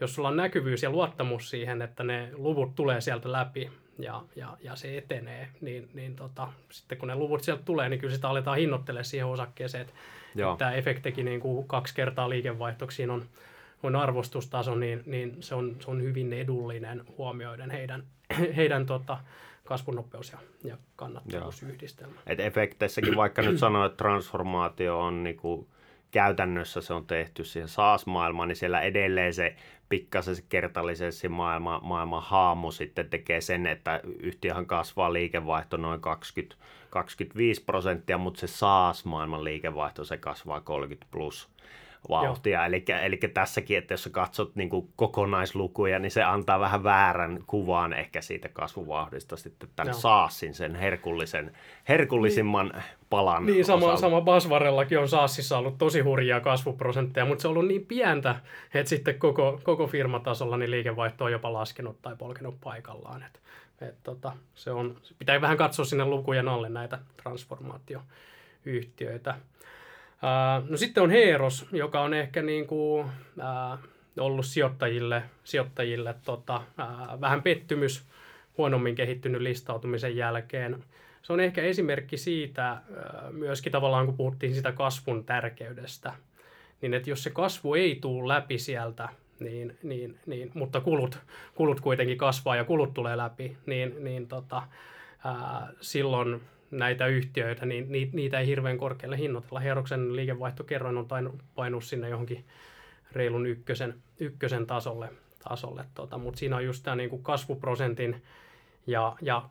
jos 0.00 0.14
sulla 0.14 0.28
on 0.28 0.36
näkyvyys 0.36 0.82
ja 0.82 0.90
luottamus 0.90 1.50
siihen, 1.50 1.82
että 1.82 2.04
ne 2.04 2.30
luvut 2.32 2.74
tulee 2.74 3.00
sieltä 3.00 3.32
läpi 3.32 3.70
ja, 3.98 4.22
ja, 4.36 4.56
ja 4.60 4.76
se 4.76 4.98
etenee, 4.98 5.48
niin, 5.60 5.88
niin 5.94 6.16
tota, 6.16 6.48
sitten 6.70 6.98
kun 6.98 7.08
ne 7.08 7.14
luvut 7.14 7.42
sieltä 7.42 7.62
tulee, 7.62 7.88
niin 7.88 8.00
kyllä 8.00 8.14
sitä 8.14 8.28
aletaan 8.28 8.58
hinnoittelemaan 8.58 9.04
siihen 9.04 9.26
osakkeeseen, 9.26 9.82
että, 9.82 9.94
että 10.36 10.58
tämä 10.58 10.72
efektikin 10.72 11.24
niin 11.24 11.40
kuin 11.40 11.68
kaksi 11.68 11.94
kertaa 11.94 12.30
liikevaihtoksiin 12.30 13.10
on 13.10 13.24
on 13.82 13.96
arvostustaso, 13.96 14.74
niin, 14.74 15.02
niin 15.06 15.36
se, 15.40 15.54
on, 15.54 15.76
se 15.80 15.90
on 15.90 16.02
hyvin 16.02 16.32
edullinen 16.32 17.04
huomioiden 17.18 17.70
heidän, 17.70 18.02
heidän 18.56 18.86
tota, 18.86 19.18
kasvunopeus 19.64 20.32
ja, 20.32 20.38
ja 20.64 20.76
kannattavuusyhdistelmä. 20.96 22.20
Et 22.26 22.40
efekteissäkin, 22.40 23.16
vaikka 23.16 23.42
nyt 23.42 23.58
sanoo, 23.58 23.86
että 23.86 23.96
transformaatio 23.96 25.00
on 25.00 25.24
niinku, 25.24 25.68
käytännössä 26.10 26.80
se 26.80 26.94
on 26.94 27.06
tehty 27.06 27.44
siihen 27.44 27.68
SaaS-maailmaan, 27.68 28.48
niin 28.48 28.56
siellä 28.56 28.80
edelleen 28.80 29.34
se 29.34 29.56
pikkasen 29.88 30.36
se 30.36 30.44
kertallisesti 30.48 31.28
maailma, 31.28 31.80
maailman 31.82 32.22
haamu 32.22 32.70
sitten 32.70 33.10
tekee 33.10 33.40
sen, 33.40 33.66
että 33.66 34.00
yhtiöhän 34.18 34.66
kasvaa 34.66 35.12
liikevaihto 35.12 35.76
noin 35.76 36.00
20, 36.00 36.56
25 36.90 37.64
prosenttia, 37.64 38.18
mutta 38.18 38.40
se 38.40 38.46
SaaS-maailman 38.46 39.44
liikevaihto 39.44 40.04
se 40.04 40.16
kasvaa 40.16 40.60
30 40.60 41.06
plus 41.10 41.48
vauhtia. 42.08 42.66
Eli, 42.66 42.84
eli 43.02 43.16
tässäkin, 43.16 43.78
että 43.78 43.94
jos 43.94 44.08
katsot 44.12 44.56
niin 44.56 44.68
kuin 44.68 44.88
kokonaislukuja, 44.96 45.98
niin 45.98 46.10
se 46.10 46.22
antaa 46.22 46.60
vähän 46.60 46.84
väärän 46.84 47.44
kuvan 47.46 47.92
ehkä 47.92 48.20
siitä 48.20 48.48
kasvuvauhdista 48.48 49.36
sitten 49.36 49.68
tämän 49.76 49.92
Joo. 49.92 50.00
Saasin, 50.00 50.54
sen 50.54 50.74
herkullisen, 50.74 51.52
herkullisimman 51.88 52.70
niin, 52.74 52.82
palan 53.10 53.46
Niin, 53.46 53.64
sama, 53.64 53.96
sama 53.96 54.20
Basvarellakin 54.20 54.98
on 54.98 55.08
Saassissa 55.08 55.58
ollut 55.58 55.78
tosi 55.78 56.00
hurjia 56.00 56.40
kasvuprosentteja, 56.40 57.26
mutta 57.26 57.42
se 57.42 57.48
on 57.48 57.52
ollut 57.52 57.68
niin 57.68 57.86
pientä, 57.86 58.36
että 58.74 58.90
sitten 58.90 59.18
koko, 59.18 59.60
koko 59.62 59.86
firmatasolla 59.86 60.56
niin 60.56 60.70
liikevaihto 60.70 61.24
on 61.24 61.32
jopa 61.32 61.52
laskenut 61.52 62.02
tai 62.02 62.16
polkenut 62.16 62.60
paikallaan. 62.64 63.22
Et, 63.22 63.40
et, 63.88 63.94
tota, 64.02 64.32
se 64.54 64.70
on, 64.70 64.96
pitää 65.18 65.40
vähän 65.40 65.56
katsoa 65.56 65.84
sinne 65.84 66.04
lukujen 66.04 66.48
alle 66.48 66.68
näitä 66.68 66.98
transformaatioyhtiöitä. 67.22 69.34
No 70.68 70.76
sitten 70.76 71.02
on 71.02 71.10
Heeros, 71.10 71.66
joka 71.72 72.00
on 72.00 72.14
ehkä 72.14 72.42
niin 72.42 72.66
kuin, 72.66 73.06
ollut 74.20 74.46
sijoittajille, 74.46 75.22
sijoittajille 75.44 76.14
tota, 76.24 76.62
vähän 77.20 77.42
pettymys, 77.42 78.04
huonommin 78.58 78.94
kehittynyt 78.94 79.40
listautumisen 79.40 80.16
jälkeen. 80.16 80.84
Se 81.22 81.32
on 81.32 81.40
ehkä 81.40 81.62
esimerkki 81.62 82.16
siitä 82.16 82.76
myöskin 83.30 83.72
tavallaan, 83.72 84.06
kun 84.06 84.16
puhuttiin 84.16 84.54
sitä 84.54 84.72
kasvun 84.72 85.24
tärkeydestä, 85.24 86.12
niin 86.80 86.94
että 86.94 87.10
jos 87.10 87.22
se 87.22 87.30
kasvu 87.30 87.74
ei 87.74 87.98
tule 88.00 88.34
läpi 88.34 88.58
sieltä, 88.58 89.08
niin, 89.40 89.78
niin, 89.82 90.18
niin, 90.26 90.50
mutta 90.54 90.80
kulut, 90.80 91.18
kulut 91.54 91.80
kuitenkin 91.80 92.18
kasvaa 92.18 92.56
ja 92.56 92.64
kulut 92.64 92.94
tulee 92.94 93.16
läpi, 93.16 93.56
niin, 93.66 94.04
niin 94.04 94.28
tota, 94.28 94.62
ää, 95.24 95.68
silloin 95.80 96.40
näitä 96.70 97.06
yhtiöitä, 97.06 97.66
niin 97.66 97.88
niitä 98.12 98.40
ei 98.40 98.46
hirveän 98.46 98.78
korkealle 98.78 99.18
hinnoitella. 99.18 99.60
Heroksen 99.60 100.16
liikevaihtokerroin 100.16 100.96
on 100.96 101.08
painunut 101.54 101.84
sinne 101.84 102.08
johonkin 102.08 102.44
reilun 103.12 103.46
ykkösen, 103.46 103.94
ykkösen 104.18 104.66
tasolle, 104.66 105.08
tasolle 105.48 105.84
tota, 105.94 106.18
mutta 106.18 106.38
siinä 106.38 106.56
on 106.56 106.64
just 106.64 106.82
tämä 106.82 106.96
niinku 106.96 107.18
kasvuprosentin 107.18 108.22
ja, 108.86 109.16
ja, 109.22 109.48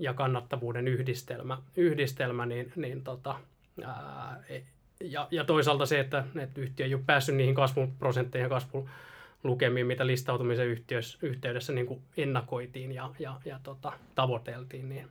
ja 0.00 0.14
kannattavuuden 0.14 0.88
yhdistelmä, 0.88 1.58
yhdistelmä 1.76 2.46
niin, 2.46 2.72
niin 2.76 3.04
tota, 3.04 3.34
ää, 3.84 4.42
e, 4.48 4.60
ja, 5.00 5.28
ja 5.30 5.44
toisaalta 5.44 5.86
se, 5.86 6.00
että, 6.00 6.24
että 6.38 6.60
yhtiö 6.60 6.86
ei 6.86 6.94
ole 6.94 7.02
päässyt 7.06 7.34
niihin 7.34 7.54
kasvuprosentteihin 7.54 8.44
ja 8.44 8.48
kasvulukemiin, 8.48 9.86
mitä 9.86 10.06
listautumisen 10.06 10.66
yhteydessä, 10.66 11.18
yhteydessä 11.22 11.72
niin 11.72 11.86
kuin 11.86 12.02
ennakoitiin 12.16 12.92
ja, 12.92 13.10
ja, 13.18 13.40
ja 13.44 13.60
tota, 13.62 13.92
tavoiteltiin, 14.14 14.88
niin, 14.88 15.08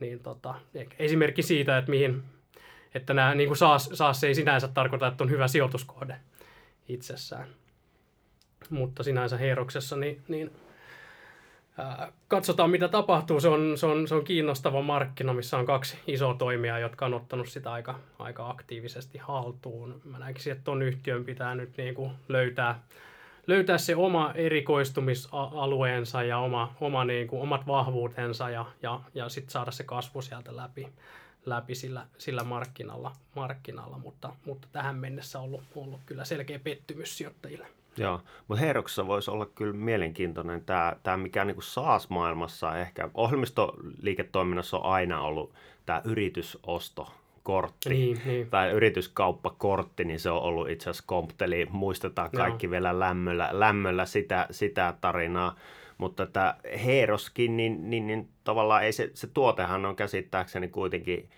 niin 0.00 0.20
tota, 0.20 0.54
esimerkki 0.98 1.42
siitä, 1.42 1.78
että 1.78 1.90
mihin, 1.90 2.22
että 2.94 3.14
nämä 3.14 3.34
niin 3.34 3.48
kuin 3.48 3.58
saas, 3.58 3.90
saas 3.92 4.24
ei 4.24 4.34
sinänsä 4.34 4.68
tarkoita, 4.68 5.06
että 5.06 5.24
on 5.24 5.30
hyvä 5.30 5.48
sijoituskohde 5.48 6.16
itsessään. 6.88 7.48
Mutta 8.70 9.02
sinänsä 9.02 9.36
Heeroksessa 9.36 9.96
niin, 9.96 10.22
niin 10.28 10.50
ää, 11.78 12.12
katsotaan 12.28 12.70
mitä 12.70 12.88
tapahtuu. 12.88 13.40
Se 13.40 13.48
on, 13.48 13.78
se, 13.78 13.86
on, 13.86 14.08
se 14.08 14.14
on 14.14 14.24
kiinnostava 14.24 14.82
markkina, 14.82 15.32
missä 15.32 15.58
on 15.58 15.66
kaksi 15.66 15.98
isoa 16.06 16.34
toimijaa, 16.34 16.78
jotka 16.78 17.06
on 17.06 17.14
ottanut 17.14 17.48
sitä 17.48 17.72
aika, 17.72 18.00
aika 18.18 18.50
aktiivisesti 18.50 19.18
haltuun. 19.18 20.00
Mä 20.04 20.18
näkisin, 20.18 20.52
että 20.52 20.64
tuon 20.64 20.82
yhtiön 20.82 21.24
pitää 21.24 21.54
nyt 21.54 21.76
niin 21.76 21.94
kuin 21.94 22.12
löytää, 22.28 22.82
löytää 23.46 23.78
se 23.78 23.96
oma 23.96 24.32
erikoistumisalueensa 24.34 26.22
ja 26.22 26.38
oma, 26.38 26.74
oma 26.80 27.04
niin 27.04 27.28
kuin, 27.28 27.42
omat 27.42 27.66
vahvuutensa 27.66 28.50
ja, 28.50 28.66
ja, 28.82 29.00
ja 29.14 29.28
sitten 29.28 29.50
saada 29.50 29.70
se 29.70 29.84
kasvu 29.84 30.22
sieltä 30.22 30.56
läpi 30.56 30.88
läpi 31.46 31.74
sillä, 31.74 32.06
sillä 32.18 32.44
markkinalla, 32.44 33.12
markkinalla. 33.34 33.98
Mutta, 33.98 34.32
mutta 34.46 34.68
tähän 34.72 34.96
mennessä 34.96 35.38
on 35.38 35.44
ollut, 35.44 35.62
ollut 35.76 36.00
kyllä 36.06 36.24
selkeä 36.24 36.58
pettymys 36.58 37.18
sijoittajille. 37.18 37.66
Joo, 37.96 38.20
mutta 38.48 38.60
Heeroksessa 38.60 39.06
voisi 39.06 39.30
olla 39.30 39.46
kyllä 39.46 39.72
mielenkiintoinen 39.72 40.64
tämä, 40.64 40.96
tämä 41.02 41.16
mikä 41.16 41.44
niin 41.44 41.54
kuin 41.54 41.64
SaaS-maailmassa. 41.64 42.78
Ehkä, 42.78 43.10
ohjelmistoliiketoiminnassa 43.14 44.76
on 44.76 44.92
aina 44.92 45.20
ollut 45.20 45.54
tämä 45.86 46.02
yritysosto, 46.04 47.12
kortti 47.44 47.88
niin, 47.88 48.20
niin. 48.24 48.50
tai 48.50 48.70
yrityskauppakortti, 48.70 50.04
niin 50.04 50.20
se 50.20 50.30
on 50.30 50.42
ollut 50.42 50.70
itse 50.70 50.90
asiassa 50.90 51.08
Compteli, 51.08 51.66
muistetaan 51.70 52.30
kaikki 52.30 52.66
Joo. 52.66 52.70
vielä 52.70 53.00
lämmöllä, 53.00 53.48
lämmöllä 53.52 54.06
sitä, 54.06 54.46
sitä 54.50 54.94
tarinaa, 55.00 55.56
mutta 55.98 56.26
tämä 56.26 56.56
Heeroskin, 56.84 57.56
niin, 57.56 57.90
niin, 57.90 58.06
niin 58.06 58.28
tavallaan 58.44 58.84
ei 58.84 58.92
se, 58.92 59.10
se 59.14 59.26
tuotehan 59.26 59.86
on 59.86 59.96
käsittääkseni 59.96 60.68
kuitenkin 60.68 61.28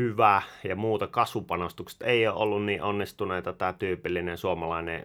hyvä 0.00 0.42
ja 0.64 0.76
muuta 0.76 1.06
kasvupanostukset 1.06 2.02
ei 2.02 2.26
ole 2.26 2.36
ollut 2.36 2.64
niin 2.64 2.82
onnistuneita. 2.82 3.52
Tämä 3.52 3.72
tyypillinen 3.72 4.38
suomalainen 4.38 5.02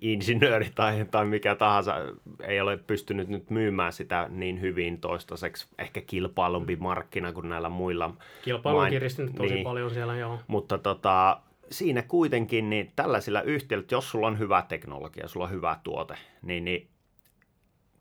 insinööri 0.00 0.70
tai, 0.74 1.06
tai 1.10 1.26
mikä 1.26 1.54
tahansa 1.54 1.94
ei 2.42 2.60
ole 2.60 2.76
pystynyt 2.76 3.28
nyt 3.28 3.50
myymään 3.50 3.92
sitä 3.92 4.26
niin 4.30 4.60
hyvin 4.60 5.00
toistaiseksi. 5.00 5.66
Ehkä 5.78 6.00
kilpailumpi 6.00 6.76
markkina 6.76 7.32
kuin 7.32 7.48
näillä 7.48 7.68
muilla. 7.68 8.14
Kilpailu 8.42 8.78
on 8.78 8.90
kiristynyt 8.90 9.34
tosi 9.34 9.54
niin, 9.54 9.64
paljon 9.64 9.90
siellä, 9.90 10.16
joo. 10.16 10.38
Mutta 10.46 10.78
tota, 10.78 11.40
siinä 11.70 12.02
kuitenkin 12.02 12.70
niin 12.70 12.92
tällaisilla 12.96 13.42
yhtiöillä, 13.42 13.86
jos 13.90 14.10
sulla 14.10 14.26
on 14.26 14.38
hyvä 14.38 14.64
teknologia, 14.68 15.28
sulla 15.28 15.46
on 15.46 15.52
hyvä 15.52 15.76
tuote, 15.84 16.14
niin, 16.42 16.64
niin 16.64 16.88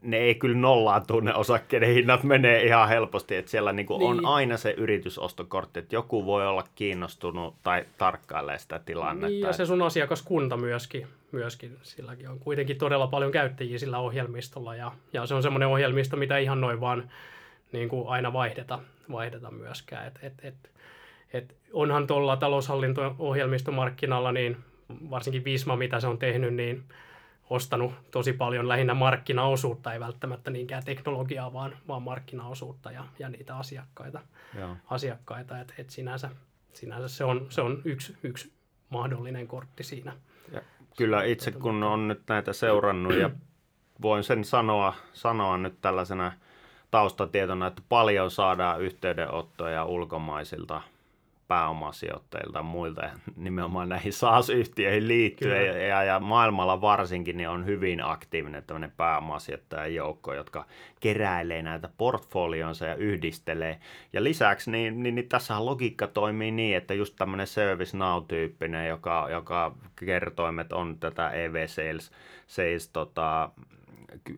ne 0.05 0.17
ei 0.17 0.35
kyllä 0.35 0.57
nollaantu 0.57 1.19
ne 1.19 1.35
osakkeiden 1.35 1.93
hinnat 1.93 2.23
menee 2.23 2.63
ihan 2.63 2.89
helposti, 2.89 3.35
että 3.35 3.51
siellä 3.51 3.73
niinku 3.73 3.97
niin. 3.97 4.09
on 4.09 4.25
aina 4.25 4.57
se 4.57 4.71
yritysostokortti, 4.71 5.79
että 5.79 5.95
joku 5.95 6.25
voi 6.25 6.47
olla 6.47 6.63
kiinnostunut 6.75 7.55
tai 7.63 7.85
tarkkailee 7.97 8.59
sitä 8.59 8.79
tilannetta. 8.79 9.27
Niin, 9.27 9.41
ja 9.41 9.53
se 9.53 9.65
sun 9.65 9.81
asiakaskunta 9.81 10.57
myöskin, 10.57 11.07
myöskin, 11.31 11.77
silläkin 11.81 12.29
on 12.29 12.39
kuitenkin 12.39 12.77
todella 12.77 13.07
paljon 13.07 13.31
käyttäjiä 13.31 13.77
sillä 13.77 13.99
ohjelmistolla, 13.99 14.75
ja, 14.75 14.91
ja 15.13 15.25
se 15.25 15.35
on 15.35 15.43
semmoinen 15.43 15.67
ohjelmisto, 15.67 16.17
mitä 16.17 16.37
ihan 16.37 16.61
noin 16.61 16.81
vaan 16.81 17.11
niin 17.71 17.89
kuin 17.89 18.07
aina 18.07 18.33
vaihdeta, 18.33 18.79
vaihdeta 19.11 19.51
myöskään, 19.51 20.07
et, 20.07 20.19
et, 20.21 20.33
et, 20.43 20.69
et 21.33 21.55
onhan 21.73 22.07
tuolla 22.07 22.37
taloushallinto-ohjelmistomarkkinalla, 22.37 24.31
niin 24.31 24.57
varsinkin 25.09 25.45
Visma, 25.45 25.75
mitä 25.75 25.99
se 25.99 26.07
on 26.07 26.17
tehnyt, 26.17 26.53
niin 26.53 26.83
ostanut 27.49 27.93
tosi 28.11 28.33
paljon 28.33 28.67
lähinnä 28.67 28.93
markkinaosuutta, 28.93 29.93
ei 29.93 29.99
välttämättä 29.99 30.51
niinkään 30.51 30.83
teknologiaa, 30.85 31.53
vaan, 31.53 31.77
vaan 31.87 32.01
markkinaosuutta 32.01 32.91
ja, 32.91 33.03
ja 33.19 33.29
niitä 33.29 33.57
asiakkaita. 33.57 34.21
Joo. 34.59 34.77
asiakkaita. 34.89 35.59
Et, 35.59 35.73
et 35.77 35.89
sinänsä, 35.89 36.29
sinänsä 36.73 37.07
se 37.07 37.23
on, 37.23 37.47
se 37.49 37.61
on 37.61 37.81
yksi, 37.85 38.17
yksi 38.23 38.53
mahdollinen 38.89 39.47
kortti 39.47 39.83
siinä. 39.83 40.13
Ja 40.51 40.61
kyllä 40.97 41.23
itse 41.23 41.51
kun 41.51 41.83
on 41.83 42.07
nyt 42.07 42.21
näitä 42.27 42.53
seurannut 42.53 43.15
ja 43.15 43.29
voin 44.01 44.23
sen 44.23 44.43
sanoa, 44.43 44.95
sanoa 45.13 45.57
nyt 45.57 45.81
tällaisena 45.81 46.31
taustatietona, 46.91 47.67
että 47.67 47.81
paljon 47.89 48.31
saadaan 48.31 48.81
yhteydenottoja 48.81 49.85
ulkomaisilta 49.85 50.81
pääomasijoittajilta 51.47 52.59
ja 52.59 52.63
muilta 52.63 53.09
nimenomaan 53.35 53.89
näihin 53.89 54.13
SaaS-yhtiöihin 54.13 55.07
liittyen 55.07 55.65
ja, 55.65 55.87
ja, 55.87 56.03
ja 56.03 56.19
maailmalla 56.19 56.81
varsinkin 56.81 57.37
niin 57.37 57.49
on 57.49 57.65
hyvin 57.65 58.03
aktiivinen 58.03 58.63
tämmöinen 58.63 58.91
pääomasijoittajajoukko, 58.97 60.33
jotka 60.33 60.65
keräilee 60.99 61.61
näitä 61.61 61.89
portfolionsa 61.97 62.85
ja 62.85 62.95
yhdistelee. 62.95 63.79
Ja 64.13 64.23
lisäksi 64.23 64.71
niin, 64.71 65.03
niin, 65.03 65.15
niin 65.15 65.29
tässähän 65.29 65.65
logiikka 65.65 66.07
toimii 66.07 66.51
niin, 66.51 66.77
että 66.77 66.93
just 66.93 67.15
tämmöinen 67.17 67.47
Service 67.47 67.97
Now-tyyppinen, 67.97 68.87
joka, 68.87 69.27
joka 69.31 69.75
kertoimet 69.95 70.73
on 70.73 70.99
tätä 70.99 71.29
EV 71.29 71.67
Sales, 71.67 72.11
sales 72.47 72.89
tota, 72.89 73.49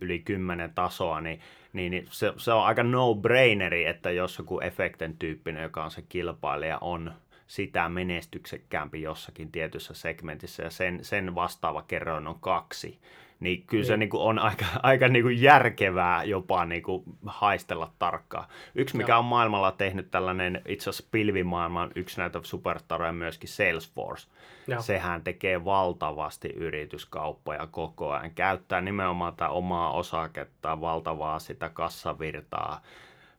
yli 0.01 0.19
10 0.19 0.73
tasoa, 0.75 1.21
niin 1.21 1.39
niin, 1.77 1.91
niin 1.91 2.07
se, 2.09 2.33
se 2.37 2.53
on 2.53 2.65
aika 2.65 2.83
no-braineri, 2.83 3.85
että 3.85 4.11
jos 4.11 4.37
joku 4.37 4.59
efekten 4.59 5.17
tyyppinen, 5.17 5.63
joka 5.63 5.83
on 5.83 5.91
se 5.91 6.01
kilpailija, 6.01 6.77
on 6.81 7.13
sitä 7.47 7.89
menestyksekkäämpi 7.89 9.01
jossakin 9.01 9.51
tietyssä 9.51 9.93
segmentissä 9.93 10.63
ja 10.63 10.69
sen, 10.69 10.99
sen 11.03 11.35
vastaava 11.35 11.81
kerroin 11.81 12.27
on 12.27 12.39
kaksi, 12.39 12.99
niin 13.39 13.63
kyllä 13.67 13.85
se 13.85 13.97
niin 13.97 14.09
kuin 14.09 14.21
on 14.21 14.39
aika, 14.39 14.65
aika 14.83 15.07
niin 15.07 15.23
kuin 15.23 15.41
järkevää 15.41 16.23
jopa 16.23 16.65
niin 16.65 16.83
kuin 16.83 17.03
haistella 17.25 17.93
tarkkaan. 17.99 18.47
Yksi, 18.75 18.97
mikä 18.97 19.11
Joo. 19.11 19.19
on 19.19 19.25
maailmalla 19.25 19.71
tehnyt 19.71 20.11
tällainen 20.11 20.61
itse 20.67 20.89
asiassa 20.89 21.09
pilvimaailman 21.11 21.91
yksi 21.95 22.17
näitä 22.17 22.39
superstaroja 22.43 23.13
myöskin 23.13 23.49
Salesforce. 23.49 24.27
Joo. 24.67 24.81
Sehän 24.81 25.23
tekee 25.23 25.65
valtavasti 25.65 26.49
yrityskauppoja 26.55 27.67
koko 27.67 28.11
ajan. 28.11 28.31
Käyttää 28.31 28.81
nimenomaan 28.81 29.33
tätä 29.33 29.49
omaa 29.49 29.91
osaketta, 29.91 30.81
valtavaa 30.81 31.39
sitä 31.39 31.69
kassavirtaa 31.69 32.81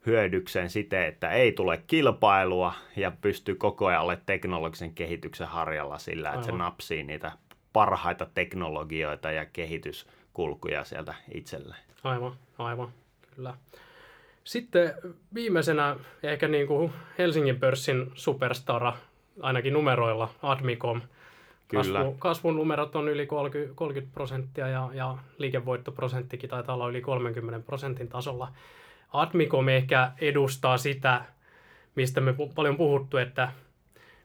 hyödykseen 0.07 0.70
siten, 0.70 1.05
että 1.05 1.30
ei 1.30 1.53
tule 1.53 1.82
kilpailua 1.86 2.74
ja 2.96 3.12
pystyy 3.20 3.55
koko 3.55 3.86
ajan 3.86 4.03
olemaan 4.03 4.26
teknologisen 4.26 4.94
kehityksen 4.94 5.49
harjalla 5.49 5.99
sillä, 5.99 6.28
että 6.28 6.38
Aivan. 6.38 6.53
se 6.53 6.53
napsii 6.53 7.03
niitä 7.03 7.32
parhaita 7.72 8.26
teknologioita 8.34 9.30
ja 9.30 9.46
kehityskulkuja 9.46 10.84
sieltä 10.84 11.14
itselleen. 11.34 11.82
Aivan, 12.05 12.32
aivan, 12.59 12.88
kyllä. 13.36 13.55
Sitten 14.44 14.94
viimeisenä 15.34 15.96
ehkä 16.22 16.49
niin 16.49 16.66
kuin 16.66 16.92
Helsingin 17.18 17.61
pörssin 17.61 18.11
superstara, 18.14 18.96
ainakin 19.40 19.72
numeroilla, 19.72 20.28
Admicom. 20.42 21.01
Kyllä. 21.68 21.99
Kasvu, 21.99 22.16
kasvun 22.18 22.57
numerot 22.57 22.96
on 22.96 23.09
yli 23.09 23.26
30, 23.26 23.74
30 23.74 24.14
prosenttia 24.14 24.68
ja, 24.68 24.90
ja 24.94 25.18
liikevoittoprosenttikin 25.38 26.51
taitaa 26.51 26.74
olla 26.74 26.88
yli 26.88 27.01
30 27.01 27.66
prosentin 27.66 28.09
tasolla. 28.09 28.53
Admicom 29.12 29.68
ehkä 29.68 30.12
edustaa 30.20 30.78
sitä, 30.78 31.24
mistä 31.94 32.20
me 32.20 32.34
paljon 32.54 32.76
puhuttu, 32.76 33.16
että 33.16 33.52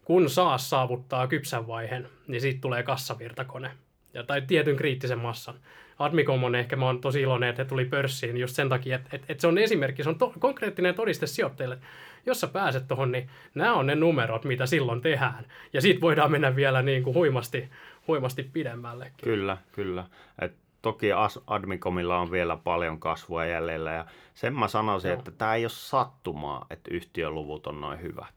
kun 0.05 0.29
saas 0.29 0.69
saavuttaa 0.69 1.27
kypsän 1.27 1.67
vaiheen, 1.67 2.09
niin 2.27 2.41
siitä 2.41 2.61
tulee 2.61 2.83
kassavirtakone. 2.83 3.71
Ja, 4.13 4.23
tai 4.23 4.41
tietyn 4.41 4.75
kriittisen 4.75 5.19
massan. 5.19 5.55
Admicom 5.99 6.43
on 6.43 6.55
ehkä, 6.55 6.75
mä 6.75 6.85
oon 6.85 7.01
tosi 7.01 7.21
iloinen, 7.21 7.49
että 7.49 7.63
he 7.63 7.69
tuli 7.69 7.85
pörssiin 7.85 8.37
just 8.37 8.55
sen 8.55 8.69
takia, 8.69 8.95
että, 8.95 9.09
että, 9.13 9.25
että 9.29 9.41
se 9.41 9.47
on 9.47 9.57
esimerkki, 9.57 10.03
se 10.03 10.09
on 10.09 10.17
to, 10.17 10.33
konkreettinen 10.39 10.95
todiste 10.95 11.27
sijoittajille. 11.27 11.77
Jos 12.25 12.39
sä 12.39 12.47
pääset 12.47 12.87
tuohon, 12.87 13.11
niin 13.11 13.29
nämä 13.55 13.73
on 13.73 13.87
ne 13.87 13.95
numerot, 13.95 14.45
mitä 14.45 14.65
silloin 14.65 15.01
tehdään. 15.01 15.45
Ja 15.73 15.81
siitä 15.81 16.01
voidaan 16.01 16.31
mennä 16.31 16.55
vielä 16.55 16.81
niin 16.81 17.03
kuin 17.03 17.13
huimasti, 17.13 17.69
huimasti 18.07 18.43
pidemmällekin. 18.53 19.23
Kyllä, 19.23 19.57
kyllä. 19.71 20.03
Et 20.41 20.53
toki 20.83 21.07
Admicomilla 21.47 22.19
on 22.19 22.31
vielä 22.31 22.57
paljon 22.57 22.99
kasvua 22.99 23.45
jäljellä 23.45 23.91
ja 23.91 24.05
sen 24.33 24.55
mä 24.55 24.67
sanoisin, 24.67 25.09
Joo. 25.09 25.17
että 25.17 25.31
tämä 25.31 25.55
ei 25.55 25.63
ole 25.63 25.69
sattumaa, 25.69 26.65
että 26.69 26.89
yhtiön 26.93 27.35
luvut 27.35 27.67
on 27.67 27.81
noin 27.81 28.01
hyvät. 28.01 28.33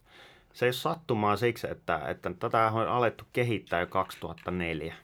Se 0.52 0.66
ei 0.66 0.68
ole 0.68 0.72
sattumaa 0.72 1.36
siksi, 1.36 1.66
että, 1.70 2.00
että 2.08 2.30
tätä 2.38 2.70
on 2.74 2.88
alettu 2.88 3.24
kehittää 3.32 3.80
jo 3.80 3.86
2004. 3.86 4.94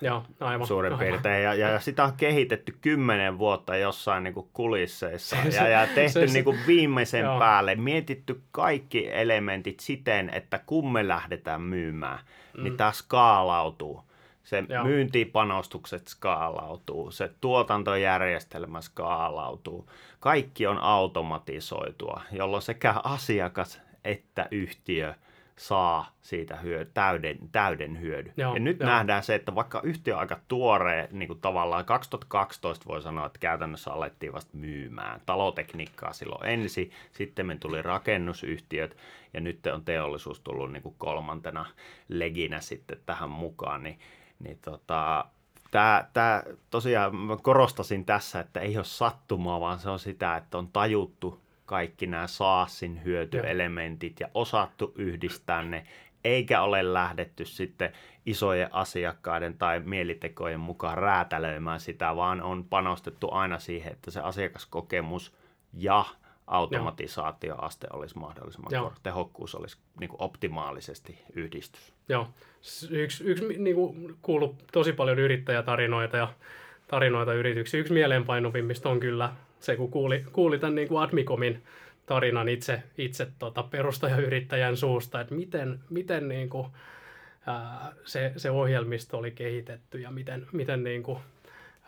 Joo, 0.00 0.24
aivan. 0.40 0.66
Suurin 0.66 0.92
aivan. 0.92 1.06
piirtein. 1.06 1.44
Ja, 1.44 1.54
ja 1.54 1.80
sitä 1.80 2.04
on 2.04 2.12
kehitetty 2.16 2.76
kymmenen 2.80 3.38
vuotta 3.38 3.76
jossain 3.76 4.24
niin 4.24 4.34
kuin 4.34 4.48
kulisseissa 4.52 5.36
ja, 5.56 5.68
ja 5.68 5.86
tehty 5.94 6.28
se, 6.28 6.34
niin 6.34 6.44
kuin 6.44 6.58
viimeisen 6.66 7.24
joo. 7.24 7.38
päälle. 7.38 7.74
Mietitty 7.74 8.40
kaikki 8.50 9.08
elementit 9.12 9.80
siten, 9.80 10.30
että 10.34 10.60
kun 10.66 10.92
me 10.92 11.08
lähdetään 11.08 11.60
myymään, 11.60 12.18
niin 12.18 12.60
mm. 12.60 12.64
niin 12.64 12.76
tämä 12.76 12.92
skaalautuu. 12.92 14.04
Se 14.42 14.64
Joo. 14.68 14.84
myyntipanostukset 14.84 16.08
skaalautuu, 16.08 17.10
se 17.10 17.30
tuotantojärjestelmä 17.40 18.80
skaalautuu. 18.80 19.90
Kaikki 20.20 20.66
on 20.66 20.78
automatisoitua, 20.78 22.22
jolloin 22.32 22.62
sekä 22.62 22.94
asiakas 23.04 23.80
että 24.04 24.48
yhtiö 24.50 25.14
saa 25.56 26.16
siitä 26.20 26.56
hyö, 26.56 26.86
täyden, 26.94 27.38
täyden 27.52 28.00
hyödyn. 28.00 28.32
Joo, 28.36 28.54
ja 28.54 28.60
nyt 28.60 28.80
jo. 28.80 28.86
nähdään 28.86 29.22
se, 29.22 29.34
että 29.34 29.54
vaikka 29.54 29.80
yhtiö 29.84 30.14
on 30.14 30.20
aika 30.20 30.40
tuore, 30.48 31.08
niin 31.12 31.26
kuin 31.26 31.40
tavallaan 31.40 31.84
2012 31.84 32.86
voi 32.86 33.02
sanoa, 33.02 33.26
että 33.26 33.38
käytännössä 33.38 33.92
alettiin 33.92 34.32
vasta 34.32 34.56
myymään 34.56 35.20
talotekniikkaa 35.26 36.12
silloin 36.12 36.50
ensin, 36.50 36.90
sitten 37.12 37.46
me 37.46 37.56
tuli 37.56 37.82
rakennusyhtiöt 37.82 38.96
ja 39.34 39.40
nyt 39.40 39.66
on 39.66 39.84
teollisuus 39.84 40.40
tullut 40.40 40.72
niin 40.72 40.82
kuin 40.82 40.94
kolmantena 40.98 41.66
leginä 42.08 42.60
sitten 42.60 42.98
tähän 43.06 43.30
mukaan, 43.30 43.82
niin 43.82 43.98
niin 44.42 44.58
tota, 44.64 45.24
tämä, 45.70 46.04
tämä 46.12 46.42
tosiaan 46.70 47.16
mä 47.16 47.36
korostasin 47.36 48.04
tässä, 48.04 48.40
että 48.40 48.60
ei 48.60 48.76
ole 48.76 48.84
sattumaa, 48.84 49.60
vaan 49.60 49.78
se 49.78 49.90
on 49.90 49.98
sitä, 49.98 50.36
että 50.36 50.58
on 50.58 50.68
tajuttu 50.68 51.40
kaikki 51.66 52.06
nämä 52.06 52.26
SaaSin 52.26 53.04
hyötyelementit 53.04 54.20
ja 54.20 54.28
osattu 54.34 54.92
yhdistää 54.96 55.62
ne, 55.62 55.86
eikä 56.24 56.62
ole 56.62 56.92
lähdetty 56.92 57.44
sitten 57.44 57.92
isojen 58.26 58.74
asiakkaiden 58.74 59.58
tai 59.58 59.80
mielitekojen 59.80 60.60
mukaan 60.60 60.98
räätälöimään 60.98 61.80
sitä, 61.80 62.16
vaan 62.16 62.42
on 62.42 62.64
panostettu 62.64 63.28
aina 63.30 63.58
siihen, 63.58 63.92
että 63.92 64.10
se 64.10 64.20
asiakaskokemus 64.20 65.34
ja 65.72 66.04
automatisaatioaste 66.46 67.86
olisi 67.92 68.18
mahdollisimman 68.18 68.72
korkea, 68.82 69.00
tehokkuus 69.02 69.54
olisi 69.54 69.78
niin 70.00 70.10
optimaalisesti 70.18 71.24
yhdistys. 71.32 71.91
Joo, 72.08 72.28
yksi, 72.90 73.24
yksi 73.24 73.58
niin 73.58 73.76
kuin 73.76 74.16
kuuluu 74.22 74.58
tosi 74.72 74.92
paljon 74.92 75.18
yrittäjätarinoita 75.18 76.16
ja 76.16 76.28
tarinoita 76.88 77.34
yrityksiä. 77.34 77.80
Yksi 77.80 77.92
mieleenpainuvimmista 77.92 78.88
on 78.88 79.00
kyllä 79.00 79.32
se, 79.60 79.76
kun 79.76 79.90
kuuli, 79.90 80.24
kuuli 80.32 80.58
tämän 80.58 80.74
niin 80.74 80.88
kuin 80.88 81.02
Admicomin 81.02 81.62
tarinan 82.06 82.48
itse, 82.48 82.82
itse 82.98 83.28
tota, 83.38 83.62
perustajayrittäjän 83.62 84.76
suusta, 84.76 85.20
että 85.20 85.34
miten, 85.34 85.80
miten 85.90 86.28
niin 86.28 86.48
kuin, 86.48 86.66
ää, 87.46 87.92
se, 88.04 88.32
se 88.36 88.50
ohjelmisto 88.50 89.18
oli 89.18 89.30
kehitetty 89.30 89.98
ja 89.98 90.10
miten, 90.10 90.46
miten 90.52 90.84
niin 90.84 91.02
kuin, 91.02 91.18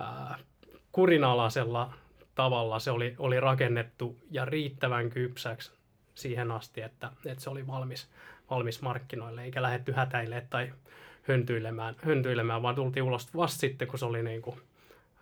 ää, 0.01 0.39
kurinalaisella 0.93 1.93
tavalla 2.35 2.79
se 2.79 2.91
oli, 2.91 3.15
oli 3.19 3.41
rakennettu 3.41 4.17
ja 4.31 4.45
riittävän 4.45 5.11
kypsäksi 5.11 5.73
siihen 6.15 6.51
asti, 6.51 6.81
että, 6.81 7.11
että 7.27 7.45
se 7.45 7.51
oli 7.51 7.67
valmis, 7.67 8.09
valmis 8.51 8.83
markkinoille, 8.83 9.45
eikä 9.45 9.63
lähetty 9.63 9.93
hätäilemään 9.93 10.47
tai 10.51 10.73
höntyilemään, 11.23 11.97
höntyilemään, 12.03 12.63
vaan 12.63 12.75
tultiin 12.75 13.03
ulos 13.03 13.37
vasta 13.37 13.61
sitten, 13.61 13.89
kun 13.89 13.99
se 13.99 14.05
oli 14.05 14.23
niin 14.23 14.43
kuin 14.43 14.57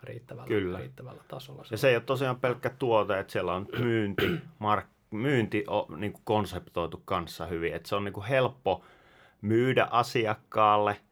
riittävällä, 0.03 0.49
Kyllä. 0.49 0.79
riittävällä 0.79 1.23
tasolla. 1.29 1.65
Ja 1.71 1.77
se 1.77 1.89
ei 1.89 1.97
ole 1.97 2.03
tosiaan 2.07 2.41
pelkkä 2.41 2.71
tuote, 2.71 3.19
että 3.19 3.33
siellä 3.33 3.55
on 3.55 3.67
myynti, 3.79 4.31
mark, 4.59 4.87
myynti 5.11 5.65
on 5.67 6.01
niin 6.01 6.13
kuin 6.13 6.23
konseptoitu 6.25 7.03
kanssa 7.05 7.47
hyvin, 7.47 7.75
että 7.75 7.89
se 7.89 7.97
on 7.97 8.05
niin 8.05 8.13
kuin 8.13 8.27
helppo 8.27 8.85
myydä 9.43 9.89
asiakkaalle– 9.91 10.97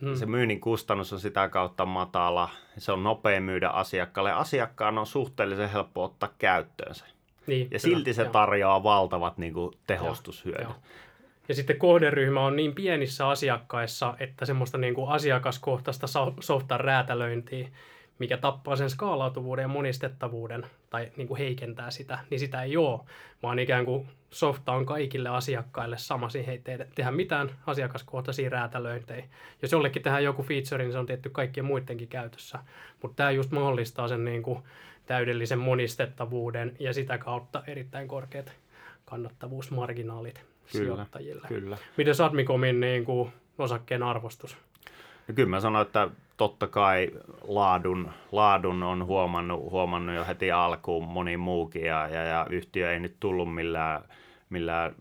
Hmm. 0.00 0.14
Se 0.14 0.26
myynnin 0.26 0.60
kustannus 0.60 1.12
on 1.12 1.20
sitä 1.20 1.48
kautta 1.48 1.86
matala, 1.86 2.48
se 2.78 2.92
on 2.92 3.02
nopea 3.02 3.40
myydä 3.40 3.68
asiakkaalle. 3.68 4.32
Asiakkaan 4.32 4.98
on 4.98 5.06
suhteellisen 5.06 5.70
helppo 5.70 6.04
ottaa 6.04 6.28
käyttöönsä. 6.38 7.04
Niin, 7.46 7.60
ja 7.60 7.66
kyllä, 7.68 7.78
silti 7.78 8.14
se 8.14 8.24
tarjoaa 8.24 8.76
joo. 8.76 8.82
valtavat 8.82 9.38
niin 9.38 9.54
kuin, 9.54 9.74
tehostushyödyt. 9.86 10.62
Joo, 10.62 10.72
joo. 10.72 10.82
Ja 11.50 11.54
sitten 11.54 11.76
kohderyhmä 11.76 12.44
on 12.44 12.56
niin 12.56 12.74
pienissä 12.74 13.28
asiakkaissa, 13.28 14.14
että 14.20 14.44
semmoista 14.44 14.78
niin 14.78 14.94
kuin 14.94 15.10
asiakaskohtaista 15.10 16.06
softan 16.40 16.80
räätälöintiä 16.80 17.68
mikä 18.18 18.36
tappaa 18.36 18.76
sen 18.76 18.90
skaalautuvuuden 18.90 19.62
ja 19.62 19.68
monistettavuuden 19.68 20.66
tai 20.90 21.12
niin 21.16 21.28
kuin 21.28 21.38
heikentää 21.38 21.90
sitä, 21.90 22.18
niin 22.30 22.40
sitä 22.40 22.62
ei 22.62 22.76
ole, 22.76 23.00
vaan 23.42 23.58
ikään 23.58 23.84
kuin 23.84 24.08
softa 24.30 24.72
on 24.72 24.86
kaikille 24.86 25.28
asiakkaille 25.28 25.98
sama, 25.98 26.28
siihen 26.28 26.52
ei 26.52 26.58
tehdä, 26.58 26.86
tehdä 26.94 27.10
mitään 27.10 27.50
asiakaskohtaisia 27.66 28.50
räätälöintejä. 28.50 29.24
Jos 29.62 29.72
jollekin 29.72 30.02
tehdään 30.02 30.24
joku 30.24 30.42
feature, 30.42 30.84
niin 30.84 30.92
se 30.92 30.98
on 30.98 31.06
tietty 31.06 31.30
kaikkien 31.30 31.66
muidenkin 31.66 32.08
käytössä, 32.08 32.58
mutta 33.02 33.16
tämä 33.16 33.30
just 33.30 33.50
mahdollistaa 33.50 34.08
sen 34.08 34.24
niin 34.24 34.42
kuin 34.42 34.62
täydellisen 35.06 35.58
monistettavuuden 35.58 36.76
ja 36.78 36.92
sitä 36.92 37.18
kautta 37.18 37.62
erittäin 37.66 38.08
korkeat 38.08 38.52
kannattavuusmarginaalit 39.04 40.49
kyllä, 40.72 40.94
sijoittajille. 40.94 41.48
Kyllä. 41.48 41.76
Miten 41.96 42.14
Sadmicomin 42.14 42.80
niin 42.80 43.04
kuin 43.04 43.32
osakkeen 43.58 44.02
arvostus? 44.02 44.56
No 45.28 45.34
kyllä 45.34 45.48
mä 45.48 45.60
sanoin, 45.60 45.86
että 45.86 46.08
totta 46.36 46.66
kai 46.66 47.10
laadun, 47.42 48.10
laadun 48.32 48.82
on 48.82 49.06
huomannut, 49.06 49.70
huomannut 49.70 50.16
jo 50.16 50.24
heti 50.24 50.52
alkuun 50.52 51.08
moni 51.08 51.36
muukin 51.36 51.84
ja, 51.84 52.08
ja, 52.08 52.24
ja 52.24 52.46
yhtiö 52.50 52.92
ei 52.92 53.00
nyt 53.00 53.16
tullut 53.20 53.54
millään, 53.54 54.02
millään 54.50 54.94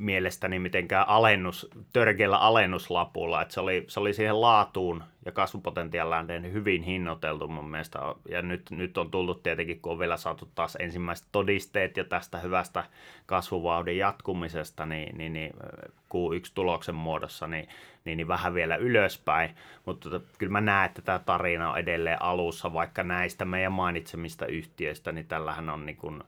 mielestäni 0.00 0.58
mitenkään 0.58 1.08
alennus, 1.08 1.70
törkeällä 1.92 2.38
alennuslapulla, 2.38 3.42
että 3.42 3.54
se 3.54 3.60
oli, 3.60 3.84
se 3.88 4.00
oli 4.00 4.14
siihen 4.14 4.40
laatuun 4.40 5.04
ja 5.24 5.32
kasvupotentiaalinen 5.32 6.52
hyvin 6.52 6.82
hinnoiteltu 6.82 7.48
mun 7.48 7.70
mielestä. 7.70 7.98
Ja 8.28 8.42
nyt, 8.42 8.70
nyt 8.70 8.98
on 8.98 9.10
tullut 9.10 9.42
tietenkin, 9.42 9.80
kun 9.80 9.92
on 9.92 9.98
vielä 9.98 10.16
saatu 10.16 10.48
taas 10.54 10.76
ensimmäiset 10.80 11.26
todisteet 11.32 11.96
jo 11.96 12.04
tästä 12.04 12.38
hyvästä 12.38 12.84
kasvuvauhdin 13.26 13.98
jatkumisesta, 13.98 14.86
niin, 14.86 15.18
niin, 15.18 15.32
niin 15.32 15.52
Q1-tuloksen 16.14 16.94
muodossa, 16.94 17.46
niin, 17.46 17.68
niin, 18.04 18.16
niin 18.16 18.28
vähän 18.28 18.54
vielä 18.54 18.76
ylöspäin. 18.76 19.50
Mutta 19.86 20.20
kyllä 20.38 20.52
mä 20.52 20.60
näen, 20.60 20.86
että 20.86 21.02
tämä 21.02 21.18
tarina 21.18 21.70
on 21.70 21.78
edelleen 21.78 22.22
alussa, 22.22 22.72
vaikka 22.72 23.02
näistä 23.02 23.44
meidän 23.44 23.72
mainitsemista 23.72 24.46
yhtiöistä, 24.46 25.12
niin 25.12 25.26
tällähän 25.26 25.70
on 25.70 25.86
niin 25.86 25.96
kuin, 25.96 26.22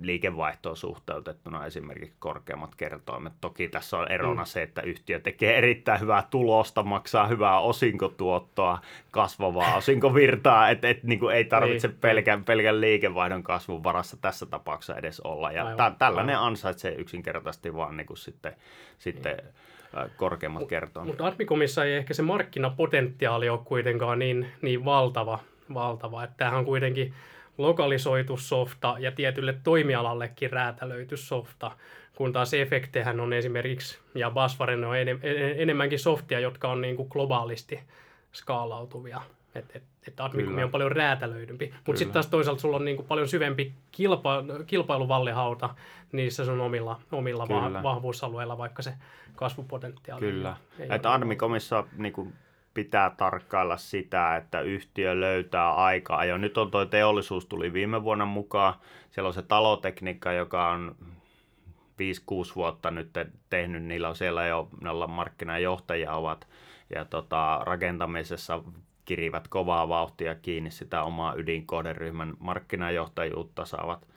liikevaihtoon 0.00 0.76
suhteutettuna 0.76 1.66
esimerkiksi 1.66 2.16
korkeammat 2.18 2.74
kertoimet. 2.74 3.32
Toki 3.40 3.68
tässä 3.68 3.98
on 3.98 4.12
erona 4.12 4.42
mm. 4.42 4.46
se, 4.46 4.62
että 4.62 4.82
yhtiö 4.82 5.20
tekee 5.20 5.58
erittäin 5.58 6.00
hyvää 6.00 6.26
tulosta, 6.30 6.82
maksaa 6.82 7.26
hyvää 7.26 7.60
osinkotuottoa, 7.60 8.78
kasvavaa 9.10 9.76
osinkovirtaa, 9.76 10.70
että 10.70 10.88
et, 10.88 11.02
niin 11.02 11.30
ei 11.34 11.44
tarvitse 11.44 11.88
niin. 11.88 11.98
pelkän, 12.00 12.44
pelkän 12.44 12.80
liikevaihdon 12.80 13.42
kasvun 13.42 13.84
varassa 13.84 14.16
tässä 14.20 14.46
tapauksessa 14.46 14.96
edes 14.96 15.20
olla. 15.20 15.52
Ja 15.52 15.64
aivan, 15.66 15.96
tällainen 15.96 16.36
aivan. 16.36 16.48
ansaitsee 16.48 16.94
yksinkertaisesti 16.94 17.74
vaan 17.74 17.96
niin 17.96 18.06
kuin 18.06 18.16
sitten, 18.16 18.52
sitten 18.98 19.36
niin. 19.36 20.10
korkeammat 20.16 20.68
kertoimet. 20.68 21.08
Mutta 21.08 21.26
Admicomissa 21.26 21.84
ei 21.84 21.92
ehkä 21.92 22.14
se 22.14 22.22
markkinapotentiaali 22.22 23.48
ole 23.48 23.60
kuitenkaan 23.64 24.18
niin, 24.18 24.46
niin 24.62 24.84
valtava, 24.84 25.38
valtava. 25.74 26.24
Että 26.24 26.36
tämähän 26.36 26.58
on 26.58 26.64
kuitenkin 26.64 27.14
lokalisoitu 27.58 28.36
softa 28.36 28.96
ja 28.98 29.12
tietylle 29.12 29.54
toimialallekin 29.64 30.52
räätälöity 30.52 31.16
softa, 31.16 31.70
kun 32.14 32.32
taas 32.32 32.54
efektehän 32.54 33.20
on 33.20 33.32
esimerkiksi, 33.32 33.98
ja 34.14 34.30
Basvaren 34.30 34.84
on 34.84 34.96
en, 34.96 35.20
enemmänkin 35.56 35.98
softia, 35.98 36.40
jotka 36.40 36.68
on 36.68 36.80
niin 36.80 36.96
kuin 36.96 37.08
globaalisti 37.12 37.80
skaalautuvia. 38.32 39.20
Että 39.54 39.78
et, 39.78 39.82
et 40.08 40.20
Admicom 40.20 40.58
on 40.58 40.70
paljon 40.70 40.92
räätälöidympi. 40.92 41.74
Mutta 41.86 41.98
sitten 41.98 42.12
taas 42.12 42.26
toisaalta 42.26 42.60
sulla 42.60 42.76
on 42.76 42.84
niin 42.84 42.96
kuin 42.96 43.06
paljon 43.06 43.28
syvempi 43.28 43.72
kilpa, 43.92 44.44
kilpailuvallihauta 44.66 45.74
niissä 46.12 46.44
sun 46.44 46.60
omilla, 46.60 47.00
omilla 47.12 47.48
va- 47.48 47.82
vahvuusalueilla, 47.82 48.58
vaikka 48.58 48.82
se 48.82 48.94
kasvupotentiaali. 49.34 50.20
Kyllä. 50.20 50.56
Että 50.78 51.12
Admicomissa 51.12 51.84
niin 51.96 52.12
kuin 52.12 52.32
pitää 52.74 53.10
tarkkailla 53.10 53.76
sitä, 53.76 54.36
että 54.36 54.60
yhtiö 54.60 55.20
löytää 55.20 55.74
aikaa. 55.74 56.24
Jo 56.24 56.38
nyt 56.38 56.58
on 56.58 56.70
tuo 56.70 56.84
teollisuus 56.84 57.46
tuli 57.46 57.72
viime 57.72 58.04
vuonna 58.04 58.26
mukaan. 58.26 58.74
Siellä 59.10 59.28
on 59.28 59.34
se 59.34 59.42
talotekniikka, 59.42 60.32
joka 60.32 60.68
on 60.68 60.96
5-6 62.50 62.54
vuotta 62.56 62.90
nyt 62.90 63.10
tehnyt. 63.50 63.82
Niillä 63.82 64.08
on 64.08 64.16
siellä 64.16 64.46
jo, 64.46 64.68
ne 64.80 64.90
olla 64.90 65.06
markkinajohtajia 65.06 66.12
ovat 66.12 66.48
ja 66.94 67.04
tota, 67.04 67.60
rakentamisessa 67.62 68.62
kirivät 69.04 69.48
kovaa 69.48 69.88
vauhtia 69.88 70.34
kiinni 70.34 70.70
sitä 70.70 71.02
omaa 71.02 71.34
ydinkohderyhmän 71.34 72.34
markkinajohtajuutta 72.38 73.64
saavat. 73.64 74.08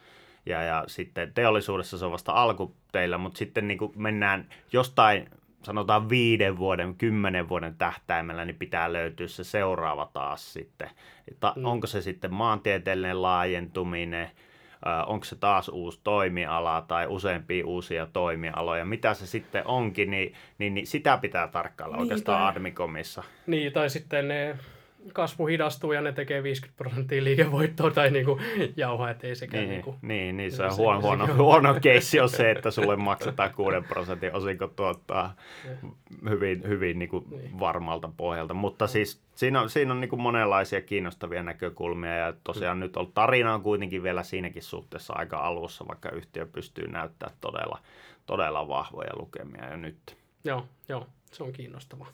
Ja, 0.45 0.61
ja 0.61 0.83
sitten 0.87 1.33
teollisuudessa 1.33 1.97
se 1.97 2.05
on 2.05 2.11
vasta 2.11 2.31
alku 2.31 2.75
teillä, 2.91 3.17
mutta 3.17 3.37
sitten 3.37 3.67
niin 3.67 3.77
kuin 3.77 3.91
mennään 3.95 4.49
jostain 4.73 5.29
sanotaan 5.63 6.09
viiden 6.09 6.57
vuoden, 6.57 6.95
kymmenen 6.95 7.49
vuoden 7.49 7.75
tähtäimellä, 7.75 8.45
niin 8.45 8.55
pitää 8.55 8.93
löytyä 8.93 9.27
se 9.27 9.43
seuraava 9.43 10.09
taas 10.13 10.53
sitten. 10.53 10.89
Ta- 11.39 11.53
mm. 11.55 11.65
Onko 11.65 11.87
se 11.87 12.01
sitten 12.01 12.33
maantieteellinen 12.33 13.21
laajentuminen, 13.21 14.31
onko 15.07 15.25
se 15.25 15.35
taas 15.35 15.69
uusi 15.69 15.99
toimiala 16.03 16.85
tai 16.87 17.07
useampia 17.07 17.65
uusia 17.65 18.07
toimialoja, 18.13 18.85
mitä 18.85 19.13
se 19.13 19.27
sitten 19.27 19.67
onkin, 19.67 20.11
niin, 20.11 20.33
niin, 20.57 20.73
niin 20.73 20.87
sitä 20.87 21.17
pitää 21.17 21.47
tarkkailla 21.47 21.95
niin, 21.95 22.01
oikeastaan 22.01 22.41
tai, 22.41 22.49
Admicomissa. 22.49 23.23
Niin, 23.47 23.73
tai 23.73 23.89
sitten 23.89 24.27
ne 24.27 24.57
kasvu 25.13 25.47
hidastuu 25.47 25.91
ja 25.91 26.01
ne 26.01 26.11
tekee 26.11 26.43
50 26.43 26.77
prosenttia 26.77 27.23
liikevoittoa 27.23 27.91
tai 27.91 28.11
niinku 28.11 28.39
jauhaa, 28.75 29.09
ettei 29.09 29.35
sekään 29.35 29.63
niin, 29.63 29.69
niinku, 29.69 29.95
niin, 30.01 30.37
niin, 30.37 30.51
se 30.51 30.63
on 30.63 30.77
huono, 30.77 31.01
huono, 31.01 31.35
huono 31.35 31.73
keissi 31.81 32.19
on 32.19 32.29
se, 32.29 32.51
että 32.51 32.71
sulle 32.71 32.95
maksetaan 32.95 33.53
6 33.53 33.77
prosentin 33.87 34.35
osinko 34.35 34.67
tuottaa 34.67 35.35
hyvin, 36.29 36.63
hyvin 36.67 36.99
niinku 36.99 37.25
niin. 37.29 37.59
varmalta 37.59 38.09
pohjalta. 38.17 38.53
Mutta 38.53 38.87
siis 38.87 39.21
siinä 39.35 39.61
on, 39.61 39.69
siinä 39.69 39.93
on 39.93 40.01
niinku 40.01 40.17
monenlaisia 40.17 40.81
kiinnostavia 40.81 41.43
näkökulmia 41.43 42.15
ja 42.15 42.33
tosiaan 42.43 42.77
mm. 42.77 42.81
nyt 42.81 42.97
on 42.97 43.11
tarina 43.11 43.53
on 43.53 43.61
kuitenkin 43.61 44.03
vielä 44.03 44.23
siinäkin 44.23 44.63
suhteessa 44.63 45.13
aika 45.13 45.37
alussa, 45.37 45.87
vaikka 45.87 46.09
yhtiö 46.09 46.45
pystyy 46.45 46.87
näyttämään 46.87 47.37
todella, 47.41 47.79
todella 48.25 48.67
vahvoja 48.67 49.11
lukemia 49.19 49.69
jo 49.69 49.77
nyt. 49.77 50.17
Joo, 50.43 50.65
joo, 50.89 51.07
se 51.31 51.43
on 51.43 51.53
kiinnostavaa 51.53 52.07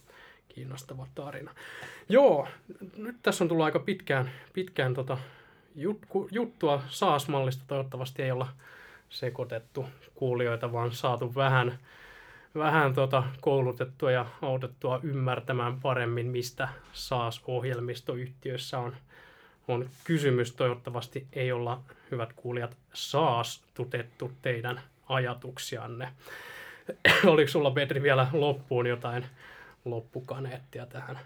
kiinnostava 0.57 1.07
tarina. 1.15 1.51
Joo, 2.09 2.47
nyt 2.97 3.15
tässä 3.23 3.43
on 3.43 3.47
tullut 3.47 3.65
aika 3.65 3.79
pitkään, 3.79 4.31
pitkään 4.53 4.93
tota 4.93 5.17
jut, 5.75 6.01
juttua 6.31 6.83
SaaS-mallista. 6.87 7.63
Toivottavasti 7.67 8.23
ei 8.23 8.31
olla 8.31 8.47
sekoitettu 9.09 9.85
kuulijoita, 10.15 10.71
vaan 10.71 10.91
saatu 10.91 11.35
vähän, 11.35 11.79
vähän 12.55 12.93
tota 12.93 13.23
koulutettua 13.41 14.11
ja 14.11 14.25
autettua 14.41 14.99
ymmärtämään 15.03 15.79
paremmin, 15.79 16.27
mistä 16.27 16.69
SaaS-ohjelmistoyhtiössä 16.93 18.79
on, 18.79 18.95
on 19.67 19.89
kysymys. 20.03 20.55
Toivottavasti 20.55 21.27
ei 21.33 21.51
olla, 21.51 21.81
hyvät 22.11 22.33
kuulijat, 22.35 22.77
SaaS-tutettu 22.93 24.31
teidän 24.41 24.81
ajatuksianne. 25.09 26.13
Oliko 27.33 27.51
sulla, 27.51 27.71
Petri, 27.71 28.01
vielä 28.01 28.27
loppuun 28.33 28.87
jotain 28.87 29.25
loppukaneettia 29.89 30.85
tähän. 30.85 31.19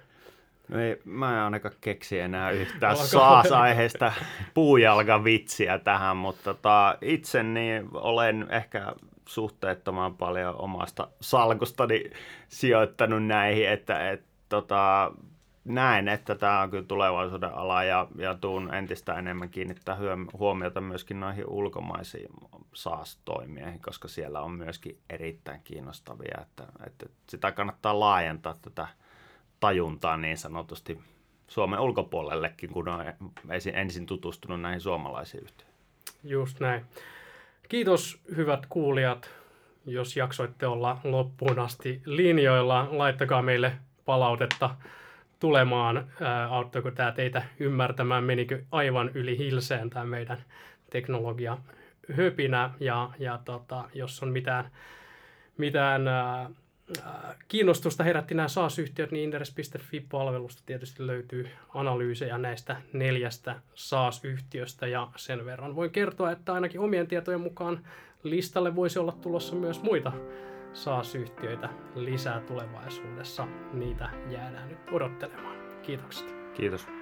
No 0.68 0.80
ei, 0.80 1.02
mä 1.06 1.38
en 1.38 1.44
ainakaan 1.44 1.76
keksi 1.82 2.20
enää 2.20 2.52
yhtään 2.52 2.98
saas-aiheesta 2.98 4.14
puujalkavitsiä 4.54 5.80
tähän, 5.80 6.18
mutta 6.18 6.44
tota, 6.44 6.98
itse 7.02 7.44
niin 7.44 7.90
olen 7.94 8.48
ehkä 8.50 8.94
suhteettoman 9.28 10.18
paljon 10.18 10.56
omasta 10.56 11.08
salkustani 11.22 12.04
sijoittanut 12.48 13.26
näihin, 13.26 13.70
että 13.70 14.12
et, 14.12 14.24
tota, 14.50 15.12
näen, 15.66 16.08
että 16.08 16.36
tämä 16.36 16.62
on 16.62 16.70
kyllä 16.70 16.84
tulevaisuuden 16.84 17.54
ala 17.54 17.84
ja, 17.84 18.08
ja 18.16 18.36
tuun 18.36 18.74
entistä 18.74 19.14
enemmän 19.14 19.50
kiinnittää 19.50 19.98
huomiota 20.34 20.82
myöskin 20.82 21.20
noihin 21.20 21.48
ulkomaisiin 21.48 22.30
SaaS-toimijoihin, 22.74 23.82
koska 23.82 24.08
siellä 24.08 24.42
on 24.42 24.52
myöskin 24.52 24.98
erittäin 25.10 25.62
kiinnostavia, 25.64 26.38
että, 26.42 26.64
että 26.88 27.06
sitä 27.30 27.52
kannattaa 27.52 28.00
laajentaa 28.00 28.56
tätä 28.62 28.88
tajuntaa 29.60 30.18
niin 30.18 30.38
sanotusti 30.38 31.00
Suomen 31.48 31.80
ulkopuolellekin, 31.80 32.70
kun 32.70 32.88
on 32.88 33.06
ensin 33.74 34.06
tutustunut 34.06 34.62
näihin 34.62 34.82
suomalaisiin 34.82 35.44
yhtiöihin. 35.44 35.76
Just 36.24 36.60
näin. 36.60 36.86
Kiitos 37.70 38.22
hyvät 38.36 38.66
kuulijat, 38.70 39.30
jos 39.86 40.18
jaksoitte 40.18 40.68
olla 40.68 40.98
loppuun 41.04 41.60
asti 41.60 42.02
linjoilla. 42.06 42.88
Laittakaa 42.92 43.42
meille 43.42 43.72
palautetta 44.06 44.76
tulemaan. 45.42 46.08
auttoiko 46.50 46.92
tämä 46.92 47.12
teitä 47.12 47.44
ymmärtämään, 47.60 48.24
menikö 48.24 48.62
aivan 48.72 49.12
yli 49.14 49.38
hilseen 49.38 49.90
tämä 49.90 50.06
meidän 50.06 50.38
teknologia 50.90 51.58
höpinä 52.12 52.70
ja, 52.80 53.10
ja 53.20 53.40
tota, 53.46 53.90
jos 53.94 54.24
on 54.24 54.30
mitään, 54.30 54.72
mitään 55.58 56.08
ää, 56.08 56.50
kiinnostusta 57.48 58.04
herätti 58.04 58.34
nämä 58.34 58.48
SaaS-yhtiöt, 58.48 59.12
niin 59.12 59.24
Inderes.fi-palvelusta 59.24 60.64
tietysti 60.66 61.08
löytyy 61.08 61.50
analyysejä 61.74 62.38
näistä 62.38 62.76
neljästä 62.94 63.56
SaaS-yhtiöstä 63.74 64.88
ja 64.88 65.08
sen 65.16 65.46
verran 65.46 65.76
voin 65.76 65.92
kertoa, 65.92 66.32
että 66.32 66.54
ainakin 66.54 66.80
omien 66.82 67.08
tietojen 67.08 67.42
mukaan 67.42 67.88
listalle 68.24 68.76
voisi 68.76 69.00
olla 69.00 69.12
tulossa 69.12 69.56
myös 69.56 69.84
muita 69.84 70.12
SaaS-yhtiöitä 70.74 71.70
lisää 71.96 72.40
tulevaisuudessa. 72.40 73.48
Niitä 73.74 74.10
jäädään 74.30 74.70
nyt 74.70 74.80
odottelemaan. 74.92 75.56
Kiitokset. 75.82 76.36
Kiitos. 76.54 77.01